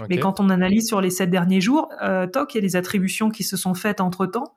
Mais 0.10 0.18
quand 0.18 0.40
on 0.40 0.50
analyse 0.50 0.88
sur 0.88 1.00
les 1.00 1.12
7 1.12 1.30
derniers 1.30 1.62
jours, 1.62 1.90
toc, 2.34 2.56
il 2.56 2.58
y 2.58 2.60
a 2.60 2.62
des 2.62 2.76
attributions 2.76 3.30
qui 3.30 3.44
se 3.44 3.56
sont 3.56 3.76
faites 3.76 4.02
entre 4.02 4.26
temps. 4.26 4.56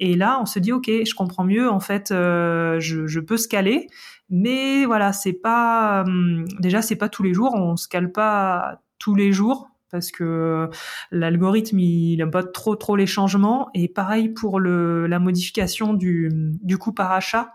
Et 0.00 0.16
là, 0.16 0.38
on 0.40 0.46
se 0.46 0.58
dit, 0.58 0.72
ok, 0.72 0.86
je 0.86 1.14
comprends 1.14 1.44
mieux. 1.44 1.68
En 1.70 1.80
fait, 1.80 2.06
je, 2.08 2.78
je, 3.06 3.20
peux 3.20 3.36
scaler. 3.36 3.88
Mais 4.36 4.84
voilà, 4.84 5.12
c'est 5.12 5.32
pas 5.32 6.02
hum, 6.04 6.44
déjà 6.58 6.82
c'est 6.82 6.96
pas 6.96 7.08
tous 7.08 7.22
les 7.22 7.32
jours, 7.32 7.54
on 7.54 7.76
se 7.76 7.86
cale 7.86 8.10
pas 8.10 8.80
tous 8.98 9.14
les 9.14 9.30
jours 9.30 9.70
parce 9.92 10.10
que 10.10 10.68
l'algorithme 11.12 11.78
il 11.78 12.16
n'aime 12.16 12.32
pas 12.32 12.42
trop 12.42 12.74
trop 12.74 12.96
les 12.96 13.06
changements. 13.06 13.68
Et 13.74 13.86
pareil 13.86 14.28
pour 14.28 14.58
le 14.58 15.06
la 15.06 15.20
modification 15.20 15.94
du 15.94 16.30
du 16.62 16.78
coût 16.78 16.92
par 16.92 17.12
achat 17.12 17.52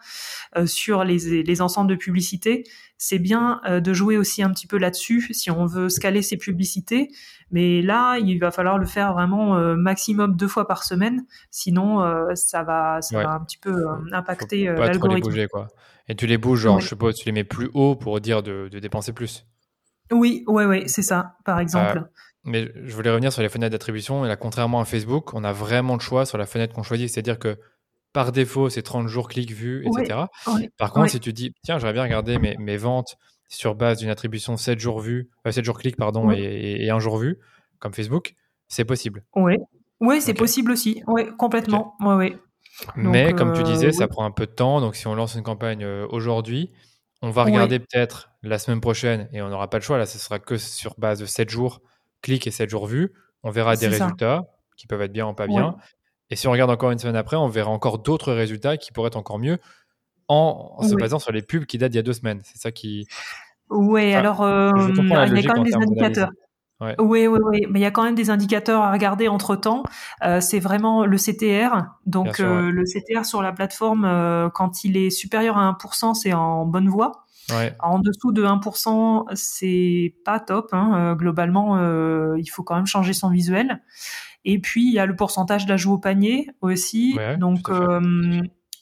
euh, 0.56 0.66
sur 0.66 1.04
les 1.04 1.44
les 1.44 1.62
ensembles 1.62 1.90
de 1.90 1.98
publicité. 1.98 2.64
C'est 2.98 3.20
bien 3.20 3.60
euh, 3.68 3.82
de 3.82 3.92
jouer 3.92 4.16
aussi 4.16 4.42
un 4.42 4.52
petit 4.52 4.68
peu 4.68 4.78
là-dessus 4.78 5.34
si 5.34 5.52
on 5.52 5.66
veut 5.66 5.90
scaler 5.90 6.22
ses 6.22 6.38
publicités. 6.38 7.10
Mais 7.52 7.82
là 7.82 8.18
il 8.20 8.40
va 8.40 8.52
falloir 8.52 8.78
le 8.78 8.86
faire 8.86 9.12
vraiment 9.12 9.58
euh, 9.58 9.76
maximum 9.76 10.38
deux 10.38 10.48
fois 10.48 10.66
par 10.66 10.86
semaine. 10.86 11.26
Sinon 11.52 12.00
ça 12.36 12.64
va 12.64 13.02
ça 13.02 13.22
va 13.22 13.34
un 13.34 13.42
petit 13.42 13.58
peu 13.58 13.86
impacter 14.14 14.68
l'algorithme 14.68 15.68
et 16.10 16.16
tu 16.16 16.28
les 16.28 16.38
bouges 16.38 16.60
genre 16.60 16.82
je 16.82 16.88
suppose 16.88 17.16
tu 17.16 17.26
les 17.26 17.32
mets 17.32 17.44
plus 17.46 17.70
haut 17.74 17.96
pour 17.96 18.20
dire 18.20 18.44
de, 18.44 18.68
de 18.70 18.80
dépenser 18.80 19.14
plus 19.14 19.46
oui, 20.12 20.44
ouais, 20.48 20.66
ouais, 20.66 20.84
c'est 20.88 21.02
ça, 21.02 21.36
par 21.46 21.60
exemple. 21.60 22.04
Mais 22.46 22.72
je 22.84 22.96
voulais 22.96 23.10
revenir 23.10 23.32
sur 23.32 23.42
les 23.42 23.50
fenêtres 23.50 23.72
d'attribution. 23.72 24.26
Et 24.26 24.28
là, 24.28 24.36
contrairement 24.36 24.80
à 24.80 24.86
Facebook, 24.86 25.34
on 25.34 25.44
a 25.44 25.52
vraiment 25.52 25.94
le 25.94 26.00
choix 26.00 26.26
sur 26.26 26.38
la 26.38 26.46
fenêtre 26.46 26.74
qu'on 26.74 26.84
choisit. 26.84 27.10
C'est-à-dire 27.10 27.38
que 27.38 27.58
par 28.14 28.32
défaut, 28.32 28.70
c'est 28.70 28.82
30 28.82 29.08
jours 29.08 29.28
clics 29.28 29.52
vus, 29.52 29.86
etc. 29.86 30.22
par 30.78 30.94
contre, 30.94 31.12
si 31.12 31.20
tu 31.20 31.32
dis, 31.32 31.54
tiens, 31.64 31.78
j'aimerais 31.78 31.94
bien 31.94 32.04
regarder 32.04 32.40
mes, 32.40 32.56
mes 32.58 32.78
ventes 32.78 33.18
sur 33.50 33.76
base 33.76 34.00
d'une 34.00 34.10
attribution 34.10 34.58
7 34.58 34.80
jours 34.80 35.00
vus, 35.00 35.30
7 35.46 35.60
euh, 35.60 35.64
jours 35.64 35.78
clics, 35.78 35.96
pardon, 35.96 36.32
et, 36.32 36.78
et, 36.82 36.90
un 36.90 37.00
jour 37.00 37.18
vu, 37.18 37.38
comme 37.80 37.94
Facebook, 37.94 38.36
c'est 38.68 38.86
possible. 38.86 39.24
Oui, 39.36 39.58
ouais, 40.00 40.22
c'est 40.22 40.34
possible 40.34 40.72
aussi. 40.72 41.04
Oui, 41.08 41.24
complètement. 41.38 41.96
Ouais, 42.00 42.16
ouais. 42.16 42.38
Mais 42.96 43.34
comme 43.34 43.54
tu 43.54 43.64
disais, 43.64 43.88
euh, 43.88 43.92
ça 43.92 44.08
prend 44.08 44.26
un 44.26 44.32
peu 44.32 44.46
de 44.46 44.52
temps. 44.52 44.82
Donc, 44.82 44.96
si 44.96 45.08
on 45.08 45.16
lance 45.16 45.36
une 45.36 45.44
campagne 45.44 45.84
euh, 45.84 46.08
aujourd'hui, 46.10 46.72
on 47.22 47.30
va 47.32 47.44
regarder 47.44 47.80
peut-être 47.80 48.32
la 48.44 48.60
semaine 48.60 48.82
prochaine 48.82 49.28
et 49.34 49.42
on 49.42 49.50
n'aura 49.50 49.70
pas 49.70 49.78
le 49.78 49.84
choix. 49.84 49.98
Là, 49.98 50.06
ce 50.06 50.18
sera 50.18 50.40
que 50.40 50.58
sur 50.58 50.96
base 50.98 51.20
de 51.20 51.26
7 51.26 51.50
jours 51.50 51.82
clic 52.22 52.48
et 52.48 52.52
7 52.52 52.70
jours 52.70 52.88
vus, 52.88 53.14
on 53.44 53.52
verra 53.52 53.76
des 53.76 53.88
résultats 53.88 54.48
qui 54.78 54.88
peuvent 54.88 55.02
être 55.02 55.12
bien 55.12 55.28
ou 55.28 55.34
pas 55.34 55.48
bien. 55.48 55.76
Et 56.30 56.36
si 56.36 56.48
on 56.48 56.52
regarde 56.52 56.70
encore 56.70 56.92
une 56.92 57.00
semaine 57.00 57.16
après, 57.16 57.36
on 57.36 57.48
verra 57.48 57.72
encore 57.72 58.00
d'autres 58.00 58.34
résultats 58.34 58.78
qui 58.78 58.92
pourraient 58.92 59.08
être 59.08 59.18
encore 59.18 59.40
mieux 59.40 59.58
en, 60.28 60.78
se 60.84 60.96
basant 60.96 61.20
sur 61.20 61.32
les 61.32 61.42
pubs 61.42 61.66
qui 61.66 61.78
datent 61.78 61.92
d'il 61.92 61.98
y 61.98 62.00
a 62.00 62.04
deux 62.04 62.14
semaines. 62.14 62.42
C'est 62.44 62.60
ça 62.60 62.72
qui. 62.72 63.08
Oui, 63.70 64.14
alors 64.14 64.42
euh, 64.42 64.72
il 64.76 64.96
y 64.96 65.00
a 65.00 65.44
quand 65.44 65.56
même 65.56 65.64
des 65.64 65.76
indicateurs. 65.76 66.30
Oui, 66.82 67.28
oui, 67.28 67.28
oui, 67.28 67.66
mais 67.70 67.80
il 67.80 67.82
y 67.82 67.86
a 67.86 67.92
quand 67.92 68.04
même 68.04 68.16
des 68.16 68.30
indicateurs 68.30 68.82
à 68.82 68.92
regarder 68.92 69.28
entre 69.28 69.56
temps. 69.56 69.84
Euh, 70.24 70.40
c'est 70.40 70.60
vraiment 70.60 71.06
le 71.06 71.18
CTR. 71.18 71.86
Donc 72.06 72.40
euh, 72.40 72.72
le 72.72 72.84
CTR 72.84 73.26
sur 73.26 73.42
la 73.42 73.52
plateforme, 73.52 74.50
quand 74.54 74.84
il 74.84 74.96
est 74.96 75.10
supérieur 75.10 75.58
à 75.58 75.70
1%, 75.72 76.14
c'est 76.14 76.34
en 76.34 76.66
bonne 76.66 76.88
voie. 76.88 77.26
En 77.80 78.00
dessous 78.00 78.32
de 78.32 78.44
1%, 78.44 79.26
c'est 79.34 80.14
pas 80.26 80.40
top. 80.40 80.70
Hein. 80.72 80.94
Euh, 80.96 81.16
globalement, 81.16 81.78
euh, 81.78 82.36
il 82.38 82.48
faut 82.48 82.64
quand 82.64 82.76
même 82.76 82.88
changer 82.88 83.14
son 83.14 83.30
visuel. 83.30 83.82
Et 84.46 84.60
puis, 84.60 84.88
il 84.88 84.94
y 84.94 85.00
a 85.00 85.06
le 85.06 85.16
pourcentage 85.16 85.66
d'ajout 85.66 85.94
au 85.94 85.98
panier 85.98 86.50
aussi. 86.62 87.18
Donc, 87.40 87.70
euh, 87.70 88.42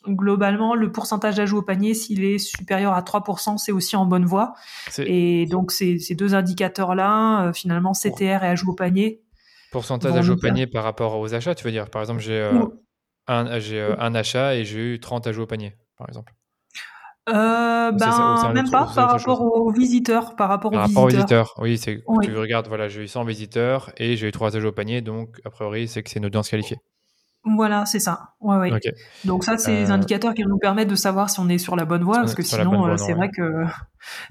globalement, 0.10 0.76
le 0.76 0.91
pourcentage 0.91 1.36
d'ajout 1.36 1.58
au 1.58 1.62
panier, 1.62 1.93
s'il 1.93 2.24
est 2.24 2.38
supérieur 2.38 2.93
à 2.93 3.01
3%, 3.01 3.58
c'est 3.58 3.72
aussi 3.72 3.95
en 3.95 4.05
bonne 4.05 4.26
voie. 4.26 4.53
Et 4.99 5.45
donc, 5.45 5.72
ces, 5.72 5.97
deux 6.16 6.36
indicateurs-là, 6.36 7.51
finalement, 7.53 7.93
CTR 7.93 8.43
et 8.43 8.47
ajout 8.47 8.72
au 8.72 8.76
panier. 8.76 9.22
Pourcentage 9.72 10.14
d'ajout 10.14 10.34
au 10.34 10.38
panier 10.38 10.68
par 10.68 10.84
rapport 10.84 11.20
aux 11.20 11.34
achats, 11.34 11.55
tu 11.55 11.64
veux 11.64 11.72
dire? 11.72 11.89
Par 11.89 12.01
exemple, 12.01 12.22
j'ai 12.22 12.49
un, 13.28 13.45
un 13.47 14.16
achat 14.16 14.55
et 14.55 14.66
j'ai 14.66 14.93
eu 14.93 14.99
30 14.99 15.28
ajouts 15.28 15.43
au 15.43 15.47
panier, 15.47 15.76
par 15.97 16.08
exemple. 16.08 16.34
Euh, 17.30 17.91
ben, 17.91 18.53
même 18.53 18.70
pas 18.70 18.88
par 18.95 19.12
rapport 19.12 19.41
aux 19.41 19.72
visiteurs. 19.72 20.36
Par 20.38 20.47
rapport, 20.47 20.72
aux, 20.74 20.80
visiteurs. 20.80 21.03
aux 21.03 21.08
visiteurs. 21.08 21.53
Oui, 21.58 21.78
c'est 21.78 22.01
tu 22.24 22.36
regardes, 22.38 22.68
voilà, 22.68 22.88
j'ai 22.88 23.03
eu 23.03 23.08
100 23.08 23.26
visiteurs 23.26 23.91
et 23.97 24.16
j'ai 24.16 24.28
eu 24.28 24.32
3 24.32 24.55
ajouts 24.55 24.70
au 24.70 24.72
panier, 24.72 25.01
donc 25.01 25.41
a 25.43 25.49
priori, 25.49 25.88
c'est 25.88 26.03
que 26.03 26.10
c'est 26.10 26.20
une 26.20 26.26
audience 26.26 26.49
qualifiée. 26.49 26.78
Voilà, 27.55 27.85
c'est 27.85 27.99
ça. 27.99 28.33
Ouais, 28.39 28.57
ouais. 28.57 28.79
Donc 29.25 29.43
ça, 29.43 29.57
c'est 29.57 29.71
les 29.71 29.89
euh, 29.89 29.93
indicateurs 29.93 30.33
qui 30.33 30.43
nous 30.43 30.57
permettent 30.57 30.89
de 30.89 30.95
savoir 30.95 31.29
si 31.29 31.39
on 31.39 31.49
est 31.49 31.57
sur 31.57 31.75
la 31.75 31.85
bonne 31.85 32.03
voie, 32.03 32.17
parce 32.17 32.35
que 32.35 32.43
sinon, 32.43 32.87
euh, 32.87 32.97
c'est 32.97 33.13
vrai 33.13 33.29
que 33.29 33.63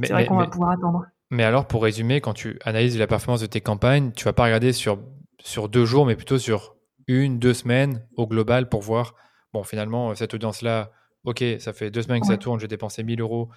c'est 0.02 0.12
vrai 0.12 0.26
qu'on 0.26 0.36
va 0.36 0.46
pouvoir 0.46 0.70
attendre. 0.70 1.06
Mais 1.30 1.44
alors, 1.44 1.66
pour 1.66 1.82
résumer, 1.82 2.20
quand 2.20 2.34
tu 2.34 2.58
analyses 2.64 2.98
la 2.98 3.06
performance 3.06 3.40
de 3.40 3.46
tes 3.46 3.60
campagnes, 3.60 4.12
tu 4.12 4.24
vas 4.24 4.32
pas 4.32 4.44
regarder 4.44 4.72
sur 4.72 4.98
sur 5.38 5.68
deux 5.68 5.84
jours, 5.84 6.06
mais 6.06 6.16
plutôt 6.16 6.38
sur 6.38 6.76
une, 7.06 7.38
deux 7.38 7.54
semaines 7.54 8.04
au 8.16 8.26
global 8.26 8.68
pour 8.68 8.82
voir, 8.82 9.14
bon, 9.52 9.62
finalement, 9.62 10.14
cette 10.14 10.34
audience-là 10.34 10.90
ok, 11.26 11.44
ça 11.58 11.72
fait 11.72 11.90
deux 11.90 12.02
semaines 12.02 12.20
que 12.20 12.26
ça 12.26 12.38
tourne, 12.38 12.58
j'ai 12.58 12.68
dépensé 12.68 13.02
1000 13.02 13.20
euros, 13.20 13.50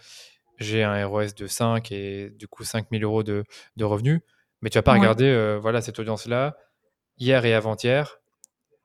j'ai 0.57 0.83
un 0.83 1.05
ROS 1.05 1.33
de 1.37 1.47
5 1.47 1.91
et 1.91 2.31
du 2.31 2.47
coup 2.47 2.65
5000 2.65 3.03
euros 3.03 3.23
de, 3.23 3.45
revenus. 3.79 4.19
Mais 4.61 4.69
tu 4.69 4.77
vas 4.77 4.81
pas 4.81 4.93
regarder 4.93 5.25
euh, 5.25 5.57
voilà, 5.57 5.79
cette 5.79 5.99
audience-là, 5.99 6.57
hier 7.17 7.45
et 7.45 7.53
avant-hier, 7.53 8.19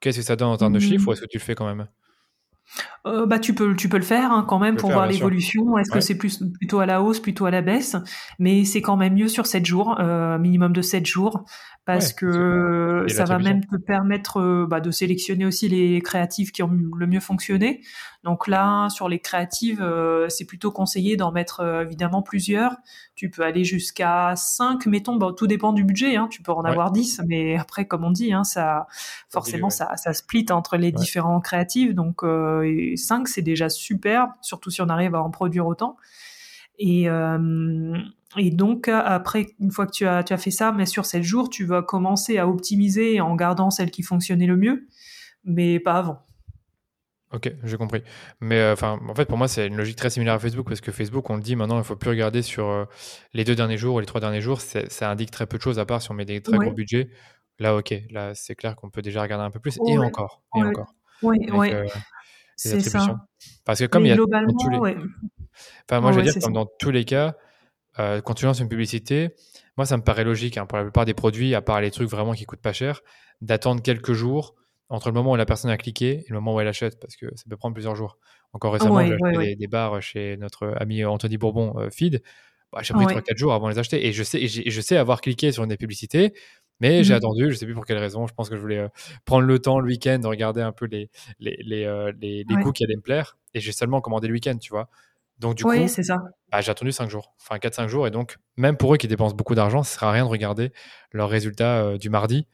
qu'est-ce 0.05 0.19
que 0.19 0.23
ça 0.25 0.35
donne 0.35 0.49
en 0.49 0.57
termes 0.57 0.73
de 0.73 0.79
chiffres 0.79 1.07
ou 1.07 1.13
est-ce 1.13 1.21
que 1.21 1.25
tu 1.25 1.39
le 1.39 1.43
fais 1.43 1.55
quand 1.55 1.65
même 1.65 1.87
euh, 3.05 3.27
bah, 3.27 3.37
tu 3.37 3.53
peux, 3.53 3.75
tu 3.75 3.89
peux 3.89 3.97
le 3.97 4.03
faire 4.03 4.31
hein, 4.31 4.43
quand 4.47 4.57
même 4.57 4.75
pour 4.75 4.91
voir 4.91 5.05
l'évolution. 5.05 5.77
Est-ce 5.77 5.91
que 5.91 5.99
c'est 5.99 6.17
plus 6.17 6.43
plutôt 6.57 6.79
à 6.79 6.87
la 6.87 7.01
hausse, 7.01 7.19
plutôt 7.19 7.45
à 7.45 7.51
la 7.51 7.61
baisse? 7.61 7.95
Mais 8.39 8.65
c'est 8.65 8.81
quand 8.81 8.97
même 8.97 9.13
mieux 9.13 9.27
sur 9.27 9.45
7 9.45 9.63
jours, 9.63 9.97
euh, 9.99 10.39
minimum 10.39 10.73
de 10.73 10.81
7 10.81 11.05
jours, 11.05 11.45
parce 11.85 12.11
que 12.11 13.05
ça 13.07 13.25
va 13.25 13.37
même 13.37 13.63
te 13.63 13.77
permettre 13.77 14.39
euh, 14.39 14.65
bah, 14.67 14.79
de 14.79 14.89
sélectionner 14.89 15.45
aussi 15.45 15.69
les 15.69 16.01
créatives 16.01 16.51
qui 16.51 16.63
ont 16.63 16.71
le 16.71 17.05
mieux 17.05 17.19
fonctionné. 17.19 17.81
Donc 18.25 18.47
là, 18.47 18.89
sur 18.89 19.07
les 19.07 19.19
créatives, 19.19 19.83
euh, 19.83 20.29
c'est 20.29 20.45
plutôt 20.45 20.71
conseillé 20.71 21.15
d'en 21.15 21.31
mettre 21.31 21.59
euh, 21.59 21.83
évidemment 21.83 22.23
plusieurs. 22.23 22.75
Tu 23.13 23.29
peux 23.29 23.43
aller 23.43 23.63
jusqu'à 23.63 24.35
5, 24.35 24.87
mettons, 24.87 25.15
bah, 25.15 25.29
tout 25.37 25.45
dépend 25.45 25.73
du 25.73 25.83
budget. 25.83 26.15
Hein. 26.15 26.27
Tu 26.31 26.41
peux 26.41 26.51
en 26.51 26.65
avoir 26.65 26.91
10, 26.91 27.21
mais 27.27 27.55
après, 27.59 27.85
comme 27.85 28.03
on 28.03 28.09
dit, 28.09 28.33
hein, 28.33 28.43
ça, 28.43 28.87
forcément, 29.29 29.69
ça, 29.69 29.95
ça 29.95 30.11
split 30.13 30.47
entre 30.49 30.75
les 30.75 30.91
différents 30.91 31.39
créatives. 31.39 31.93
Donc 31.93 32.21
5, 32.23 33.27
c'est 33.27 33.43
déjà 33.43 33.69
super, 33.69 34.29
surtout 34.41 34.71
si 34.71 34.81
on 34.81 34.89
arrive 34.89 35.13
à 35.13 35.21
en 35.21 35.29
produire 35.29 35.67
autant. 35.67 35.95
Et, 36.79 37.03
et 38.37 38.49
donc, 38.49 38.87
après, 38.87 39.49
une 39.59 39.69
fois 39.69 39.85
que 39.85 39.91
tu 39.91 40.07
as, 40.07 40.23
tu 40.23 40.33
as 40.33 40.37
fait 40.37 40.51
ça, 40.51 40.71
mais 40.71 40.87
sur 40.87 41.05
7 41.05 41.21
jours, 41.21 41.51
tu 41.51 41.63
vas 41.63 41.83
commencer 41.83 42.39
à 42.39 42.47
optimiser 42.47 43.21
en 43.21 43.35
gardant 43.35 43.69
celle 43.69 43.91
qui 43.91 44.01
fonctionnait 44.01 44.47
le 44.47 44.57
mieux, 44.57 44.87
mais 45.43 45.79
pas 45.79 45.93
avant. 45.93 46.24
Ok, 47.35 47.51
j'ai 47.63 47.77
compris. 47.77 48.01
Mais 48.39 48.59
euh, 48.59 48.73
enfin, 48.73 48.97
en 49.09 49.13
fait, 49.13 49.25
pour 49.25 49.37
moi, 49.37 49.49
c'est 49.49 49.67
une 49.67 49.75
logique 49.75 49.97
très 49.97 50.09
similaire 50.09 50.35
à 50.35 50.39
Facebook 50.39 50.67
parce 50.67 50.79
que 50.79 50.93
Facebook, 50.93 51.29
on 51.29 51.35
le 51.35 51.41
dit 51.41 51.57
maintenant, 51.57 51.77
il 51.77 51.83
faut 51.83 51.97
plus 51.97 52.09
regarder 52.09 52.41
sur 52.41 52.69
euh, 52.69 52.85
les 53.33 53.43
deux 53.43 53.55
derniers 53.55 53.77
jours 53.77 53.95
ou 53.95 53.99
les 53.99 54.05
trois 54.05 54.21
derniers 54.21 54.39
jours. 54.39 54.61
Ça 54.61 55.11
indique 55.11 55.31
très 55.31 55.45
peu 55.45 55.57
de 55.57 55.61
choses 55.61 55.77
à 55.77 55.85
part 55.85 56.01
si 56.01 56.09
on 56.11 56.13
met 56.13 56.23
des 56.23 56.41
très 56.41 56.57
gros 56.57 56.71
budgets. 56.71 57.09
Là, 57.59 57.75
ok, 57.75 57.93
là, 58.09 58.33
c'est 58.35 58.55
clair 58.55 58.77
qu'on 58.77 58.89
peut 58.89 59.01
déjà 59.01 59.21
regarder 59.21 59.43
un 59.43 59.51
peu 59.51 59.59
plus 59.59 59.77
et 59.85 59.97
encore, 59.97 60.43
et 60.55 60.63
encore. 60.63 60.93
Oui, 61.23 61.37
oui. 61.51 61.73
Euh, 61.73 61.85
c'est 62.55 62.79
ça. 62.79 63.27
Parce 63.65 63.79
que 63.79 63.85
comme 63.85 64.05
il 64.05 64.09
y 64.09 64.11
a 64.11 64.17
Enfin, 65.89 66.01
moi, 66.01 66.11
je 66.13 66.17
veux 66.17 66.23
dire, 66.23 66.33
comme 66.41 66.53
dans 66.53 66.67
tous 66.79 66.91
les 66.91 67.03
cas, 67.03 67.35
quand 67.97 68.33
tu 68.33 68.45
lances 68.45 68.61
une 68.61 68.69
publicité, 68.69 69.35
moi, 69.75 69.85
ça 69.85 69.97
me 69.97 70.03
paraît 70.03 70.23
logique 70.23 70.57
hein, 70.57 70.65
pour 70.65 70.77
la 70.77 70.85
plupart 70.85 71.03
des 71.03 71.13
produits, 71.13 71.53
à 71.53 71.61
part 71.61 71.81
les 71.81 71.91
trucs 71.91 72.09
vraiment 72.09 72.31
qui 72.31 72.45
coûtent 72.45 72.61
pas 72.61 72.73
cher, 72.73 73.01
d'attendre 73.41 73.81
quelques 73.81 74.13
jours 74.13 74.55
entre 74.89 75.07
le 75.09 75.13
moment 75.13 75.31
où 75.31 75.35
la 75.35 75.45
personne 75.45 75.71
a 75.71 75.77
cliqué 75.77 76.19
et 76.19 76.25
le 76.29 76.35
moment 76.35 76.55
où 76.55 76.59
elle 76.59 76.67
achète, 76.67 76.99
parce 76.99 77.15
que 77.15 77.27
ça 77.35 77.43
peut 77.49 77.57
prendre 77.57 77.73
plusieurs 77.73 77.95
jours. 77.95 78.17
Encore 78.53 78.73
récemment, 78.73 79.05
j'ai 79.05 79.13
acheté 79.13 79.55
des, 79.55 79.67
bars 79.67 80.01
chez 80.01 80.37
notre 80.37 80.75
ami 80.79 81.03
Anthony 81.03 81.37
Bourbon 81.37 81.77
euh, 81.77 81.89
Feed. 81.89 82.21
Bah, 82.71 82.79
j'ai 82.81 82.93
pris 82.93 83.05
3-4 83.05 83.37
jours 83.37 83.53
avant 83.53 83.67
de 83.67 83.73
les 83.73 83.79
acheter. 83.79 84.05
Et 84.07 84.13
je 84.13 84.23
sais, 84.23 84.47
je 84.47 84.81
sais 84.81 84.97
avoir 84.97 85.21
cliqué 85.21 85.51
sur 85.51 85.63
une 85.63 85.75
publicité, 85.75 86.33
mais 86.79 87.03
j'ai 87.03 87.13
mmh. 87.13 87.17
attendu, 87.17 87.51
je 87.51 87.55
sais 87.55 87.65
plus 87.65 87.75
pour 87.75 87.85
quelle 87.85 87.97
raison. 87.97 88.27
Je 88.27 88.33
pense 88.33 88.49
que 88.49 88.55
je 88.55 88.61
voulais 88.61 88.79
euh, 88.79 88.87
prendre 89.25 89.45
le 89.45 89.59
temps 89.59 89.79
le 89.79 89.87
week-end 89.87 90.19
de 90.19 90.27
regarder 90.27 90.61
un 90.61 90.71
peu 90.71 90.85
les, 90.85 91.09
les, 91.39 91.57
les, 91.63 92.11
les, 92.19 92.45
les 92.47 92.63
coûts 92.63 92.71
qui 92.71 92.83
allaient 92.83 92.95
me 92.95 93.01
plaire. 93.01 93.37
Et 93.53 93.59
j'ai 93.59 93.71
seulement 93.71 94.01
commandé 94.01 94.27
le 94.27 94.33
week-end, 94.33 94.57
tu 94.57 94.69
vois. 94.69 94.89
Donc, 95.39 95.55
du 95.55 95.63
coup, 95.63 95.71
bah, 96.51 96.61
j'ai 96.61 96.71
attendu 96.71 96.91
5 96.91 97.09
jours, 97.09 97.33
enfin 97.41 97.57
4-5 97.57 97.87
jours. 97.87 98.07
Et 98.07 98.11
donc, 98.11 98.37
même 98.55 98.77
pour 98.77 98.93
eux 98.93 98.97
qui 98.97 99.07
dépensent 99.07 99.35
beaucoup 99.35 99.55
d'argent, 99.55 99.83
ça 99.83 99.95
ne 99.95 99.99
sert 99.99 100.07
à 100.07 100.11
rien 100.11 100.23
de 100.23 100.29
regarder 100.29 100.71
leurs 101.11 101.29
résultats 101.29 101.83
euh, 101.83 101.97
du 101.97 102.09
mardi, 102.09 102.47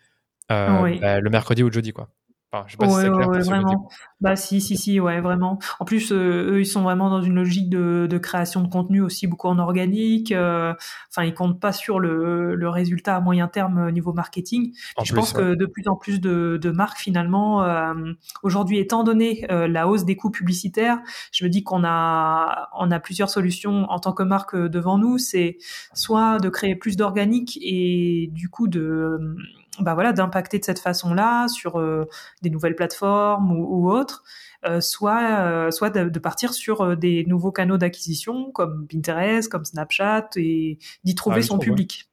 euh, 0.52 0.98
bah, 1.00 1.20
le 1.20 1.30
mercredi 1.30 1.62
ou 1.62 1.68
le 1.68 1.74
jeudi. 1.74 1.94
Quoi. 1.94 2.10
Enfin, 2.54 2.66
je 2.68 2.74
sais 2.74 2.78
pas 2.78 2.90
si 2.90 2.96
c'est 2.96 3.10
clair. 3.10 3.30
vraiment. 3.30 3.90
Bah 4.20 4.36
si, 4.36 4.60
si, 4.60 4.76
si, 4.76 5.00
ouais, 5.00 5.22
vraiment. 5.22 5.58
En 5.80 5.86
plus, 5.86 6.12
euh, 6.12 6.52
eux, 6.52 6.60
ils 6.60 6.66
sont 6.66 6.82
vraiment 6.82 7.10
dans 7.10 7.22
une 7.22 7.36
logique 7.36 7.70
de, 7.70 8.08
de 8.10 8.18
création 8.18 8.62
de 8.62 8.68
contenu 8.68 9.02
aussi 9.02 9.26
beaucoup 9.26 9.48
en 9.48 9.58
organique. 9.58 10.34
Euh, 10.34 10.74
enfin, 11.10 11.24
ils 11.24 11.34
comptent 11.34 11.62
pas 11.62 11.72
sur 11.72 12.00
le, 12.00 12.56
le, 12.56 12.70
résultat 12.70 13.16
à 13.16 13.22
moyen 13.22 13.48
terme 13.48 13.88
au 13.88 13.92
niveau 13.92 14.12
marketing. 14.12 14.74
je 15.02 15.14
pense 15.14 15.32
que 15.32 15.56
de 15.56 15.66
plus 15.66 15.88
en 15.88 15.96
plus 15.96 16.20
de, 16.20 16.60
de 16.62 16.72
marques 16.72 17.00
finalement, 17.00 17.64
euh, 17.64 17.94
aujourd'hui, 18.44 18.80
étant 18.80 19.04
donné 19.04 19.46
la 19.50 19.88
hausse 19.88 20.04
des 20.04 20.18
coûts 20.18 20.32
publicitaires, 20.32 21.00
je 21.32 21.46
me 21.46 21.50
dis 21.50 21.64
qu'on 21.64 21.86
a, 21.86 22.70
on 22.78 22.92
a 22.92 23.00
plusieurs 23.00 23.30
solutions 23.30 23.90
en 23.90 24.00
tant 24.00 24.12
que 24.12 24.24
marque 24.24 24.58
devant 24.58 24.98
nous. 24.98 25.18
C'est 25.18 25.58
soit 25.94 26.38
de 26.40 26.50
créer 26.50 26.76
plus 26.76 26.98
d'organique 26.98 27.58
et 27.62 28.30
du 28.34 28.50
coup 28.50 28.68
de 28.68 29.38
bah 29.80 29.94
voilà, 29.94 30.14
d'impacter 30.14 30.60
de 30.60 30.66
cette 30.66 30.80
façon-là 30.80 31.48
sur 31.48 31.80
euh, 31.80 32.08
des 32.42 32.50
nouvelles 32.50 32.76
plateformes 32.76 33.52
ou, 33.52 33.90
autres, 33.90 34.24
euh, 34.66 34.82
soit, 34.82 35.40
euh, 35.42 35.72
soit 35.72 35.90
de, 35.90 36.20
partir 36.20 36.54
sur 36.54 36.98
des 36.98 37.26
nouveaux 37.26 37.52
canaux 37.52 37.78
d'acquisition 37.78 38.52
comme 38.52 38.88
Pinterest, 38.88 39.50
comme 39.50 39.66
Snapchat 39.66 40.30
et 40.36 40.78
d'y 41.04 41.16
trouver 41.16 41.40
ah, 41.40 41.44
son 41.44 41.58
public. 41.58 42.12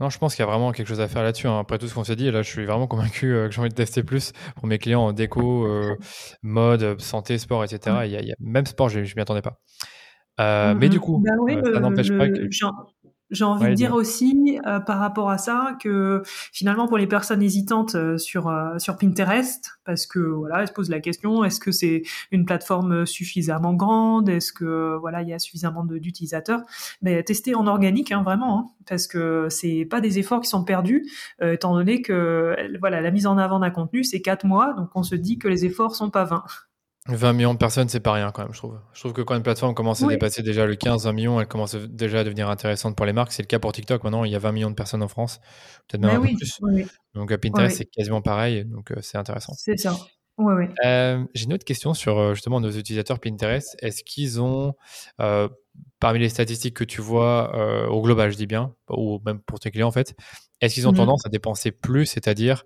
Non, 0.00 0.08
je 0.08 0.18
pense 0.18 0.34
qu'il 0.34 0.42
y 0.42 0.48
a 0.48 0.50
vraiment 0.50 0.72
quelque 0.72 0.88
chose 0.88 1.00
à 1.00 1.08
faire 1.08 1.22
là-dessus. 1.22 1.46
Hein. 1.46 1.58
Après 1.58 1.76
tout 1.76 1.86
ce 1.86 1.94
qu'on 1.94 2.04
s'est 2.04 2.16
dit, 2.16 2.30
là, 2.30 2.40
je 2.40 2.48
suis 2.48 2.64
vraiment 2.64 2.86
convaincu 2.86 3.34
euh, 3.34 3.48
que 3.48 3.54
j'ai 3.54 3.60
envie 3.60 3.68
de 3.68 3.74
tester 3.74 4.02
plus 4.02 4.32
pour 4.56 4.66
mes 4.66 4.78
clients 4.78 5.02
en 5.02 5.12
déco, 5.12 5.66
euh, 5.66 5.96
mode, 6.42 6.98
santé, 7.00 7.36
sport, 7.36 7.62
etc. 7.64 7.96
Il 8.06 8.10
y 8.10 8.32
a, 8.32 8.34
même 8.40 8.64
sport, 8.64 8.88
je 8.88 9.00
ne 9.00 9.04
m'y 9.04 9.20
attendais 9.20 9.42
pas. 9.42 9.60
Euh, 10.40 10.74
mais 10.74 10.88
du 10.88 11.00
coup, 11.00 11.22
bah 11.22 11.32
ça 11.70 11.80
n'empêche 11.80 12.16
pas 12.16 12.28
que. 12.28 12.48
J'ai 13.30 13.44
envie 13.44 13.68
de 13.68 13.74
dire 13.74 13.94
aussi 13.94 14.58
euh, 14.66 14.80
par 14.80 14.98
rapport 14.98 15.30
à 15.30 15.38
ça 15.38 15.76
que 15.80 16.22
finalement 16.52 16.88
pour 16.88 16.98
les 16.98 17.06
personnes 17.06 17.42
hésitantes 17.42 17.94
euh, 17.94 18.18
sur 18.18 18.48
euh, 18.48 18.76
sur 18.78 18.96
Pinterest 18.96 19.70
parce 19.84 20.06
que 20.06 20.18
voilà 20.18 20.62
elles 20.62 20.68
se 20.68 20.72
posent 20.72 20.90
la 20.90 21.00
question 21.00 21.44
est-ce 21.44 21.60
que 21.60 21.70
c'est 21.70 22.02
une 22.32 22.44
plateforme 22.44 23.06
suffisamment 23.06 23.74
grande? 23.74 24.28
Est-ce 24.28 24.52
que 24.52 24.96
voilà 25.00 25.22
il 25.22 25.28
y 25.28 25.32
a 25.32 25.38
suffisamment 25.38 25.84
d'utilisateurs? 25.84 26.62
Mais 27.02 27.22
tester 27.22 27.54
en 27.54 27.66
organique 27.68 28.10
hein, 28.10 28.22
vraiment 28.22 28.58
hein, 28.58 28.66
parce 28.88 29.06
que 29.06 29.46
c'est 29.48 29.86
pas 29.88 30.00
des 30.00 30.18
efforts 30.18 30.40
qui 30.40 30.48
sont 30.48 30.64
perdus 30.64 31.08
étant 31.40 31.74
donné 31.74 32.02
que 32.02 32.56
voilà 32.80 33.00
la 33.00 33.10
mise 33.12 33.26
en 33.26 33.38
avant 33.38 33.60
d'un 33.60 33.70
contenu 33.70 34.02
c'est 34.02 34.20
quatre 34.20 34.44
mois 34.44 34.74
donc 34.74 34.90
on 34.94 35.02
se 35.02 35.14
dit 35.14 35.38
que 35.38 35.46
les 35.46 35.64
efforts 35.64 35.94
sont 35.94 36.10
pas 36.10 36.24
vains 36.24 36.44
20 37.08 37.32
millions 37.32 37.54
de 37.54 37.58
personnes, 37.58 37.88
c'est 37.88 38.00
pas 38.00 38.12
rien 38.12 38.30
quand 38.30 38.42
même, 38.42 38.52
je 38.52 38.58
trouve. 38.58 38.78
Je 38.92 39.00
trouve 39.00 39.12
que 39.14 39.22
quand 39.22 39.34
une 39.34 39.42
plateforme 39.42 39.74
commence 39.74 40.02
à 40.02 40.06
dépasser 40.06 40.42
déjà 40.42 40.66
le 40.66 40.74
15-20 40.74 41.12
millions, 41.14 41.40
elle 41.40 41.46
commence 41.46 41.74
déjà 41.74 42.20
à 42.20 42.24
devenir 42.24 42.50
intéressante 42.50 42.94
pour 42.94 43.06
les 43.06 43.14
marques. 43.14 43.32
C'est 43.32 43.42
le 43.42 43.46
cas 43.46 43.58
pour 43.58 43.72
TikTok. 43.72 44.04
Maintenant, 44.04 44.24
il 44.24 44.32
y 44.32 44.36
a 44.36 44.38
20 44.38 44.52
millions 44.52 44.70
de 44.70 44.74
personnes 44.74 45.02
en 45.02 45.08
France, 45.08 45.40
peut-être 45.88 46.02
même 46.02 46.16
un 46.16 46.26
peu 46.26 46.34
plus. 46.34 46.60
Donc, 47.14 47.34
Pinterest, 47.36 47.76
c'est 47.76 47.86
quasiment 47.86 48.20
pareil. 48.20 48.66
Donc, 48.66 48.92
euh, 48.92 48.96
c'est 49.00 49.16
intéressant. 49.16 49.54
C'est 49.56 49.78
ça. 49.78 49.96
Euh, 50.84 51.22
j'ai 51.34 51.44
une 51.44 51.52
autre 51.52 51.64
question 51.64 51.92
sur 51.92 52.18
euh, 52.18 52.34
justement 52.34 52.60
nos 52.60 52.70
utilisateurs 52.70 53.18
Pinterest. 53.18 53.76
Est-ce 53.80 54.04
qu'ils 54.04 54.40
ont, 54.40 54.74
parmi 56.00 56.18
les 56.18 56.28
statistiques 56.28 56.76
que 56.76 56.84
tu 56.84 57.00
vois 57.00 57.88
au 57.88 58.02
global, 58.02 58.30
je 58.30 58.36
dis 58.36 58.46
bien, 58.46 58.74
ou 58.90 59.20
même 59.24 59.40
pour 59.40 59.58
tes 59.58 59.70
clients 59.70 59.88
en 59.88 59.92
fait, 59.92 60.14
est-ce 60.60 60.74
qu'ils 60.74 60.86
ont 60.86 60.92
mhm. 60.92 60.98
tendance 60.98 61.26
à 61.26 61.30
dépenser 61.30 61.72
plus, 61.72 62.06
c'est-à-dire 62.06 62.64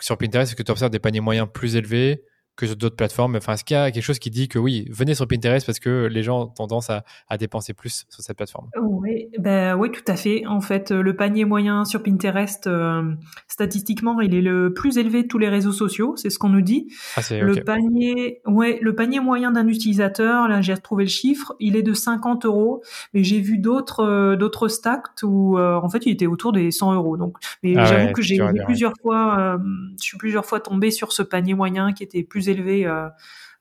sur 0.00 0.18
Pinterest, 0.18 0.50
est-ce 0.50 0.56
que 0.56 0.62
tu 0.62 0.70
observes 0.70 0.90
des 0.90 1.00
paniers 1.00 1.20
moyens 1.20 1.48
plus 1.52 1.74
élevés 1.74 2.24
que 2.56 2.66
sur 2.66 2.76
d'autres 2.76 2.96
plateformes. 2.96 3.36
Enfin, 3.36 3.54
est-ce 3.54 3.64
qu'il 3.64 3.76
y 3.76 3.80
a 3.80 3.90
quelque 3.90 4.02
chose 4.02 4.18
qui 4.18 4.30
dit 4.30 4.48
que 4.48 4.58
oui, 4.58 4.86
venez 4.90 5.14
sur 5.14 5.26
Pinterest 5.26 5.66
parce 5.66 5.80
que 5.80 6.06
les 6.06 6.22
gens 6.22 6.42
ont 6.42 6.46
tendance 6.46 6.90
à, 6.90 7.04
à 7.28 7.36
dépenser 7.36 7.74
plus 7.74 8.06
sur 8.08 8.22
cette 8.22 8.36
plateforme? 8.36 8.68
Oui, 8.80 9.28
ben, 9.38 9.76
oui, 9.76 9.90
tout 9.90 10.04
à 10.06 10.16
fait. 10.16 10.46
En 10.46 10.60
fait, 10.60 10.90
le 10.90 11.16
panier 11.16 11.44
moyen 11.44 11.84
sur 11.84 12.02
Pinterest, 12.02 12.66
euh, 12.66 13.02
statistiquement, 13.48 14.20
il 14.20 14.34
est 14.34 14.42
le 14.42 14.72
plus 14.72 14.98
élevé 14.98 15.22
de 15.22 15.28
tous 15.28 15.38
les 15.38 15.48
réseaux 15.48 15.72
sociaux, 15.72 16.14
c'est 16.16 16.30
ce 16.30 16.38
qu'on 16.38 16.48
nous 16.48 16.60
dit. 16.60 16.88
Ah, 17.16 17.20
le, 17.30 17.62
panier, 17.62 18.40
ouais, 18.46 18.78
le 18.80 18.94
panier 18.94 19.20
moyen 19.20 19.50
d'un 19.50 19.66
utilisateur, 19.66 20.48
là 20.48 20.60
j'ai 20.60 20.74
retrouvé 20.74 21.04
le 21.04 21.10
chiffre, 21.10 21.54
il 21.60 21.76
est 21.76 21.82
de 21.82 21.92
50 21.92 22.46
euros, 22.46 22.82
mais 23.12 23.24
j'ai 23.24 23.40
vu 23.40 23.58
d'autres 23.58 24.00
euh, 24.00 24.36
d'autres 24.36 24.68
stacks 24.68 25.22
où 25.22 25.58
euh, 25.58 25.76
en 25.76 25.88
fait 25.88 26.06
il 26.06 26.12
était 26.12 26.26
autour 26.26 26.52
des 26.52 26.70
100 26.70 26.94
euros. 26.94 27.16
Donc, 27.16 27.36
mais 27.62 27.74
ah 27.76 27.84
j'avoue 27.84 28.12
que 28.12 28.22
j'ai 28.22 28.38
plusieurs 28.64 28.94
fois, 29.02 29.58
je 29.98 30.04
suis 30.04 30.18
plusieurs 30.18 30.44
fois 30.46 30.60
tombé 30.60 30.90
sur 30.90 31.12
ce 31.12 31.22
panier 31.22 31.54
moyen 31.54 31.92
qui 31.92 32.02
était 32.02 32.22
plus 32.22 32.43
élevé 32.48 32.86
euh, 32.86 33.08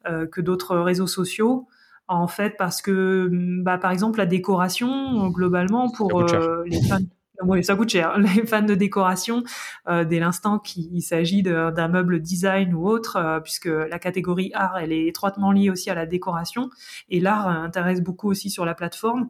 euh, 0.08 0.28
que 0.28 0.42
d'autres 0.42 0.78
réseaux 0.78 1.08
sociaux 1.08 1.68
en 2.08 2.28
fait 2.28 2.56
parce 2.58 2.82
que 2.82 3.30
bah, 3.62 3.78
par 3.78 3.92
exemple 3.92 4.20
la 4.20 4.26
décoration 4.26 5.28
globalement 5.30 5.90
pour 5.92 6.22
euh, 6.22 6.64
les 6.66 6.82
fans 6.82 7.00
ça 7.62 7.76
coûte 7.76 7.90
cher. 7.90 8.18
Les 8.20 8.46
fans 8.46 8.62
de 8.62 8.76
décoration, 8.76 9.44
dès 9.88 10.20
l'instant 10.20 10.60
qu'il 10.60 11.02
s'agit 11.02 11.42
d'un 11.44 11.88
meuble 11.90 12.22
design 12.22 12.74
ou 12.74 12.88
autre, 12.88 13.42
puisque 13.44 13.66
la 13.66 14.00
catégorie 14.00 14.52
art, 14.54 14.78
elle 14.78 14.94
est 14.94 15.08
étroitement 15.08 15.52
liée 15.52 15.70
aussi 15.70 15.90
à 15.90 15.96
la 15.96 16.06
décoration, 16.06 16.70
et 17.10 17.20
l'art 17.20 17.48
intéresse 17.48 18.02
beaucoup 18.02 18.30
aussi 18.30 18.50
sur 18.50 18.66
la 18.66 18.76
plateforme. 18.76 19.30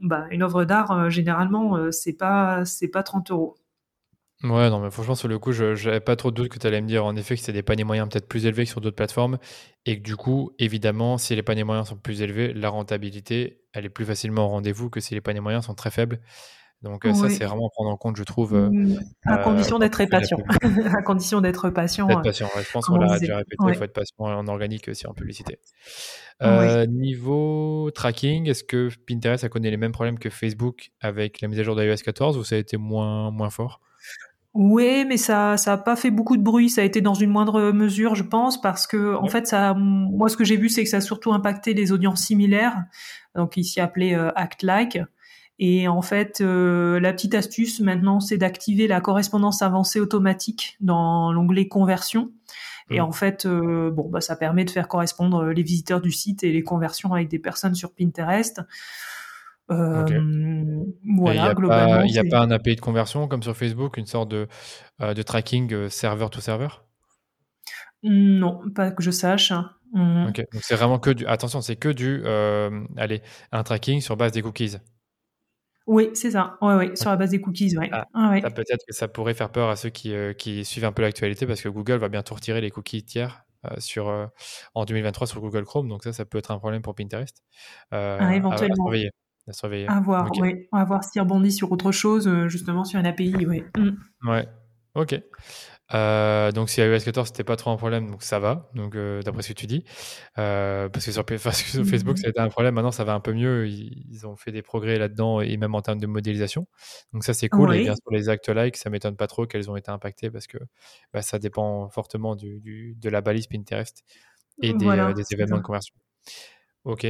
Bah, 0.00 0.24
une 0.30 0.42
œuvre 0.42 0.64
d'art, 0.64 1.10
généralement, 1.10 1.92
c'est 1.92 2.14
pas 2.14 2.64
c'est 2.64 2.88
pas 2.88 3.04
30 3.04 3.30
euros. 3.30 3.56
Ouais, 4.42 4.68
non, 4.68 4.80
mais 4.80 4.90
franchement, 4.90 5.14
sur 5.14 5.28
le 5.28 5.38
coup, 5.38 5.52
je 5.52 5.86
n'avais 5.86 6.00
pas 6.00 6.16
trop 6.16 6.30
de 6.30 6.36
doute 6.36 6.48
que 6.48 6.58
tu 6.58 6.66
allais 6.66 6.80
me 6.82 6.86
dire 6.88 7.04
en 7.04 7.16
effet 7.16 7.34
que 7.34 7.40
c'était 7.40 7.52
des 7.52 7.62
paniers 7.62 7.84
moyens 7.84 8.08
peut-être 8.08 8.28
plus 8.28 8.44
élevés 8.46 8.64
que 8.64 8.70
sur 8.70 8.80
d'autres 8.80 8.96
plateformes. 8.96 9.38
Et 9.86 9.98
que 9.98 10.02
du 10.02 10.16
coup, 10.16 10.50
évidemment, 10.58 11.18
si 11.18 11.34
les 11.34 11.42
paniers 11.42 11.64
moyens 11.64 11.88
sont 11.88 11.96
plus 11.96 12.20
élevés, 12.20 12.52
la 12.52 12.68
rentabilité, 12.68 13.62
elle 13.72 13.86
est 13.86 13.90
plus 13.90 14.04
facilement 14.04 14.46
au 14.46 14.48
rendez-vous 14.48 14.90
que 14.90 15.00
si 15.00 15.14
les 15.14 15.20
paniers 15.20 15.40
moyens 15.40 15.64
sont 15.64 15.74
très 15.74 15.90
faibles. 15.90 16.20
Donc 16.82 17.06
euh, 17.06 17.14
ça, 17.14 17.30
c'est 17.30 17.46
vraiment 17.46 17.68
à 17.68 17.70
prendre 17.70 17.90
en 17.90 17.96
compte, 17.96 18.16
je 18.16 18.24
trouve. 18.24 18.54
Euh, 18.54 18.68
mmh. 18.70 18.98
à 19.24 19.38
condition 19.38 19.78
d'être 19.78 20.04
patient. 20.04 20.36
à 20.94 21.02
condition 21.02 21.40
d'être 21.40 21.70
patient. 21.70 22.10
Être 22.10 22.20
patient, 22.20 22.50
je 22.54 22.70
pense 22.70 22.86
qu'on 22.86 22.98
l'a 22.98 23.18
déjà 23.18 23.38
répété, 23.38 23.56
il 23.68 23.74
faut 23.74 23.84
être 23.84 23.94
patient 23.94 24.16
en 24.18 24.46
organique 24.48 24.88
aussi 24.88 25.06
en 25.06 25.14
publicité. 25.14 25.58
Niveau 26.42 27.90
tracking, 27.94 28.50
est-ce 28.50 28.64
que 28.64 28.90
Pinterest 29.06 29.44
a 29.44 29.48
connu 29.48 29.70
les 29.70 29.78
mêmes 29.78 29.92
problèmes 29.92 30.18
que 30.18 30.28
Facebook 30.28 30.90
avec 31.00 31.40
la 31.40 31.48
mise 31.48 31.58
à 31.58 31.62
jour 31.62 31.74
d'iOS 31.74 32.02
14 32.04 32.36
ou 32.36 32.44
ça 32.44 32.56
a 32.56 32.58
été 32.58 32.76
moins, 32.76 33.30
moins 33.30 33.48
fort? 33.48 33.80
Oui, 34.54 35.04
mais 35.04 35.16
ça, 35.16 35.56
ça 35.56 35.72
a 35.72 35.78
pas 35.78 35.96
fait 35.96 36.12
beaucoup 36.12 36.36
de 36.36 36.42
bruit. 36.42 36.70
Ça 36.70 36.82
a 36.82 36.84
été 36.84 37.00
dans 37.00 37.14
une 37.14 37.30
moindre 37.30 37.72
mesure, 37.72 38.14
je 38.14 38.22
pense, 38.22 38.60
parce 38.60 38.86
que 38.86 39.16
en 39.16 39.26
fait, 39.26 39.48
ça, 39.48 39.74
moi, 39.74 40.28
ce 40.28 40.36
que 40.36 40.44
j'ai 40.44 40.56
vu, 40.56 40.68
c'est 40.68 40.84
que 40.84 40.90
ça 40.90 40.98
a 40.98 41.00
surtout 41.00 41.32
impacté 41.32 41.74
les 41.74 41.90
audiences 41.90 42.22
similaires, 42.22 42.84
donc 43.34 43.56
ici 43.56 43.80
appelé 43.80 44.14
euh, 44.14 44.30
Act 44.36 44.62
Like. 44.62 45.00
Et 45.58 45.88
en 45.88 46.02
fait, 46.02 46.40
euh, 46.40 47.00
la 47.00 47.12
petite 47.12 47.34
astuce 47.34 47.80
maintenant, 47.80 48.20
c'est 48.20 48.36
d'activer 48.36 48.86
la 48.86 49.00
correspondance 49.00 49.60
avancée 49.60 49.98
automatique 49.98 50.76
dans 50.80 51.32
l'onglet 51.32 51.66
conversion. 51.66 52.30
Et 52.90 53.00
mmh. 53.00 53.04
en 53.04 53.12
fait, 53.12 53.46
euh, 53.46 53.90
bon, 53.90 54.08
bah, 54.08 54.20
ça 54.20 54.36
permet 54.36 54.64
de 54.64 54.70
faire 54.70 54.86
correspondre 54.86 55.46
les 55.46 55.62
visiteurs 55.62 56.00
du 56.00 56.12
site 56.12 56.44
et 56.44 56.52
les 56.52 56.62
conversions 56.62 57.12
avec 57.12 57.28
des 57.28 57.38
personnes 57.40 57.74
sur 57.74 57.92
Pinterest. 57.92 58.60
Euh, 59.70 60.84
voilà. 61.16 61.54
Il 62.04 62.12
n'y 62.12 62.18
a, 62.18 62.24
pas 62.24 62.40
un 62.40 62.50
API 62.50 62.76
de 62.76 62.80
conversion 62.80 63.28
comme 63.28 63.42
sur 63.42 63.56
Facebook, 63.56 63.96
une 63.96 64.06
sorte 64.06 64.30
de, 64.30 64.46
euh, 65.00 65.14
de 65.14 65.22
tracking 65.22 65.72
euh, 65.72 65.88
serveur 65.88 66.30
to 66.30 66.40
serveur? 66.40 66.84
Non, 68.02 68.60
pas 68.74 68.90
que 68.90 69.02
je 69.02 69.10
sache. 69.10 69.52
Mmh. 69.92 70.26
Ok, 70.28 70.36
donc 70.52 70.62
c'est 70.62 70.74
vraiment 70.74 70.98
que 70.98 71.10
du. 71.10 71.26
Attention, 71.26 71.62
c'est 71.62 71.76
que 71.76 71.88
du. 71.88 72.26
allez, 72.96 73.22
un 73.52 73.62
tracking 73.62 74.00
sur 74.00 74.16
base 74.16 74.32
des 74.32 74.42
cookies. 74.42 74.76
Oui, 75.86 76.10
c'est 76.14 76.30
ça. 76.30 76.56
Ouais, 76.62 76.74
ouais, 76.74 76.96
sur 76.96 77.10
la 77.10 77.16
base 77.16 77.30
des 77.30 77.40
cookies, 77.40 77.76
ouais. 77.76 77.90
Ah, 77.92 78.06
ah 78.14 78.50
peut-être 78.50 78.84
que 78.86 78.94
ça 78.94 79.06
pourrait 79.06 79.34
faire 79.34 79.50
peur 79.50 79.68
à 79.68 79.76
ceux 79.76 79.90
qui, 79.90 80.14
qui 80.38 80.64
suivent 80.64 80.86
un 80.86 80.92
peu 80.92 81.02
l'actualité 81.02 81.46
parce 81.46 81.60
que 81.60 81.68
Google 81.68 81.96
va 81.96 82.08
bientôt 82.08 82.34
retirer 82.34 82.62
les 82.62 82.70
cookies 82.70 83.04
tiers 83.04 83.44
sur, 83.78 84.30
en 84.74 84.84
2023 84.84 85.26
sur 85.26 85.40
Google 85.40 85.64
Chrome. 85.64 85.88
Donc 85.88 86.04
ça, 86.04 86.12
ça 86.12 86.24
peut 86.24 86.38
être 86.38 86.50
un 86.50 86.58
problème 86.58 86.82
pour 86.82 86.94
Pinterest. 86.94 87.42
ah, 87.90 88.34
éventuellement 88.34 88.88
à 88.88 89.23
surveiller. 89.52 89.86
À 89.88 90.00
voir, 90.00 90.30
oui. 90.40 90.66
On 90.72 90.78
va 90.78 90.84
voir 90.84 91.04
s'il 91.04 91.20
rebondit 91.20 91.52
sur 91.52 91.70
autre 91.70 91.92
chose, 91.92 92.26
euh, 92.26 92.48
justement 92.48 92.84
sur 92.84 92.98
une 92.98 93.06
API, 93.06 93.34
oui. 93.46 93.64
Mm. 93.76 94.28
Ouais, 94.28 94.48
ok. 94.94 95.20
Euh, 95.92 96.50
donc 96.50 96.70
si 96.70 96.80
iOS 96.80 97.00
14 97.04 97.28
c'était 97.28 97.44
pas 97.44 97.56
trop 97.56 97.70
un 97.70 97.76
problème, 97.76 98.10
donc 98.10 98.22
ça 98.22 98.38
va. 98.38 98.70
Donc 98.74 98.94
euh, 98.94 99.20
d'après 99.20 99.42
ce 99.42 99.48
que 99.48 99.52
tu 99.52 99.66
dis, 99.66 99.84
parce 100.34 101.04
que 101.04 101.12
sur, 101.12 101.22
mm-hmm. 101.22 101.84
Facebook 101.90 102.18
ça 102.18 102.28
a 102.28 102.30
été 102.30 102.40
un 102.40 102.48
problème. 102.48 102.74
Maintenant 102.74 102.90
ça 102.90 103.04
va 103.04 103.12
un 103.12 103.20
peu 103.20 103.34
mieux. 103.34 103.68
Ils, 103.68 104.26
ont 104.26 104.34
fait 104.34 104.50
des 104.50 104.62
progrès 104.62 104.98
là-dedans 104.98 105.42
et 105.42 105.56
même 105.58 105.74
en 105.74 105.82
termes 105.82 106.00
de 106.00 106.06
modélisation. 106.06 106.66
Donc 107.12 107.24
ça 107.24 107.34
c'est 107.34 107.48
cool. 107.48 107.74
Et 107.74 107.82
bien 107.82 107.94
sûr 107.94 108.10
les 108.12 108.30
actes 108.30 108.48
like, 108.48 108.76
ça 108.76 108.88
m'étonne 108.88 109.16
pas 109.16 109.26
trop 109.26 109.46
qu'elles 109.46 109.70
ont 109.70 109.76
été 109.76 109.90
impactées 109.90 110.30
parce 110.30 110.46
que 110.46 110.58
bah, 111.12 111.20
ça 111.20 111.38
dépend 111.38 111.90
fortement 111.90 112.34
du, 112.34 112.96
de 112.98 113.08
la 113.10 113.20
balise 113.20 113.46
Pinterest 113.46 114.04
et 114.62 114.72
des, 114.72 115.12
des 115.14 115.24
événements 115.32 115.58
de 115.58 115.62
conversion. 115.62 115.94
Ok. 116.84 117.06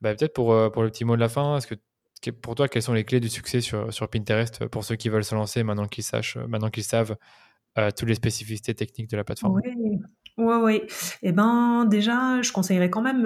Bah, 0.00 0.14
peut-être 0.14 0.32
pour, 0.32 0.52
euh, 0.52 0.70
pour 0.70 0.82
le 0.82 0.90
petit 0.90 1.04
mot 1.04 1.14
de 1.14 1.20
la 1.20 1.28
fin, 1.28 1.58
est-ce 1.58 1.66
que 1.66 1.74
pour 2.30 2.54
toi, 2.54 2.66
quelles 2.66 2.82
sont 2.82 2.94
les 2.94 3.04
clés 3.04 3.20
du 3.20 3.28
succès 3.28 3.60
sur, 3.60 3.92
sur 3.92 4.08
Pinterest 4.08 4.66
pour 4.66 4.84
ceux 4.84 4.96
qui 4.96 5.08
veulent 5.08 5.24
se 5.24 5.34
lancer 5.34 5.62
maintenant 5.62 5.86
qu'ils 5.86 6.04
sachent, 6.04 6.36
euh, 6.36 6.46
maintenant 6.48 6.70
qu'ils 6.70 6.84
savent 6.84 7.16
euh, 7.78 7.90
toutes 7.96 8.08
les 8.08 8.14
spécificités 8.14 8.74
techniques 8.74 9.10
de 9.10 9.16
la 9.16 9.24
plateforme? 9.24 9.60
Oui, 9.64 9.70
oui, 10.38 10.54
oui. 10.62 10.82
Eh 11.22 11.32
ben, 11.32 11.84
déjà, 11.84 12.40
je 12.42 12.52
conseillerais 12.52 12.90
quand 12.90 13.02
même, 13.02 13.22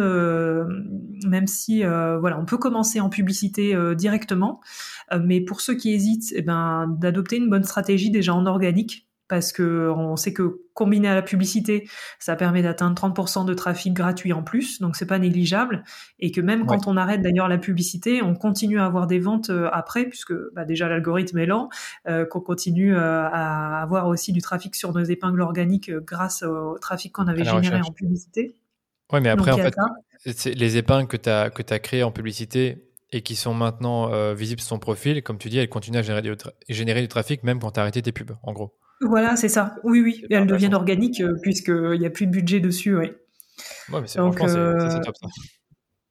même 1.26 1.46
si, 1.46 1.82
voilà, 1.82 2.38
on 2.38 2.44
peut 2.44 2.59
commencer 2.59 3.00
en 3.00 3.09
publicité 3.09 3.74
directement, 3.94 4.61
mais 5.22 5.40
pour 5.40 5.61
ceux 5.61 5.74
qui 5.74 5.92
hésitent, 5.92 6.32
eh 6.34 6.42
ben, 6.42 6.86
d'adopter 6.98 7.36
une 7.36 7.50
bonne 7.50 7.64
stratégie 7.64 8.11
déjà 8.11 8.34
en 8.34 8.46
organique 8.46 9.07
parce 9.33 9.51
que 9.51 9.89
on 9.97 10.14
sait 10.16 10.35
que 10.35 10.61
combiné 10.74 11.09
à 11.09 11.14
la 11.14 11.22
publicité, 11.22 11.89
ça 12.18 12.37
permet 12.37 12.61
d'atteindre 12.61 12.95
30% 13.01 13.47
de 13.47 13.55
trafic 13.55 13.95
gratuit 13.95 14.35
en 14.35 14.43
plus, 14.43 14.78
donc 14.83 14.95
c'est 14.95 15.07
pas 15.07 15.18
négligeable, 15.18 15.85
et 16.20 16.33
que 16.33 16.43
même 16.43 16.66
quand 16.66 16.87
on 16.87 16.99
arrête 16.99 17.22
d'ailleurs 17.22 17.49
la 17.49 17.57
publicité, 17.57 18.20
on 18.20 18.35
continue 18.35 18.78
à 18.78 18.85
avoir 18.85 19.07
des 19.07 19.18
ventes 19.18 19.49
euh, 19.49 19.70
après, 19.72 20.05
puisque 20.05 20.35
bah, 20.53 20.66
déjà 20.66 20.87
l'algorithme 20.87 21.39
est 21.39 21.47
lent, 21.47 21.70
euh, 22.07 22.26
qu'on 22.26 22.43
continue 22.43 22.95
euh, 22.95 23.26
à 23.26 23.80
avoir 23.80 24.07
aussi 24.07 24.33
du 24.35 24.43
trafic 24.43 24.74
sur 24.74 24.93
nos 24.93 25.03
épingles 25.03 25.41
organiques 25.41 25.91
grâce 25.91 26.43
au 26.43 26.76
trafic 26.78 27.12
qu'on 27.12 27.26
avait 27.26 27.47
généré 27.47 27.80
en 27.80 27.91
publicité. 27.91 28.55
Oui, 29.14 29.20
mais 29.22 29.30
après, 29.30 29.53
en 29.53 29.57
fait, 29.57 30.45
les 30.45 30.76
épingles 30.76 31.09
que 31.09 31.16
tu 31.16 31.30
as, 31.30 31.49
que 31.49 31.62
as 31.72 31.78
créées 31.78 32.03
en 32.03 32.12
publicité, 32.12 32.87
et 33.14 33.22
qui 33.22 33.35
sont 33.35 33.55
maintenant 33.55 34.35
visibles 34.35 34.61
sur 34.61 34.70
ton 34.70 34.78
profil, 34.78 35.22
comme 35.22 35.39
tu 35.39 35.49
dis, 35.49 35.57
elles 35.57 35.70
continuent 35.70 35.99
à 35.99 36.03
générer 36.03 36.20
du, 36.20 36.35
générer 36.68 37.01
du 37.01 37.09
trafic 37.09 37.43
même 37.45 37.61
quand 37.61 37.70
tu 37.70 37.80
as 37.80 37.83
arrêté 37.83 38.03
tes 38.03 38.12
pubs, 38.12 38.37
en 38.43 38.53
gros. 38.53 38.74
Voilà, 39.03 39.36
c'est 39.36 39.48
ça. 39.48 39.76
Oui, 39.84 40.00
oui. 40.00 40.24
Et 40.30 40.34
elles 40.34 40.46
deviennent 40.46 40.74
organiques 40.74 41.20
euh, 41.20 41.34
puisqu'il 41.42 41.98
n'y 41.98 42.07
a 42.07 42.11
plus 42.11 42.26
de 42.26 42.30
budget 42.30 42.61
dessus, 42.61 42.96
oui. 42.96 43.12
Ouais, 43.92 44.00
mais 44.00 44.07
c'est 44.07 44.18
franchement, 44.18 44.48
c'est 44.48 45.00
top 45.00 45.16
ça. 45.16 45.28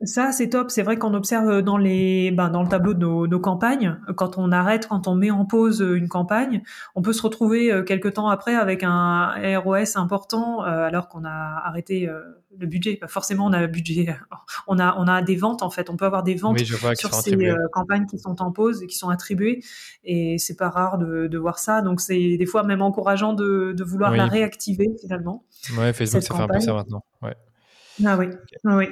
Ça, 0.04 0.32
c'est 0.32 0.50
top. 0.50 0.72
C'est 0.72 0.82
vrai 0.82 0.98
qu'on 0.98 1.14
observe 1.14 1.62
dans 1.62 1.78
les, 1.78 2.32
ben, 2.32 2.50
dans 2.50 2.64
le 2.64 2.70
tableau 2.70 2.94
de 2.94 3.00
nos, 3.00 3.28
nos, 3.28 3.40
campagnes, 3.40 4.00
quand 4.16 4.38
on 4.38 4.52
arrête, 4.52 4.88
quand 4.88 5.08
on 5.08 5.16
met 5.16 5.30
en 5.30 5.46
pause 5.46 5.82
une 5.82 6.08
campagne, 6.08 6.64
on 6.96 7.02
peut 7.02 7.14
se 7.14 7.22
retrouver 7.22 7.72
euh, 7.72 7.84
quelques 7.84 8.14
temps 8.14 8.30
après 8.30 8.56
avec 8.56 8.84
un 8.84 9.32
ROS 9.60 9.98
important, 9.98 10.64
euh, 10.64 10.86
alors 10.86 11.08
qu'on 11.08 11.24
a 11.24 11.62
arrêté 11.66 12.10
euh, 12.10 12.20
le 12.58 12.66
budget. 12.66 13.00
forcément, 13.08 13.46
on 13.46 13.54
a 13.54 13.62
le 13.62 13.68
budget, 13.68 14.16
on 14.68 14.80
a, 14.80 14.96
on 14.98 15.08
a 15.08 15.22
des 15.22 15.36
ventes 15.36 15.62
en 15.62 15.70
fait. 15.70 15.90
On 15.92 15.98
peut 15.98 16.06
avoir 16.06 16.24
des 16.24 16.36
ventes 16.36 16.60
sur 16.96 17.14
ces 17.14 17.38
campagnes 17.72 18.08
qui 18.08 18.18
sont 18.18 18.42
en 18.42 18.52
pause 18.52 18.82
et 18.82 18.88
qui 18.88 18.98
sont 18.98 19.10
attribuées, 19.10 19.64
et 20.04 20.38
c'est 20.40 20.58
pas 20.58 20.70
rare 20.70 20.98
de, 20.98 21.28
de 21.28 21.38
voir 21.38 21.60
ça. 21.60 21.84
Donc, 21.84 22.02
c'est 22.02 22.38
des 22.38 22.46
fois 22.48 22.64
même 22.64 22.82
encourageant 22.82 23.34
de, 23.34 23.74
de 23.78 23.84
vouloir 23.84 24.16
la 24.16 24.26
réactiver 24.26 24.90
finalement. 25.00 25.46
Ouais, 25.78 25.94
Facebook, 25.94 26.24
ça 26.24 26.36
fait 26.36 26.42
un 26.42 26.48
peu 26.48 26.60
ça 26.60 26.74
maintenant. 26.74 27.04
Ouais. 27.22 27.36
Ah 28.06 28.18
oui, 28.18 28.28
ah 28.66 28.78
oui. 28.78 28.88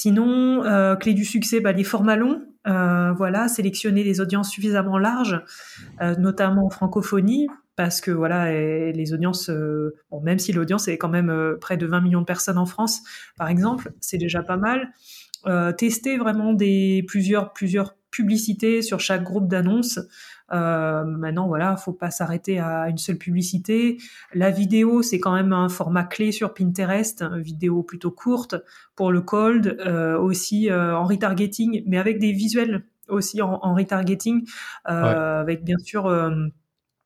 Sinon, 0.00 0.64
euh, 0.64 0.94
clé 0.94 1.12
du 1.12 1.24
succès, 1.24 1.58
bah, 1.58 1.72
les 1.72 1.82
formats 1.82 2.14
longs. 2.14 2.40
Euh, 2.68 3.12
voilà, 3.14 3.48
sélectionner 3.48 4.04
des 4.04 4.20
audiences 4.20 4.48
suffisamment 4.48 4.96
larges, 4.96 5.42
euh, 6.00 6.14
notamment 6.14 6.66
en 6.66 6.70
francophonie, 6.70 7.48
parce 7.74 8.00
que 8.00 8.12
voilà, 8.12 8.52
les 8.92 9.12
audiences, 9.12 9.50
même 10.22 10.38
si 10.38 10.52
l'audience 10.52 10.86
est 10.86 10.98
quand 10.98 11.08
même 11.08 11.56
près 11.60 11.76
de 11.76 11.84
20 11.84 12.00
millions 12.00 12.20
de 12.20 12.26
personnes 12.26 12.58
en 12.58 12.66
France, 12.66 13.00
par 13.36 13.48
exemple, 13.48 13.92
c'est 14.00 14.18
déjà 14.18 14.44
pas 14.44 14.56
mal. 14.56 14.92
tester 15.76 16.16
vraiment 16.16 16.52
des 16.52 17.04
plusieurs 17.08 17.52
plusieurs 17.52 17.96
publicités 18.12 18.82
sur 18.82 19.00
chaque 19.00 19.24
groupe 19.24 19.48
d'annonces. 19.48 19.98
Euh, 20.52 21.04
maintenant, 21.04 21.46
voilà, 21.46 21.76
faut 21.76 21.92
pas 21.92 22.10
s'arrêter 22.10 22.58
à 22.58 22.88
une 22.88 22.98
seule 22.98 23.18
publicité. 23.18 23.98
La 24.34 24.50
vidéo, 24.50 25.02
c'est 25.02 25.20
quand 25.20 25.34
même 25.34 25.52
un 25.52 25.68
format 25.68 26.04
clé 26.04 26.32
sur 26.32 26.54
Pinterest, 26.54 27.22
une 27.22 27.42
vidéo 27.42 27.82
plutôt 27.82 28.10
courte 28.10 28.56
pour 28.96 29.12
le 29.12 29.20
cold, 29.20 29.78
euh, 29.86 30.18
aussi 30.18 30.70
euh, 30.70 30.96
en 30.96 31.04
retargeting, 31.04 31.82
mais 31.86 31.98
avec 31.98 32.18
des 32.18 32.32
visuels 32.32 32.84
aussi 33.08 33.40
en, 33.40 33.74
retargeting, 33.74 34.46
euh, 34.88 35.40
avec 35.40 35.64
bien 35.64 35.78
sûr 35.78 36.04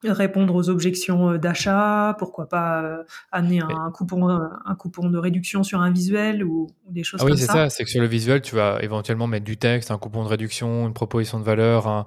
répondre 0.04 0.54
aux 0.54 0.68
objections 0.68 1.36
d'achat, 1.36 2.16
pourquoi 2.18 2.48
pas 2.48 3.04
amener 3.30 3.60
un, 3.60 3.90
coupon, 3.92 4.28
un 4.28 4.74
coupon 4.74 5.10
de 5.10 5.18
réduction 5.18 5.62
sur 5.62 5.80
un 5.80 5.90
visuel 5.90 6.44
ou, 6.44 6.68
des 6.88 7.04
choses 7.04 7.20
ah 7.22 7.26
comme 7.26 7.36
ça. 7.36 7.42
Oui, 7.42 7.46
c'est 7.46 7.52
ça, 7.52 7.70
c'est 7.70 7.84
que 7.84 7.90
sur 7.90 8.00
le 8.00 8.06
visuel, 8.06 8.42
tu 8.42 8.56
vas 8.56 8.78
éventuellement 8.82 9.26
mettre 9.26 9.44
du 9.44 9.56
texte, 9.56 9.90
un 9.90 9.98
coupon 9.98 10.24
de 10.24 10.28
réduction, 10.28 10.86
une 10.86 10.94
proposition 10.94 11.38
de 11.38 11.44
valeur, 11.44 11.86
un, 11.86 12.06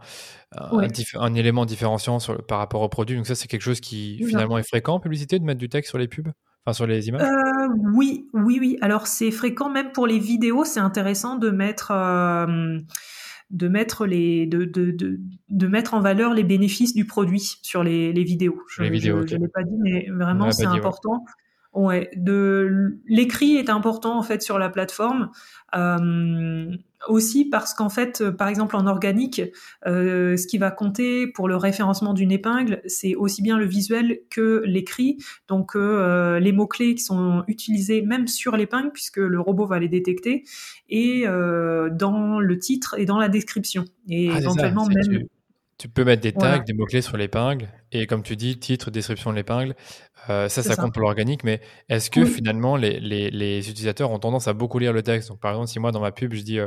un, 0.58 1.34
élément 1.34 1.66
différenciant 1.66 2.20
sur, 2.20 2.42
par 2.46 2.60
rapport 2.60 2.82
au 2.82 2.90
produit. 2.90 3.16
Donc 3.16 3.28
ça, 3.28 3.36
c'est 3.36 3.48
quelque 3.48 3.62
chose 3.62 3.80
qui 3.80 4.24
finalement 4.26 4.58
est 4.58 4.68
fréquent 4.68 4.96
en 4.96 5.00
publicité 5.00 5.40
de 5.40 5.44
mettre 5.44 5.60
du 5.60 5.70
texte 5.70 5.90
sur 5.90 5.98
les 5.98 6.08
pubs, 6.08 6.32
enfin 6.66 6.74
sur 6.74 6.88
les 6.88 7.08
images? 7.08 7.22
Euh, 7.22 7.68
oui, 7.94 8.28
oui, 8.34 8.58
oui. 8.60 8.78
Alors 8.82 9.08
c'est 9.08 9.32
fréquent 9.32 9.70
même 9.70 9.92
pour 9.92 10.08
les 10.08 10.20
vidéos. 10.20 10.66
C'est 10.66 10.80
intéressant 10.80 11.36
de 11.36 11.50
mettre. 11.50 11.92
Euh, 11.92 12.80
de 13.52 13.68
mettre 13.68 14.06
les 14.06 14.48
de, 14.48 14.66
de, 14.66 14.92
de, 14.92 15.20
de, 15.50 15.68
mettre 15.68 15.94
en 15.94 16.02
valeur 16.02 16.34
les 16.34 16.44
bénéfices 16.44 16.94
du 16.94 17.06
produit 17.06 17.58
sur 17.62 17.84
les, 17.84 18.12
les 18.12 18.24
vidéos. 18.24 18.62
Je 18.70 18.84
ne 18.84 18.90
l'ai 18.90 19.48
pas 19.48 19.64
dit, 19.64 19.78
mais 19.80 20.08
vraiment 20.10 20.52
c'est 20.52 20.66
important. 20.66 21.24
Ouais, 21.24 21.45
de 22.16 22.98
l'écrit 23.06 23.56
est 23.56 23.70
important 23.70 24.18
en 24.18 24.24
fait 24.24 24.42
sur 24.42 24.58
la 24.58 24.70
plateforme. 24.70 25.30
Euh, 25.76 26.72
aussi 27.08 27.46
parce 27.46 27.74
qu'en 27.74 27.90
fait, 27.90 28.22
euh, 28.22 28.32
par 28.32 28.48
exemple 28.48 28.76
en 28.76 28.88
organique, 28.88 29.42
euh, 29.86 30.38
ce 30.38 30.48
qui 30.48 30.58
va 30.58 30.72
compter 30.72 31.28
pour 31.28 31.48
le 31.48 31.56
référencement 31.56 32.14
d'une 32.14 32.32
épingle, 32.32 32.82
c'est 32.86 33.16
aussi 33.16 33.42
bien 33.42 33.58
le 33.58 33.66
visuel 33.66 34.20
que 34.30 34.64
l'écrit. 34.66 35.18
Donc 35.48 35.76
euh, 35.76 36.40
les 36.40 36.52
mots 36.52 36.68
clés 36.68 36.96
qui 36.96 37.04
sont 37.04 37.44
utilisés 37.48 38.02
même 38.02 38.28
sur 38.28 38.58
l'épingle, 38.58 38.92
puisque 38.92 39.18
le 39.18 39.40
robot 39.40 39.66
va 39.66 39.80
les 39.80 39.90
détecter, 39.90 40.44
et 40.90 41.26
dans 41.26 42.40
le 42.40 42.60
titre 42.60 42.96
et 42.98 43.06
dans 43.06 43.18
la 43.18 43.30
description, 43.30 43.86
et 44.10 44.30
ah, 44.32 44.40
éventuellement 44.40 44.86
même. 44.86 45.04
Tu, 45.04 45.28
peux 45.90 46.04
mettre 46.04 46.22
des 46.22 46.32
tags, 46.32 46.60
des 46.60 46.74
mots 46.74 46.86
clés 46.86 47.02
sur 47.02 47.18
l'épingle, 47.18 47.68
et 47.92 48.08
comme 48.08 48.24
tu 48.24 48.36
dis, 48.36 48.58
titre, 48.58 48.92
description 48.92 49.32
de 49.32 49.36
l'épingle. 49.36 49.76
ça, 50.28 50.50
ça, 50.50 50.76
compte 50.76 50.94
pour 50.94 51.02
l'organique, 51.02 51.44
mais 51.44 51.62
est-ce 51.90 52.10
que 52.10 52.26
finalement 52.26 52.78
les, 52.78 53.00
les, 53.00 53.30
les, 53.30 53.70
utilisateurs 53.70 54.12
ont 54.12 54.20
tendance 54.20 54.48
à 54.48 54.54
beaucoup 54.54 54.80
lire 54.80 54.94
le 54.94 55.04
texte? 55.04 55.30
Donc, 55.30 55.40
par 55.40 55.52
exemple, 55.52 55.68
si 55.68 55.80
moi 55.80 55.92
dans 55.92 56.00
ma 56.00 56.12
pub 56.12 56.34
je 56.34 56.42
dis 56.42 56.60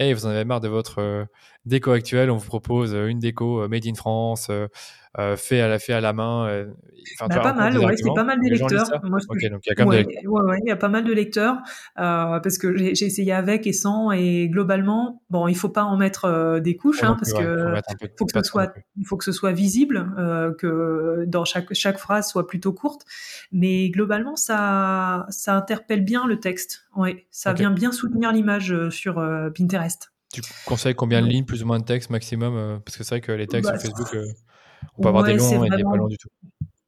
hey, 0.00 0.14
vous 0.14 0.26
en 0.26 0.30
avez 0.30 0.44
marre 0.44 0.60
de 0.60 0.68
votre 0.68 1.00
euh, 1.00 1.24
déco 1.66 1.90
actuelle, 1.92 2.30
on 2.30 2.36
vous 2.36 2.46
propose 2.46 2.94
euh, 2.94 3.06
une 3.06 3.18
déco 3.18 3.62
euh, 3.62 3.68
made 3.68 3.86
in 3.86 3.94
France, 3.94 4.50
fait 5.36 5.60
à 5.60 5.68
la 5.68 5.78
fait 5.78 5.92
à 5.92 6.00
la 6.00 6.12
main. 6.12 6.66
Bah, 7.18 7.28
pas 7.28 7.52
mal, 7.52 7.76
ouais, 7.78 7.96
c'est 7.96 8.14
pas 8.14 8.24
mal 8.24 8.40
des 8.40 8.50
lecteurs. 8.50 8.88
donc 9.02 9.24
il 9.40 9.42
y 9.42 9.70
a 9.70 9.74
quand 9.74 9.86
même 9.86 10.04
des. 10.04 10.26
Ouais, 10.26 10.58
il 10.64 10.68
y 10.68 10.70
a 10.70 10.76
pas 10.76 10.88
mal 10.88 11.04
de 11.04 11.12
lecteurs 11.12 11.58
parce 11.96 12.58
que 12.58 12.76
j'ai 12.76 13.06
essayé 13.06 13.32
avec 13.32 13.66
et 13.66 13.72
sans 13.72 14.12
et 14.12 14.48
globalement, 14.48 15.22
bon, 15.30 15.48
il 15.48 15.56
faut 15.56 15.68
pas 15.68 15.82
en 15.82 15.96
mettre 15.96 16.60
des 16.60 16.76
couches 16.76 17.02
hein, 17.02 17.16
parce 17.18 17.32
que 17.32 17.74
faut 18.18 18.26
que 18.26 18.32
ce 18.32 18.42
soit, 18.42 18.72
il 18.96 19.06
faut 19.06 19.16
que 19.16 19.24
ce 19.24 19.32
soit 19.32 19.52
visible, 19.52 20.06
que 20.58 21.24
dans 21.26 21.44
chaque 21.44 21.74
chaque 21.74 21.98
phrase 21.98 22.28
soit 22.28 22.46
plutôt 22.46 22.72
courte, 22.72 23.04
mais 23.52 23.90
globalement 23.90 24.36
ça 24.36 25.26
ça 25.30 25.56
interpelle 25.56 26.04
bien 26.04 26.26
le 26.26 26.38
texte. 26.38 26.84
Ouais, 26.94 27.26
ça 27.30 27.52
vient 27.52 27.72
bien 27.72 27.90
soutenir 27.90 28.32
l'image 28.32 28.88
sur 28.90 29.14
Pinterest. 29.56 30.12
Tu 30.32 30.42
conseilles 30.64 30.94
combien 30.94 31.22
de 31.22 31.26
lignes, 31.26 31.44
plus 31.44 31.62
ou 31.62 31.66
moins 31.66 31.80
de 31.80 31.84
texte 31.84 32.10
maximum 32.10 32.54
euh, 32.56 32.78
Parce 32.78 32.96
que 32.96 33.04
c'est 33.04 33.16
vrai 33.16 33.20
que 33.20 33.32
les 33.32 33.46
textes 33.46 33.70
bah, 33.70 33.78
sur 33.78 33.90
Facebook, 33.90 34.14
euh, 34.14 34.24
on 34.96 35.02
peut 35.02 35.08
avoir 35.08 35.24
des 35.24 35.34
longs 35.34 35.64
et 35.64 35.70
des 35.70 35.82
pas 35.82 35.96
longs 35.96 36.08
du 36.08 36.18
tout. 36.18 36.28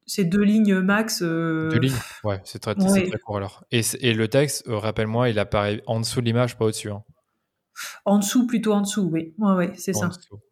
C'est 0.05 0.25
deux 0.25 0.43
lignes 0.43 0.79
max. 0.79 1.21
Euh, 1.21 1.69
deux 1.69 1.79
lignes 1.79 1.95
Ouais, 2.23 2.41
c'est 2.45 2.59
très, 2.59 2.75
très, 2.75 3.09
court 3.19 3.37
alors. 3.37 3.63
Et, 3.71 3.81
et 3.99 4.13
le 4.13 4.27
texte, 4.27 4.63
rappelle-moi, 4.67 5.29
il 5.29 5.39
apparaît 5.39 5.81
en 5.87 5.99
dessous 5.99 6.21
de 6.21 6.25
l'image, 6.25 6.57
pas 6.57 6.65
au-dessus. 6.65 6.91
Hein. 6.91 7.03
En 8.05 8.19
dessous, 8.19 8.45
plutôt 8.45 8.73
en 8.73 8.81
dessous, 8.81 9.09
oui. 9.11 9.33
Ouais, 9.39 9.55
ouais, 9.55 9.71
c'est 9.75 9.93
ça. 9.93 10.09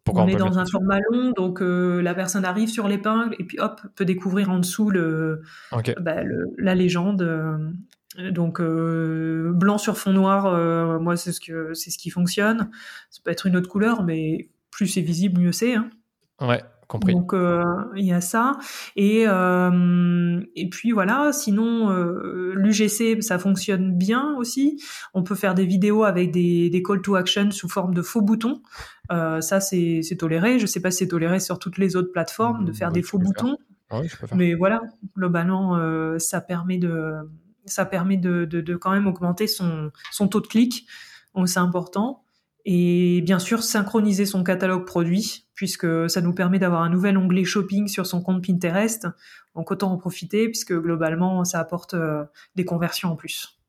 on, 0.08 0.26
est 0.26 0.36
dans 0.36 0.58
un 0.58 0.66
format 0.66 0.98
long, 1.10 1.32
donc 1.32 1.60
la 1.62 2.14
personne 2.14 2.44
arrive 2.44 2.68
sur 2.68 2.88
l'épingle 2.88 3.36
et 3.38 3.44
puis 3.44 3.58
hop, 3.58 3.80
peut 3.94 4.04
découvrir 4.04 4.50
en 4.50 4.58
dessous 4.58 4.90
le, 4.90 5.42
bah, 6.00 6.22
le 6.22 6.46
la 6.58 6.74
légende. 6.74 7.22
Donc 8.18 8.60
euh, 8.60 9.52
blanc 9.54 9.78
sur 9.78 9.96
fond 9.96 10.12
noir, 10.12 10.46
euh, 10.46 10.98
moi 10.98 11.16
c'est 11.16 11.32
ce 11.32 11.40
que 11.40 11.72
c'est 11.74 11.90
ce 11.90 11.98
qui 11.98 12.10
fonctionne. 12.10 12.70
Ça 13.10 13.20
peut 13.24 13.30
être 13.30 13.46
une 13.46 13.56
autre 13.56 13.68
couleur, 13.68 14.02
mais 14.02 14.50
plus 14.70 14.86
c'est 14.86 15.00
visible, 15.00 15.40
mieux 15.40 15.52
c'est. 15.52 15.74
Hein. 15.74 15.88
Ouais, 16.40 16.62
compris. 16.88 17.14
Donc 17.14 17.32
euh, 17.32 17.62
il 17.96 18.04
y 18.04 18.12
a 18.12 18.20
ça. 18.20 18.58
Et 18.96 19.22
et 19.22 20.68
puis 20.68 20.92
voilà. 20.92 21.32
Sinon 21.32 21.90
l'UGC 22.54 23.22
ça 23.22 23.38
fonctionne 23.38 23.96
bien 23.96 24.34
aussi. 24.36 24.82
On 25.14 25.22
peut 25.22 25.34
faire 25.34 25.54
des 25.54 25.64
vidéos 25.64 26.04
avec 26.04 26.32
des, 26.32 26.68
des 26.68 26.82
call 26.82 27.00
to 27.00 27.14
action 27.14 27.50
sous 27.50 27.68
forme 27.68 27.94
de 27.94 28.02
faux 28.02 28.20
boutons. 28.20 28.60
ça 29.08 29.60
c'est 29.60 30.02
toléré. 30.18 30.58
Je 30.58 30.66
sais 30.66 30.80
pas 30.80 30.90
si 30.90 30.98
c'est 30.98 31.08
toléré 31.08 31.40
sur 31.40 31.58
toutes 31.58 31.78
les 31.78 31.96
autres 31.96 32.12
plateformes 32.12 32.66
de 32.66 32.72
faire 32.72 32.92
des 32.92 33.02
faux 33.02 33.18
boutons. 33.18 33.56
Mais 34.34 34.52
voilà, 34.52 34.82
globalement 35.16 35.78
ça 36.18 36.42
permet 36.42 36.76
de 36.76 37.14
ça 37.64 37.84
permet 37.84 38.16
de, 38.16 38.76
quand 38.76 38.90
même 38.90 39.06
augmenter 39.06 39.46
son, 39.46 39.90
son 40.10 40.28
taux 40.28 40.40
de 40.40 40.46
clic, 40.46 40.86
donc 41.34 41.48
c'est 41.48 41.58
important. 41.58 42.24
Et 42.64 43.22
bien 43.22 43.38
sûr, 43.38 43.62
synchroniser 43.62 44.24
son 44.24 44.44
catalogue 44.44 44.86
produit, 44.86 45.46
puisque 45.54 46.08
ça 46.08 46.20
nous 46.20 46.32
permet 46.32 46.58
d'avoir 46.58 46.82
un 46.82 46.90
nouvel 46.90 47.18
onglet 47.18 47.44
shopping 47.44 47.88
sur 47.88 48.06
son 48.06 48.22
compte 48.22 48.44
Pinterest. 48.46 49.08
Donc 49.54 49.70
autant 49.70 49.92
en 49.92 49.98
profiter, 49.98 50.46
puisque 50.46 50.72
globalement, 50.72 51.44
ça 51.44 51.58
apporte 51.58 51.94
euh, 51.94 52.24
des 52.54 52.64
conversions 52.64 53.10
en 53.10 53.16
plus. 53.16 53.61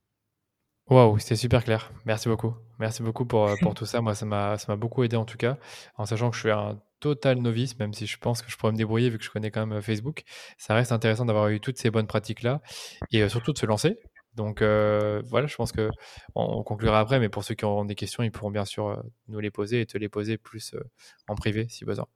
Waouh, 0.89 1.17
c'était 1.17 1.35
super 1.35 1.63
clair. 1.63 1.91
Merci 2.05 2.27
beaucoup. 2.27 2.55
Merci 2.79 3.03
beaucoup 3.03 3.25
pour, 3.25 3.47
euh, 3.47 3.55
pour 3.61 3.73
tout 3.73 3.85
ça. 3.85 4.01
Moi, 4.01 4.15
ça 4.15 4.25
m'a 4.25 4.57
beaucoup 4.75 5.03
aidé 5.03 5.15
en 5.15 5.25
tout 5.25 5.37
cas, 5.37 5.57
en 5.97 6.05
sachant 6.05 6.29
que 6.29 6.35
je 6.35 6.41
suis 6.41 6.51
un 6.51 6.79
total 6.99 7.39
novice, 7.39 7.77
même 7.79 7.93
si 7.93 8.05
je 8.07 8.17
pense 8.17 8.41
que 8.41 8.49
je 8.49 8.57
pourrais 8.57 8.71
me 8.71 8.77
débrouiller 8.77 9.09
vu 9.09 9.17
que 9.17 9.23
je 9.23 9.29
connais 9.29 9.51
quand 9.51 9.65
même 9.65 9.77
euh, 9.77 9.81
Facebook. 9.81 10.23
Ça 10.57 10.73
reste 10.73 10.91
intéressant 10.91 11.25
d'avoir 11.25 11.49
eu 11.49 11.59
toutes 11.59 11.77
ces 11.77 11.89
bonnes 11.89 12.07
pratiques-là 12.07 12.61
et 13.11 13.21
euh, 13.21 13.29
surtout 13.29 13.53
de 13.53 13.57
se 13.57 13.65
lancer. 13.65 13.97
Donc 14.35 14.61
euh, 14.61 15.21
voilà, 15.25 15.47
je 15.47 15.55
pense 15.55 15.71
que 15.71 15.89
on, 16.35 16.63
conclura 16.63 16.99
après, 16.99 17.19
mais 17.19 17.29
pour 17.29 17.43
ceux 17.43 17.55
qui 17.55 17.65
auront 17.65 17.85
des 17.85 17.95
questions, 17.95 18.23
ils 18.23 18.31
pourront 18.31 18.51
bien 18.51 18.65
sûr 18.65 19.03
nous 19.27 19.39
les 19.39 19.51
poser 19.51 19.81
et 19.81 19.85
te 19.85 19.97
les 19.97 20.09
poser 20.09 20.37
plus 20.37 20.75
en 21.27 21.35
privé 21.35 21.67
si 21.69 21.85
besoin. 21.85 22.07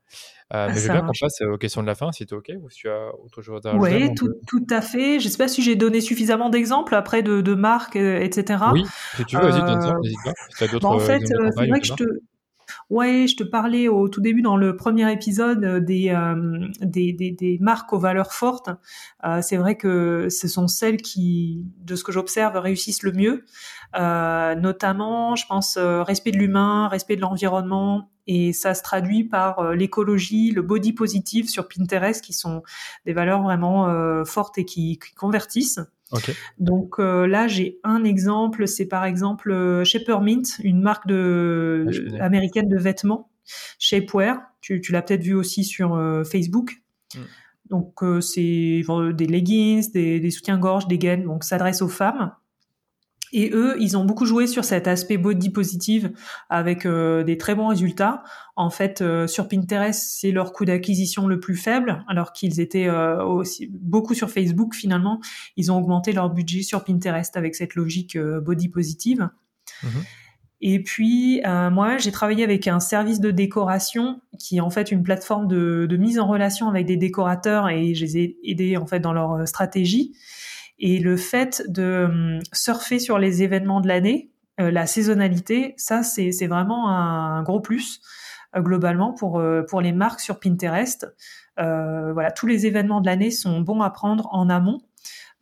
mais 0.51 0.74
je 0.74 0.80
veux 0.80 0.93
bien 0.93 1.01
qu'on 1.01 1.11
passe 1.20 1.41
aux 1.41 1.57
questions 1.57 1.82
de 1.82 1.88
la 1.88 1.95
fin, 1.95 2.11
si 2.11 2.26
tu 2.26 2.34
es 2.34 2.38
OK 2.38 2.51
ou 2.61 2.70
si 2.70 2.80
tu 2.80 2.89
as 2.89 3.13
autre 3.24 3.41
chose 3.41 3.65
à 3.65 3.72
ajouter. 3.72 4.07
Oui, 4.07 4.15
tout, 4.15 4.34
tout, 4.47 4.65
à 4.70 4.82
fait. 4.82 5.20
Je 5.20 5.28
ne 5.28 5.32
sais 5.32 5.38
pas 5.38 5.47
si 5.47 5.61
j'ai 5.61 5.76
donné 5.76 6.01
suffisamment 6.01 6.49
d'exemples 6.49 6.95
après 6.95 7.22
de, 7.24 7.41
de 7.41 7.53
marques, 7.53 7.95
etc. 7.95 8.63
Oui, 8.74 8.84
si 9.15 9.26
tu 9.26 9.38
veux, 9.38 9.49
vas-y, 9.49 9.63
n'hésite 9.63 10.18
pas. 10.24 10.34
Si 10.57 10.63
as 10.63 10.80
bah, 10.80 10.89
en 10.89 10.99
fait, 10.99 11.22
c'est 11.26 11.68
vrai 11.68 11.80
que 11.80 11.88
je 11.88 11.93
te 11.93 12.03
Ouais, 12.90 13.28
je 13.28 13.36
te 13.36 13.44
parlais 13.44 13.88
au 13.88 14.08
tout 14.08 14.22
début 14.22 14.42
dans 14.42 14.58
le 14.58 14.76
premier 14.76 15.12
épisode 15.12 15.64
euh, 15.64 15.80
des, 15.80 16.10
euh, 16.10 16.68
des, 16.82 17.12
des, 17.14 17.32
des, 17.32 17.58
marques 17.60 17.92
aux 17.94 18.00
valeurs 18.00 18.34
fortes. 18.34 18.70
Euh, 19.26 19.42
c'est 19.42 19.58
vrai 19.58 19.76
que 19.76 20.30
ce 20.30 20.48
sont 20.48 20.68
celles 20.68 21.02
qui, 21.02 21.66
de 21.80 21.96
ce 21.96 22.04
que 22.04 22.12
j'observe, 22.12 22.56
réussissent 22.58 23.04
le 23.04 23.12
mieux. 23.12 23.46
Notamment, 23.96 25.36
je 25.36 25.46
pense, 25.48 25.78
respect 25.78 26.32
de 26.32 26.38
l'humain, 26.38 26.88
respect 26.88 27.16
de 27.16 27.22
l'environnement, 27.22 28.12
et 28.28 28.54
ça 28.54 28.74
se 28.74 28.84
traduit 28.84 29.24
par 29.24 29.74
l'écologie, 29.74 30.52
le 30.52 30.62
body 30.62 30.94
positive 30.94 31.50
sur 31.50 31.68
Pinterest, 31.68 32.24
qui 32.24 32.34
sont 32.34 32.62
des 33.06 33.14
valeurs 33.14 33.42
vraiment 33.42 34.24
fortes 34.26 34.58
et 34.58 34.66
qui 34.66 35.00
convertissent. 35.16 35.80
Donc 36.58 36.99
là, 36.99 37.47
j'ai 37.47 37.80
un 37.84 38.03
exemple, 38.03 38.68
c'est 38.68 38.86
par 38.86 39.05
exemple 39.05 39.84
Shapermint, 39.84 40.43
une 40.64 40.82
marque 40.82 41.08
de, 41.08 41.86
ah, 42.20 42.24
américaine 42.24 42.70
de 42.70 42.78
vêtements, 42.78 43.30
Shapewear. 43.80 44.39
Tu, 44.62 44.82
tu 44.82 44.91
l'as 44.91 45.01
peut-être 45.01 45.24
vu 45.24 45.34
aussi 45.34 45.64
sur 45.64 45.99
Facebook. 46.30 46.82
Mm. 47.16 47.20
Donc 47.70 48.03
c'est 48.22 48.82
des 49.14 49.28
leggings, 49.28 49.91
des, 49.91 50.20
des 50.20 50.32
soutiens-gorge, 50.32 50.88
des 50.88 50.97
gaines, 50.97 51.24
donc 51.24 51.43
s'adresse 51.43 51.82
aux 51.82 51.89
femmes. 51.89 52.32
Et 53.34 53.52
eux, 53.54 53.76
ils 53.80 53.98
ont 53.98 54.06
beaucoup 54.06 54.26
joué 54.26 54.48
sur 54.48 54.64
cet 54.64 54.88
aspect 54.88 55.18
body 55.18 55.50
positive 55.50 56.12
avec 56.50 56.86
euh, 56.86 57.24
des 57.24 57.38
très 57.38 57.56
bons 57.56 57.68
résultats. 57.68 58.24
En 58.56 58.70
fait, 58.70 59.02
euh, 59.02 59.28
sur 59.28 59.48
Pinterest, 59.48 60.18
c'est 60.20 60.32
leur 60.32 60.54
coût 60.54 60.66
d'acquisition 60.66 61.28
le 61.28 61.40
plus 61.40 61.56
faible, 61.56 62.04
alors 62.08 62.32
qu'ils 62.32 62.60
étaient 62.60 62.88
euh, 62.88 63.24
aussi 63.24 63.68
beaucoup 63.72 64.14
sur 64.14 64.30
Facebook. 64.30 64.76
Finalement, 64.76 65.20
ils 65.58 65.72
ont 65.72 65.78
augmenté 65.78 66.14
leur 66.14 66.30
budget 66.30 66.62
sur 66.62 66.84
Pinterest 66.84 67.36
avec 67.36 67.56
cette 67.56 67.76
logique 67.76 68.18
body 68.18 68.70
positive. 68.70 69.30
Mhm. 69.84 69.90
Et 70.60 70.82
puis, 70.82 71.42
moi, 71.46 72.00
j'ai 72.00 72.12
travaillé 72.12 72.44
avec 72.44 72.68
un 72.68 72.80
service 72.80 73.20
de 73.20 73.30
décoration 73.30 74.22
qui 74.40 74.58
est 74.58 74.60
en 74.60 74.72
fait 74.72 74.92
une 74.92 75.04
plateforme 75.04 75.48
de, 75.48 75.86
de 75.88 75.98
mise 75.98 76.18
en 76.18 76.26
relation 76.26 76.68
avec 76.68 76.88
des 76.88 76.98
décorateurs 76.98 77.70
et 77.70 77.94
je 77.94 78.04
les 78.04 78.18
ai 78.18 78.38
aidés 78.44 78.76
en 78.76 78.88
fait 78.88 79.00
dans 79.00 79.14
leur 79.14 79.48
stratégie. 79.48 80.16
Et 80.80 81.00
le 81.00 81.18
fait 81.18 81.64
de 81.68 82.06
hum, 82.06 82.40
surfer 82.54 83.00
sur 83.00 83.18
les 83.18 83.44
événements 83.44 83.82
de 83.82 83.88
l'année, 83.88 84.32
euh, 84.60 84.72
la 84.72 84.88
saisonnalité, 84.88 85.74
ça 85.78 86.04
c'est 86.04 86.48
vraiment 86.48 86.90
un, 86.90 87.44
gros 87.44 87.60
plus 87.60 88.02
euh, 88.56 88.62
globalement 88.62 89.14
pour 89.14 89.40
euh, 89.40 89.64
pour 89.64 89.82
les 89.82 89.92
marques 89.92 90.20
sur 90.20 90.40
Pinterest. 90.40 91.08
voilà, 91.58 92.32
tous 92.32 92.48
les 92.48 92.66
événements 92.66 93.02
de 93.02 93.06
l'année 93.08 93.32
sont 93.32 93.62
bons 93.62 93.82
à 93.82 93.90
prendre 93.90 94.28
en 94.32 94.50
amont. 94.50 94.80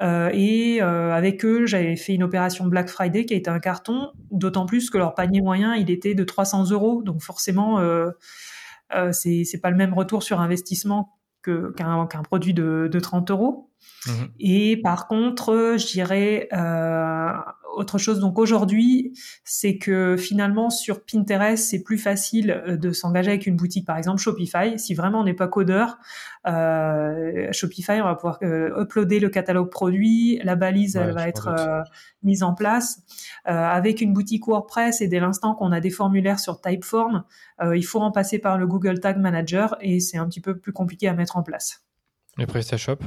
et 0.02 0.82
avec 0.82 1.46
eux, 1.46 1.66
j'avais 1.66 1.96
fait 1.96 2.14
une 2.14 2.24
opération 2.24 2.66
Black 2.68 2.90
Friday 2.90 3.26
qui 3.26 3.34
a 3.34 3.38
été 3.38 3.50
un 3.50 3.60
carton, 3.60 4.12
d'autant 4.32 4.66
plus 4.66 4.90
que 4.90 4.98
leur 4.98 5.16
panier 5.16 5.42
moyen, 5.42 5.76
il 5.76 5.90
était 5.92 6.16
de 6.16 6.24
300 6.24 6.72
euros. 6.72 7.02
Donc 7.04 7.22
forcément, 7.22 7.80
c'est 9.12 9.62
pas 9.62 9.70
le 9.70 9.78
même 9.78 9.94
retour 9.94 10.24
sur 10.24 10.42
investissement 10.42 11.18
qu'un 11.44 12.24
produit 12.24 12.54
de 12.54 13.00
30 13.00 13.32
euros. 13.32 13.70
Mhm. 14.08 14.30
Et 14.40 14.78
par 14.84 15.08
contre, 15.08 15.76
je 15.78 15.86
dirais 15.88 16.48
euh, 16.54 17.32
autre 17.76 17.98
chose. 17.98 18.20
Donc 18.20 18.40
aujourd'hui, 18.40 19.14
c'est 19.44 19.78
que 19.78 20.16
finalement 20.18 20.70
sur 20.70 21.04
Pinterest, 21.04 21.64
c'est 21.64 21.84
plus 21.84 21.98
facile 21.98 22.52
euh, 22.52 22.78
de 22.78 22.92
s'engager 22.92 23.30
avec 23.30 23.48
une 23.48 23.56
boutique, 23.56 23.86
par 23.86 23.98
exemple 23.98 24.22
Shopify. 24.22 24.78
Si 24.78 24.94
vraiment 24.94 25.22
on 25.22 25.24
n'est 25.24 25.34
pas 25.34 25.48
codeur, 25.48 25.98
euh, 26.48 27.52
Shopify, 27.52 28.02
on 28.02 28.06
va 28.06 28.16
pouvoir 28.16 28.40
euh, 28.44 28.82
uploader 28.82 29.20
le 29.20 29.30
catalogue 29.30 29.70
produit, 29.70 30.40
la 30.44 30.56
balise, 30.56 30.96
elle 30.96 31.12
va 31.12 31.28
être 31.28 31.48
euh, 31.48 31.82
mise 32.24 32.44
en 32.44 32.54
place. 32.54 33.02
avec 33.46 34.02
une 34.02 34.14
boutique 34.14 34.48
WordPress 34.48 35.02
et 35.02 35.08
dès 35.08 35.20
l'instant 35.20 35.56
qu'on 35.56 35.72
a 35.72 35.80
des 35.80 35.90
formulaires 35.90 36.40
sur 36.40 36.62
Typeform, 36.62 37.24
il 37.74 37.86
faut 37.86 38.00
en 38.00 38.12
passer 38.12 38.40
par 38.40 38.58
le 38.58 38.68
Google 38.68 39.00
Tag 39.00 39.18
Manager 39.18 39.76
et 39.82 40.00
c'est 40.00 40.18
un 40.18 40.28
petit 40.28 40.42
peu 40.42 40.58
plus 40.58 40.74
compliqué 40.74 41.08
à 41.08 41.14
mettre 41.14 41.38
en 41.38 41.44
place. 41.44 41.84
Et 42.38 42.46
PrestaShop? 42.46 42.98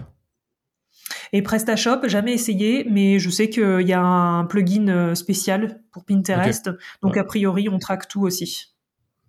Et 1.33 1.43
PrestaShop, 1.43 2.07
jamais 2.09 2.33
essayé, 2.33 2.87
mais 2.91 3.19
je 3.19 3.31
sais 3.31 3.49
qu'il 3.49 3.87
y 3.87 3.93
a 3.93 4.03
un 4.03 4.45
plugin 4.45 4.89
euh, 4.89 5.15
spécial 5.15 5.83
pour 5.91 6.05
Pinterest. 6.05 6.71
Donc, 7.03 7.17
a 7.17 7.25
priori, 7.25 7.69
on 7.69 7.79
traque 7.79 8.09
tout 8.09 8.23
aussi. 8.23 8.75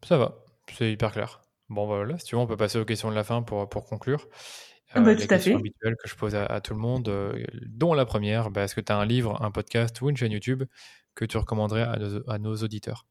Ça 0.05 0.17
va, 0.17 0.43
c'est 0.77 0.91
hyper 0.91 1.11
clair. 1.11 1.41
Bon, 1.69 1.87
bah, 1.87 1.95
voilà, 1.97 2.17
si 2.17 2.25
tu 2.25 2.35
veux, 2.35 2.41
on 2.41 2.47
peut 2.47 2.57
passer 2.57 2.79
aux 2.79 2.85
questions 2.85 3.09
de 3.09 3.15
la 3.15 3.23
fin 3.23 3.41
pour, 3.41 3.69
pour 3.69 3.85
conclure. 3.85 4.27
Euh, 4.95 5.01
bah, 5.01 5.15
tout 5.15 5.27
à 5.29 5.37
fait. 5.37 5.53
habituelles 5.53 5.95
que 6.03 6.09
je 6.09 6.15
pose 6.15 6.35
à, 6.35 6.61
tout 6.61 6.73
le 6.73 6.79
monde, 6.79 7.09
euh, 7.09 7.43
dont 7.65 7.93
la 7.93 8.05
première, 8.05 8.49
bah, 8.49 8.63
est-ce 8.63 8.75
que 8.75 8.81
tu 8.81 8.91
as 8.91 8.97
un 8.97 9.05
livre, 9.05 9.41
un 9.43 9.51
podcast 9.51 10.01
ou 10.01 10.09
une 10.09 10.17
chaîne 10.17 10.31
YouTube 10.31 10.63
que 11.15 11.25
tu 11.25 11.37
recommanderais 11.37 11.85
à 12.27 12.39
nos 12.39 12.55
auditeurs? 12.55 13.05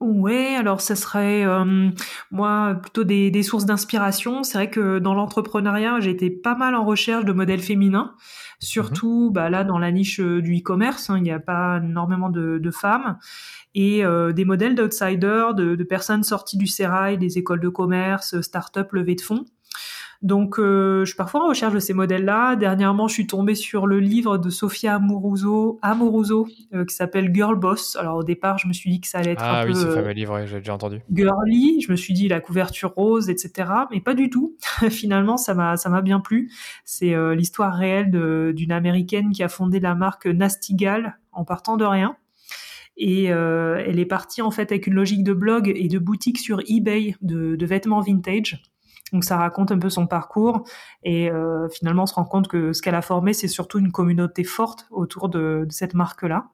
Ouais, 0.00 0.54
alors 0.56 0.80
ça 0.80 0.96
serait 0.96 1.44
euh, 1.44 1.90
moi 2.30 2.74
plutôt 2.80 3.04
des, 3.04 3.30
des 3.30 3.42
sources 3.42 3.66
d'inspiration. 3.66 4.42
C'est 4.42 4.56
vrai 4.56 4.70
que 4.70 4.98
dans 4.98 5.12
l'entrepreneuriat, 5.12 6.00
j'ai 6.00 6.10
été 6.10 6.30
pas 6.30 6.54
mal 6.54 6.74
en 6.74 6.86
recherche 6.86 7.26
de 7.26 7.32
modèles 7.34 7.60
féminins, 7.60 8.14
surtout 8.60 9.28
mmh 9.28 9.32
bah, 9.34 9.50
là 9.50 9.62
dans 9.62 9.78
la 9.78 9.92
niche 9.92 10.18
euh, 10.20 10.40
du 10.40 10.56
e-commerce, 10.56 11.10
hein, 11.10 11.18
il 11.18 11.22
n'y 11.22 11.30
a 11.30 11.38
pas 11.38 11.80
énormément 11.84 12.30
de, 12.30 12.56
de 12.56 12.70
femmes 12.70 13.18
et 13.74 14.02
euh, 14.02 14.32
des 14.32 14.46
modèles 14.46 14.74
d'outsiders, 14.74 15.54
de, 15.54 15.74
de, 15.76 15.84
personnes 15.84 16.22
sorties 16.24 16.56
du 16.56 16.66
sérail, 16.66 17.18
des 17.18 17.36
écoles 17.36 17.60
de 17.60 17.68
commerce, 17.68 18.40
start-up, 18.40 18.92
levées 18.92 19.16
de 19.16 19.20
fonds. 19.20 19.44
Donc, 20.22 20.58
euh, 20.58 21.00
je 21.00 21.10
suis 21.10 21.16
parfois 21.16 21.44
en 21.44 21.48
recherche 21.48 21.72
de 21.72 21.78
ces 21.78 21.94
modèles-là. 21.94 22.54
Dernièrement, 22.56 23.08
je 23.08 23.14
suis 23.14 23.26
tombée 23.26 23.54
sur 23.54 23.86
le 23.86 24.00
livre 24.00 24.36
de 24.36 24.50
Sofia 24.50 24.96
Amoruso, 24.96 25.78
Amoruso 25.80 26.46
euh, 26.74 26.84
qui 26.84 26.94
s'appelle 26.94 27.34
Girl 27.34 27.58
Boss. 27.58 27.96
Alors, 27.96 28.16
au 28.16 28.22
départ, 28.22 28.58
je 28.58 28.68
me 28.68 28.74
suis 28.74 28.90
dit 28.90 29.00
que 29.00 29.08
ça 29.08 29.18
allait 29.18 29.32
être 29.32 29.42
ah, 29.42 29.62
un 29.62 29.66
oui, 29.66 29.72
peu... 29.72 29.78
Ah 29.78 29.82
oui, 29.82 29.90
ce 29.90 29.94
fameux 29.94 30.12
livre, 30.12 30.44
j'ai 30.44 30.58
déjà 30.58 30.74
entendu. 30.74 31.00
Girly. 31.10 31.80
Je 31.80 31.90
me 31.90 31.96
suis 31.96 32.12
dit 32.12 32.28
la 32.28 32.40
couverture 32.40 32.92
rose, 32.94 33.30
etc. 33.30 33.70
Mais 33.90 34.00
pas 34.00 34.14
du 34.14 34.28
tout. 34.28 34.56
Finalement, 34.90 35.38
ça 35.38 35.54
m'a 35.54 35.78
ça 35.78 35.88
m'a 35.88 36.02
bien 36.02 36.20
plu. 36.20 36.50
C'est 36.84 37.14
euh, 37.14 37.34
l'histoire 37.34 37.74
réelle 37.74 38.10
d'une 38.54 38.72
américaine 38.72 39.30
qui 39.30 39.42
a 39.42 39.48
fondé 39.48 39.80
la 39.80 39.94
marque 39.94 40.26
Nastigal 40.26 41.18
en 41.32 41.44
partant 41.44 41.78
de 41.78 41.84
rien. 41.84 42.16
Et 42.96 43.32
euh, 43.32 43.82
elle 43.86 43.98
est 43.98 44.06
partie 44.06 44.42
en 44.42 44.50
fait 44.50 44.70
avec 44.72 44.86
une 44.86 44.92
logique 44.92 45.24
de 45.24 45.32
blog 45.32 45.72
et 45.74 45.88
de 45.88 45.98
boutique 45.98 46.38
sur 46.38 46.60
eBay 46.68 47.16
de, 47.22 47.56
de 47.56 47.66
vêtements 47.66 48.00
vintage. 48.00 48.62
Donc 49.12 49.24
ça 49.24 49.36
raconte 49.36 49.72
un 49.72 49.78
peu 49.78 49.90
son 49.90 50.06
parcours 50.06 50.64
et 51.02 51.30
euh, 51.30 51.68
finalement 51.68 52.04
on 52.04 52.06
se 52.06 52.14
rend 52.14 52.24
compte 52.24 52.48
que 52.48 52.72
ce 52.72 52.82
qu'elle 52.82 52.94
a 52.94 53.02
formé, 53.02 53.32
c'est 53.32 53.48
surtout 53.48 53.78
une 53.78 53.92
communauté 53.92 54.44
forte 54.44 54.86
autour 54.90 55.28
de, 55.28 55.66
cette 55.70 55.94
marque-là. 55.94 56.48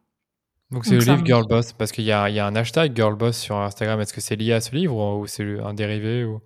Donc 0.71 0.85
c'est 0.85 0.97
le 0.97 1.05
livre 1.05 1.25
Girl 1.25 1.45
Boss, 1.49 1.73
parce 1.73 1.93
qu'il 1.93 2.05
y, 2.05 2.09
y 2.09 2.13
a, 2.13 2.47
un 2.47 2.57
hashtag 2.57 2.97
Girl 2.97 3.15
Boss 3.15 3.37
sur 3.37 3.57
Instagram. 3.57 4.01
Est-ce 4.01 4.13
que 4.13 4.21
c'est 4.21 4.37
lié 4.37 4.53
à 4.53 4.61
ce 4.61 4.75
livre 4.75 4.97
ou, 4.97 5.27
c'est 5.27 5.61
un 5.61 5.75
dérivé 5.75 6.25
ou... 6.25 6.41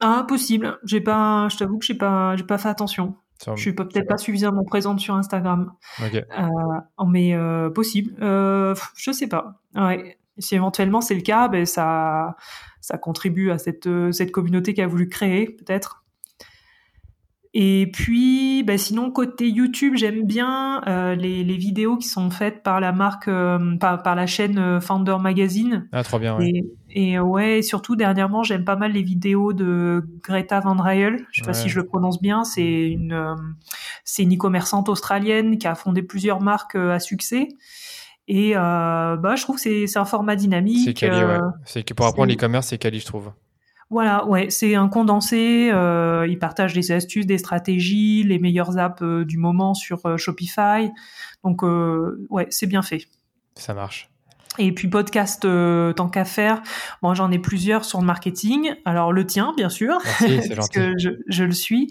Ah, 0.00 0.24
possible. 0.26 0.78
J'ai 0.84 1.02
pas, 1.02 1.48
je 1.50 1.58
t'avoue 1.58 1.78
que 1.78 1.84
j'ai 1.84 1.94
pas, 1.94 2.34
j'ai 2.36 2.44
pas 2.44 2.56
fait 2.56 2.70
attention. 2.70 3.16
Je 3.46 3.60
suis 3.60 3.74
peut-être 3.74 4.06
pas 4.06 4.18
suffisamment 4.18 4.64
présente 4.64 5.00
sur 5.00 5.14
Instagram. 5.14 5.72
Okay. 6.04 6.24
Euh, 6.38 7.06
mais 7.06 7.34
euh, 7.34 7.70
possible. 7.70 8.14
Euh, 8.22 8.74
je 8.96 9.12
sais 9.12 9.28
pas. 9.28 9.60
Ouais. 9.74 10.18
Si 10.38 10.54
éventuellement 10.54 11.00
c'est 11.00 11.14
le 11.14 11.22
cas, 11.22 11.48
ben 11.48 11.66
ça, 11.66 12.36
ça 12.80 12.98
contribue 12.98 13.50
à 13.50 13.58
cette, 13.58 13.86
euh, 13.86 14.12
cette 14.12 14.32
communauté 14.32 14.74
qui 14.74 14.82
a 14.82 14.86
voulu 14.86 15.08
créer, 15.08 15.46
peut-être. 15.46 16.04
Et 17.52 17.90
puis, 17.92 18.62
bah 18.62 18.78
sinon 18.78 19.10
côté 19.10 19.48
YouTube, 19.48 19.94
j'aime 19.96 20.24
bien 20.24 20.82
euh, 20.86 21.16
les, 21.16 21.42
les, 21.42 21.56
vidéos 21.56 21.96
qui 21.96 22.06
sont 22.06 22.30
faites 22.30 22.62
par 22.62 22.78
la 22.78 22.92
marque, 22.92 23.26
euh, 23.26 23.76
par, 23.76 24.04
par, 24.04 24.14
la 24.14 24.28
chaîne 24.28 24.80
Founder 24.80 25.16
Magazine. 25.20 25.88
Ah, 25.90 26.04
trop 26.04 26.20
bien. 26.20 26.38
Ouais. 26.38 26.52
Et, 26.90 27.10
et, 27.10 27.18
ouais, 27.18 27.62
surtout 27.62 27.96
dernièrement, 27.96 28.44
j'aime 28.44 28.64
pas 28.64 28.76
mal 28.76 28.92
les 28.92 29.02
vidéos 29.02 29.52
de 29.52 30.08
Greta 30.22 30.60
Van 30.60 30.80
Riel. 30.80 31.26
Je 31.32 31.40
sais 31.40 31.46
pas 31.46 31.52
si 31.52 31.68
je 31.68 31.80
le 31.80 31.86
prononce 31.86 32.22
bien. 32.22 32.44
C'est 32.44 32.88
une, 32.88 33.36
c'est 34.04 34.22
une 34.22 34.36
e-commerçante 34.36 34.88
australienne 34.88 35.58
qui 35.58 35.66
a 35.66 35.74
fondé 35.74 36.04
plusieurs 36.04 36.40
marques 36.40 36.76
à 36.76 37.00
succès. 37.00 37.48
Et 38.32 38.52
euh, 38.54 39.16
bah, 39.16 39.34
je 39.34 39.42
trouve 39.42 39.60
que 39.60 39.86
c'est 39.86 39.98
un 39.98 40.04
format 40.04 40.36
dynamique. 40.36 40.84
C'est 40.84 40.94
quali, 40.94 41.16
ouais. 41.16 41.40
Euh, 41.76 41.82
que 41.82 41.94
pour 41.94 42.06
apprendre 42.06 42.30
l'e-commerce, 42.30 42.68
c'est 42.68 42.78
quali, 42.78 43.00
je 43.00 43.06
trouve. 43.06 43.32
Voilà, 43.90 44.24
ouais, 44.24 44.50
c'est 44.50 44.76
un 44.76 44.86
condensé. 44.86 45.68
Euh, 45.72 46.24
ils 46.28 46.38
partagent 46.38 46.74
des 46.74 46.92
astuces, 46.92 47.26
des 47.26 47.38
stratégies, 47.38 48.22
les 48.22 48.38
meilleures 48.38 48.78
apps 48.78 49.02
euh, 49.02 49.24
du 49.24 49.36
moment 49.36 49.74
sur 49.74 50.06
euh, 50.06 50.16
Shopify. 50.16 50.92
Donc, 51.42 51.62
ouais, 52.30 52.46
c'est 52.50 52.68
bien 52.68 52.82
fait. 52.82 53.08
Ça 53.56 53.74
marche. 53.74 54.08
Et 54.58 54.72
puis 54.72 54.86
podcast, 54.86 55.42
tant 55.96 56.08
qu'à 56.08 56.24
faire, 56.24 56.62
moi 57.02 57.14
j'en 57.14 57.30
ai 57.30 57.38
plusieurs 57.38 57.84
sur 57.84 58.00
le 58.00 58.06
marketing. 58.06 58.74
Alors 58.84 59.12
le 59.12 59.26
tien, 59.26 59.54
bien 59.56 59.68
sûr, 59.70 59.98
Merci, 60.04 60.48
parce 60.54 60.68
que 60.68 60.92
je, 60.98 61.10
je, 61.26 61.44
le 61.44 61.52
suis. 61.52 61.88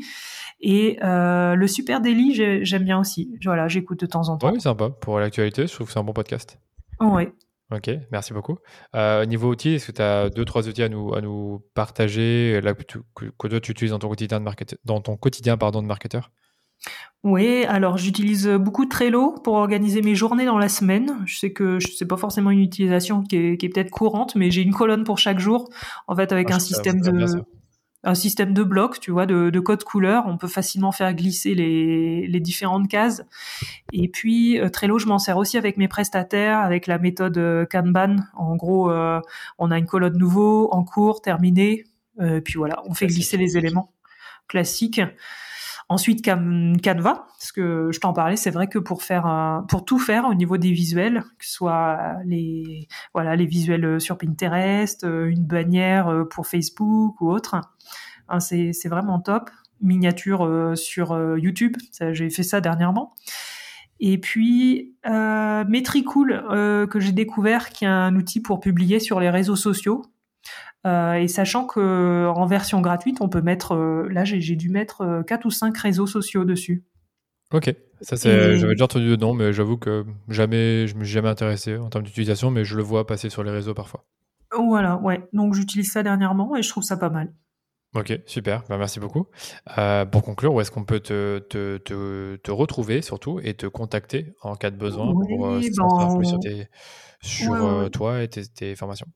Et 0.62 1.00
euh, 1.04 1.56
le 1.56 1.68
Super 1.68 2.02
Daily, 2.02 2.66
j'aime 2.66 2.84
bien 2.84 3.00
aussi. 3.00 3.34
Voilà, 3.46 3.68
j'écoute 3.68 4.02
de 4.02 4.06
temps 4.06 4.30
en 4.30 4.38
temps. 4.38 4.52
Oui, 4.52 4.60
sympa. 4.60 4.90
Pour 4.90 5.20
l'actualité, 5.20 5.68
je 5.68 5.74
trouve 5.74 5.88
que 5.88 5.94
c'est 5.94 6.00
un 6.00 6.04
bon 6.04 6.14
podcast. 6.14 6.60
Oui. 7.00 7.30
Ok, 7.72 7.92
merci 8.12 8.34
beaucoup. 8.34 8.58
Euh, 8.96 9.26
niveau 9.26 9.52
outils, 9.52 9.76
est-ce 9.76 9.88
que 9.88 9.92
tu 9.92 10.02
as 10.02 10.30
deux, 10.30 10.44
trois 10.44 10.68
outils 10.68 10.82
à 10.82 10.90
nous, 10.90 11.14
à 11.14 11.22
nous 11.22 11.64
partager 11.76 12.60
là, 12.62 12.74
que, 12.74 12.84
que, 13.14 13.48
toi 13.48 13.60
tu 13.60 13.72
utilises 13.72 13.92
dans 13.92 14.00
ton 14.00 14.10
quotidien 14.10 14.40
de, 14.40 14.44
market, 14.44 14.76
dans 14.86 15.02
ton 15.02 15.18
quotidien, 15.18 15.56
pardon, 15.56 15.84
de 15.84 15.88
marketeur? 15.88 16.32
Oui, 17.24 17.66
alors 17.66 17.98
j'utilise 17.98 18.48
beaucoup 18.48 18.86
Trello 18.86 19.36
pour 19.44 19.56
organiser 19.56 20.02
mes 20.02 20.16
journées 20.16 20.46
dans 20.46 20.58
la 20.58 20.70
semaine. 20.70 21.18
Je 21.26 21.38
sais 21.38 21.54
que 21.54 21.78
c'est 21.80 22.08
pas 22.08 22.18
forcément 22.18 22.50
une 22.50 22.62
utilisation 22.62 23.22
qui 23.22 23.36
est, 23.36 23.58
qui 23.58 23.68
est 23.68 23.70
peut-être 23.70 23.92
courante, 23.92 24.36
mais 24.36 24.50
j'ai 24.50 24.62
une 24.62 24.74
colonne 24.74 25.04
pour 25.04 25.20
chaque 25.20 25.40
jour, 25.40 25.70
en 26.08 26.16
fait, 26.16 26.32
avec 26.32 26.50
ah, 26.50 26.56
un 26.56 26.60
système 26.60 27.02
de 27.02 27.12
un 28.04 28.16
système 28.16 28.54
de 28.54 28.64
blocs, 28.64 29.00
tu 29.00 29.12
vois, 29.12 29.26
de, 29.26 29.50
de 29.50 29.60
code 29.60 29.84
couleur. 29.84 30.24
On 30.28 30.38
peut 30.38 30.48
facilement 30.48 30.92
faire 30.92 31.14
glisser 31.14 31.54
les, 31.54 32.28
les 32.28 32.40
différentes 32.40 32.88
cases. 32.88 33.24
Et 33.92 34.08
puis 34.08 34.60
euh, 34.60 34.70
Trello, 34.70 35.00
je 35.00 35.08
m'en 35.08 35.20
sers 35.20 35.38
aussi 35.38 35.58
avec 35.58 35.78
mes 35.78 35.88
prestataires, 35.88 36.60
avec 36.60 36.88
la 36.88 36.98
méthode 36.98 37.38
euh, 37.38 37.66
Kanban. 37.66 38.18
En 38.36 38.56
gros, 38.56 38.90
euh, 38.90 39.20
on 39.58 39.72
a 39.72 39.78
une 39.78 39.86
colonne 39.86 40.18
nouveau, 40.18 40.70
en 40.72 40.84
cours, 40.84 41.22
terminé. 41.22 41.84
puis 42.44 42.54
voilà, 42.56 42.82
on 42.86 42.94
fait 42.94 43.08
glisser 43.08 43.38
les 43.38 43.58
éléments 43.58 43.92
classiques. 44.48 45.02
Ensuite, 45.90 46.24
Canva, 46.24 47.26
parce 47.40 47.52
que 47.52 47.90
je 47.92 48.00
t'en 48.00 48.14
parlais, 48.14 48.36
c'est 48.36 48.52
vrai 48.52 48.68
que 48.68 48.78
pour 48.78 49.02
faire, 49.02 49.64
pour 49.68 49.86
tout 49.86 49.98
faire 49.98 50.26
au 50.26 50.36
niveau 50.36 50.58
des 50.58 50.72
visuels, 50.72 51.24
que 51.40 51.46
ce 51.46 51.54
soit 51.54 52.18
les, 52.26 52.88
visuels 53.48 54.00
sur 54.00 54.18
Pinterest, 54.18 55.04
une 55.04 55.44
bannière 55.44 56.26
pour 56.30 56.46
Facebook 56.46 57.20
ou 57.22 57.32
autre, 57.32 57.60
hein, 58.28 58.40
c'est 58.40 58.88
vraiment 58.88 59.20
top. 59.20 59.50
Miniature 59.82 60.74
sur 60.76 61.38
YouTube, 61.38 61.76
j'ai 62.12 62.30
fait 62.30 62.44
ça 62.44 62.62
dernièrement. 62.62 63.16
Et 64.00 64.18
puis 64.18 64.96
euh, 65.06 65.66
Metricool 65.68 66.32
euh, 66.32 66.88
que 66.88 67.00
j'ai 67.00 67.12
découvert, 67.12 67.70
qui 67.70 67.86
est 67.86 67.90
un 67.90 68.16
outil 68.16 68.42
pour 68.42 68.60
publier 68.60 69.00
sur 69.00 69.20
les 69.20 69.30
réseaux 69.30 69.56
sociaux. 69.56 70.04
Euh, 70.88 71.14
et 71.14 71.28
sachant 71.28 71.66
que 71.66 72.28
en 72.28 72.46
version 72.46 72.82
gratuite, 72.82 73.20
on 73.22 73.30
peut 73.30 73.42
mettre, 73.42 73.76
euh, 73.76 74.08
là 74.10 74.24
j'ai 74.24 74.56
dû 74.56 74.70
mettre 74.70 75.24
quatre 75.28 75.46
ou 75.46 75.52
cinq 75.52 75.78
réseaux 75.78 76.08
sociaux 76.08 76.46
dessus. 76.46 76.84
Ok, 77.52 77.74
ça 78.02 78.16
c'est, 78.16 78.58
j'avais 78.58 78.74
déjà 78.74 78.86
entendu 78.86 79.10
dedans, 79.10 79.34
mais 79.34 79.52
j'avoue 79.52 79.78
que 79.78 80.06
jamais, 80.28 80.88
je 80.88 80.96
me 80.96 81.04
suis 81.04 81.14
jamais 81.14 81.30
intéressé 81.30 81.78
en 81.78 81.90
termes 81.90 82.04
d'utilisation, 82.04 82.52
mais 82.52 82.64
je 82.64 82.78
le 82.78 82.84
vois 82.84 83.08
passer 83.08 83.30
sur 83.30 83.44
les 83.44 83.52
réseaux 83.52 83.74
parfois. 83.74 84.06
Voilà, 84.56 84.98
ouais. 84.98 85.28
Donc 85.34 85.54
j'utilise 85.54 85.92
ça 85.92 86.04
dernièrement 86.04 86.56
et 86.56 86.62
je 86.62 86.70
trouve 86.70 86.84
ça 86.84 86.98
pas 86.98 87.10
mal. 87.10 87.34
Ok, 87.96 88.20
super, 88.28 88.64
bah, 88.70 88.78
merci 88.78 89.00
beaucoup. 89.00 89.26
Euh, 89.80 90.06
pour 90.06 90.22
conclure, 90.22 90.54
où 90.54 90.62
est-ce 90.62 90.70
qu'on 90.70 90.86
peut 90.86 91.00
te, 91.00 91.40
te, 91.40 91.78
te, 91.78 92.52
retrouver 92.52 93.02
surtout 93.02 93.40
et 93.40 93.56
te 93.56 93.66
contacter 93.66 94.36
en 94.42 94.56
cas 94.56 94.70
de 94.70 94.78
besoin 94.78 95.12
pour 95.12 95.48
euh, 95.48 95.60
ben, 95.60 95.74
sur, 95.74 96.50
sur 97.22 97.54
euh, 97.54 97.90
toi 97.90 98.22
et 98.22 98.30
tes, 98.30 98.76
formations? 98.76 99.08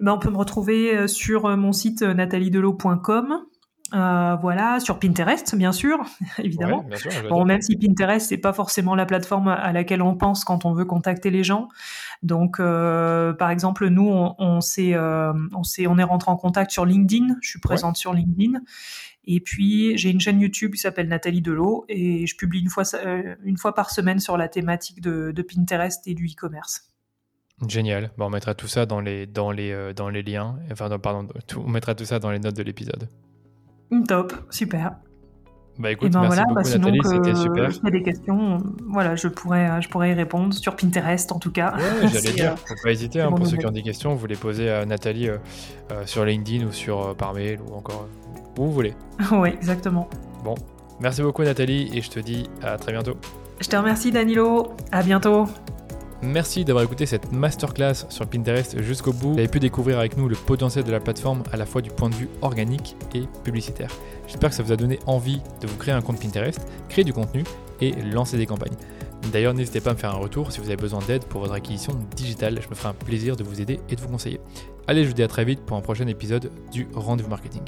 Ben, 0.00 0.12
On 0.12 0.18
peut 0.18 0.30
me 0.30 0.36
retrouver 0.36 1.08
sur 1.08 1.56
mon 1.56 1.72
site. 1.72 2.04
Euh, 3.94 4.36
voilà, 4.42 4.80
sur 4.80 4.98
Pinterest, 4.98 5.54
bien 5.54 5.72
sûr, 5.72 5.98
évidemment. 6.38 6.84
bon, 7.30 7.46
même 7.46 7.62
si 7.62 7.74
Pinterest 7.76 8.28
c'est 8.28 8.36
pas 8.36 8.52
forcément 8.52 8.94
la 8.94 9.06
plateforme 9.06 9.48
à 9.48 9.72
laquelle 9.72 10.02
on 10.02 10.14
pense 10.14 10.44
quand 10.44 10.66
on 10.66 10.74
veut 10.74 10.84
contacter 10.84 11.30
les 11.30 11.42
gens. 11.42 11.68
Donc, 12.22 12.60
euh, 12.60 13.32
par 13.32 13.50
exemple, 13.50 13.88
nous, 13.88 14.08
on, 14.08 14.34
on 14.38 14.60
s'est, 14.60 14.92
euh, 14.94 15.32
on 15.54 15.62
s'est, 15.62 15.86
on 15.86 15.96
est 15.96 16.04
rentré 16.04 16.30
en 16.30 16.36
contact 16.36 16.70
sur 16.70 16.84
LinkedIn. 16.84 17.36
Je 17.40 17.48
suis 17.48 17.60
présente 17.60 17.96
sur 17.96 18.12
LinkedIn. 18.12 18.60
Et 19.24 19.40
puis, 19.40 19.96
j'ai 19.96 20.10
une 20.10 20.20
chaîne 20.20 20.40
YouTube 20.40 20.72
qui 20.72 20.80
s'appelle 20.80 21.08
Nathalie 21.08 21.42
Delot 21.42 21.84
et 21.88 22.26
je 22.26 22.36
publie 22.36 22.60
une 22.60 22.70
fois, 22.70 22.84
euh, 22.94 23.36
une 23.42 23.56
fois 23.56 23.74
par 23.74 23.90
semaine 23.90 24.18
sur 24.20 24.36
la 24.36 24.48
thématique 24.48 25.00
de, 25.00 25.32
de 25.32 25.42
Pinterest 25.42 26.06
et 26.06 26.14
du 26.14 26.26
e-commerce. 26.26 26.90
Génial. 27.66 28.10
Bon, 28.16 28.26
on 28.26 28.30
mettra 28.30 28.54
tout 28.54 28.68
ça 28.68 28.86
dans 28.86 29.00
les, 29.00 29.26
dans 29.26 29.50
les, 29.50 29.72
euh, 29.72 29.92
dans 29.92 30.08
les 30.08 30.22
liens. 30.22 30.56
Enfin, 30.70 30.88
pardon, 30.98 31.26
on 31.56 31.68
mettra 31.68 31.94
tout 31.94 32.04
ça 32.04 32.18
dans 32.18 32.30
les 32.30 32.38
notes 32.38 32.56
de 32.56 32.62
l'épisode. 32.62 33.08
Top, 34.06 34.32
super. 34.50 34.92
Bah 35.78 35.92
écoute, 35.92 36.10
ben 36.10 36.22
merci 36.22 36.34
voilà, 36.34 36.44
beaucoup 36.48 36.62
bah 36.62 36.78
Nathalie, 36.78 37.00
c'était 37.04 37.34
super. 37.36 37.72
Si 37.72 37.80
tu 37.80 37.86
as 37.86 37.90
des 37.90 38.02
questions, 38.02 38.58
voilà, 38.88 39.14
je 39.14 39.28
pourrais, 39.28 39.80
je 39.80 39.88
pourrais 39.88 40.10
y 40.10 40.12
répondre 40.12 40.52
sur 40.52 40.74
Pinterest 40.74 41.30
en 41.30 41.38
tout 41.38 41.52
cas. 41.52 41.76
Ouais, 41.76 42.08
j'allais 42.08 42.32
dire, 42.34 42.58
faut 42.58 42.74
pas 42.82 42.90
hésiter. 42.90 43.20
Hein, 43.20 43.30
pour 43.30 43.46
ceux 43.46 43.56
qui 43.56 43.66
ont 43.66 43.70
des 43.70 43.82
questions, 43.82 44.14
vous 44.16 44.26
les 44.26 44.34
posez 44.34 44.70
à 44.70 44.84
Nathalie 44.84 45.28
euh, 45.28 45.36
euh, 45.92 46.04
sur 46.04 46.24
LinkedIn 46.24 46.66
ou 46.66 46.72
sur 46.72 47.06
euh, 47.06 47.14
par 47.14 47.32
mail 47.32 47.60
ou 47.60 47.74
encore 47.74 48.08
où 48.58 48.64
vous 48.64 48.72
voulez. 48.72 48.94
oui, 49.32 49.50
exactement. 49.50 50.08
Bon, 50.42 50.56
merci 50.98 51.22
beaucoup 51.22 51.44
Nathalie 51.44 51.96
et 51.96 52.02
je 52.02 52.10
te 52.10 52.18
dis 52.18 52.50
à 52.60 52.76
très 52.76 52.90
bientôt. 52.90 53.16
Je 53.60 53.68
te 53.68 53.76
remercie 53.76 54.10
Danilo. 54.10 54.74
À 54.90 55.04
bientôt. 55.04 55.46
Merci 56.20 56.64
d'avoir 56.64 56.84
écouté 56.84 57.06
cette 57.06 57.30
masterclass 57.30 57.94
sur 58.08 58.26
Pinterest 58.26 58.82
jusqu'au 58.82 59.12
bout. 59.12 59.34
Vous 59.34 59.38
avez 59.38 59.46
pu 59.46 59.60
découvrir 59.60 60.00
avec 60.00 60.16
nous 60.16 60.28
le 60.28 60.34
potentiel 60.34 60.84
de 60.84 60.90
la 60.90 60.98
plateforme 60.98 61.44
à 61.52 61.56
la 61.56 61.64
fois 61.64 61.80
du 61.80 61.90
point 61.90 62.10
de 62.10 62.14
vue 62.16 62.28
organique 62.42 62.96
et 63.14 63.22
publicitaire. 63.44 63.90
J'espère 64.26 64.50
que 64.50 64.56
ça 64.56 64.64
vous 64.64 64.72
a 64.72 64.76
donné 64.76 64.98
envie 65.06 65.40
de 65.60 65.68
vous 65.68 65.76
créer 65.76 65.94
un 65.94 66.00
compte 66.00 66.20
Pinterest, 66.20 66.60
créer 66.88 67.04
du 67.04 67.12
contenu 67.12 67.44
et 67.80 67.92
lancer 67.92 68.36
des 68.36 68.46
campagnes. 68.46 68.76
D'ailleurs, 69.32 69.54
n'hésitez 69.54 69.80
pas 69.80 69.90
à 69.90 69.94
me 69.94 69.98
faire 69.98 70.10
un 70.10 70.18
retour 70.18 70.50
si 70.50 70.58
vous 70.58 70.66
avez 70.66 70.76
besoin 70.76 71.00
d'aide 71.06 71.24
pour 71.24 71.40
votre 71.40 71.54
acquisition 71.54 71.92
digitale. 72.16 72.60
Je 72.60 72.68
me 72.68 72.74
ferai 72.74 72.88
un 72.88 72.94
plaisir 72.94 73.36
de 73.36 73.44
vous 73.44 73.60
aider 73.60 73.78
et 73.88 73.94
de 73.94 74.00
vous 74.00 74.08
conseiller. 74.08 74.40
Allez, 74.88 75.04
je 75.04 75.08
vous 75.08 75.14
dis 75.14 75.22
à 75.22 75.28
très 75.28 75.44
vite 75.44 75.60
pour 75.60 75.76
un 75.76 75.82
prochain 75.82 76.06
épisode 76.08 76.50
du 76.72 76.88
Rendez-vous 76.94 77.30
Marketing. 77.30 77.62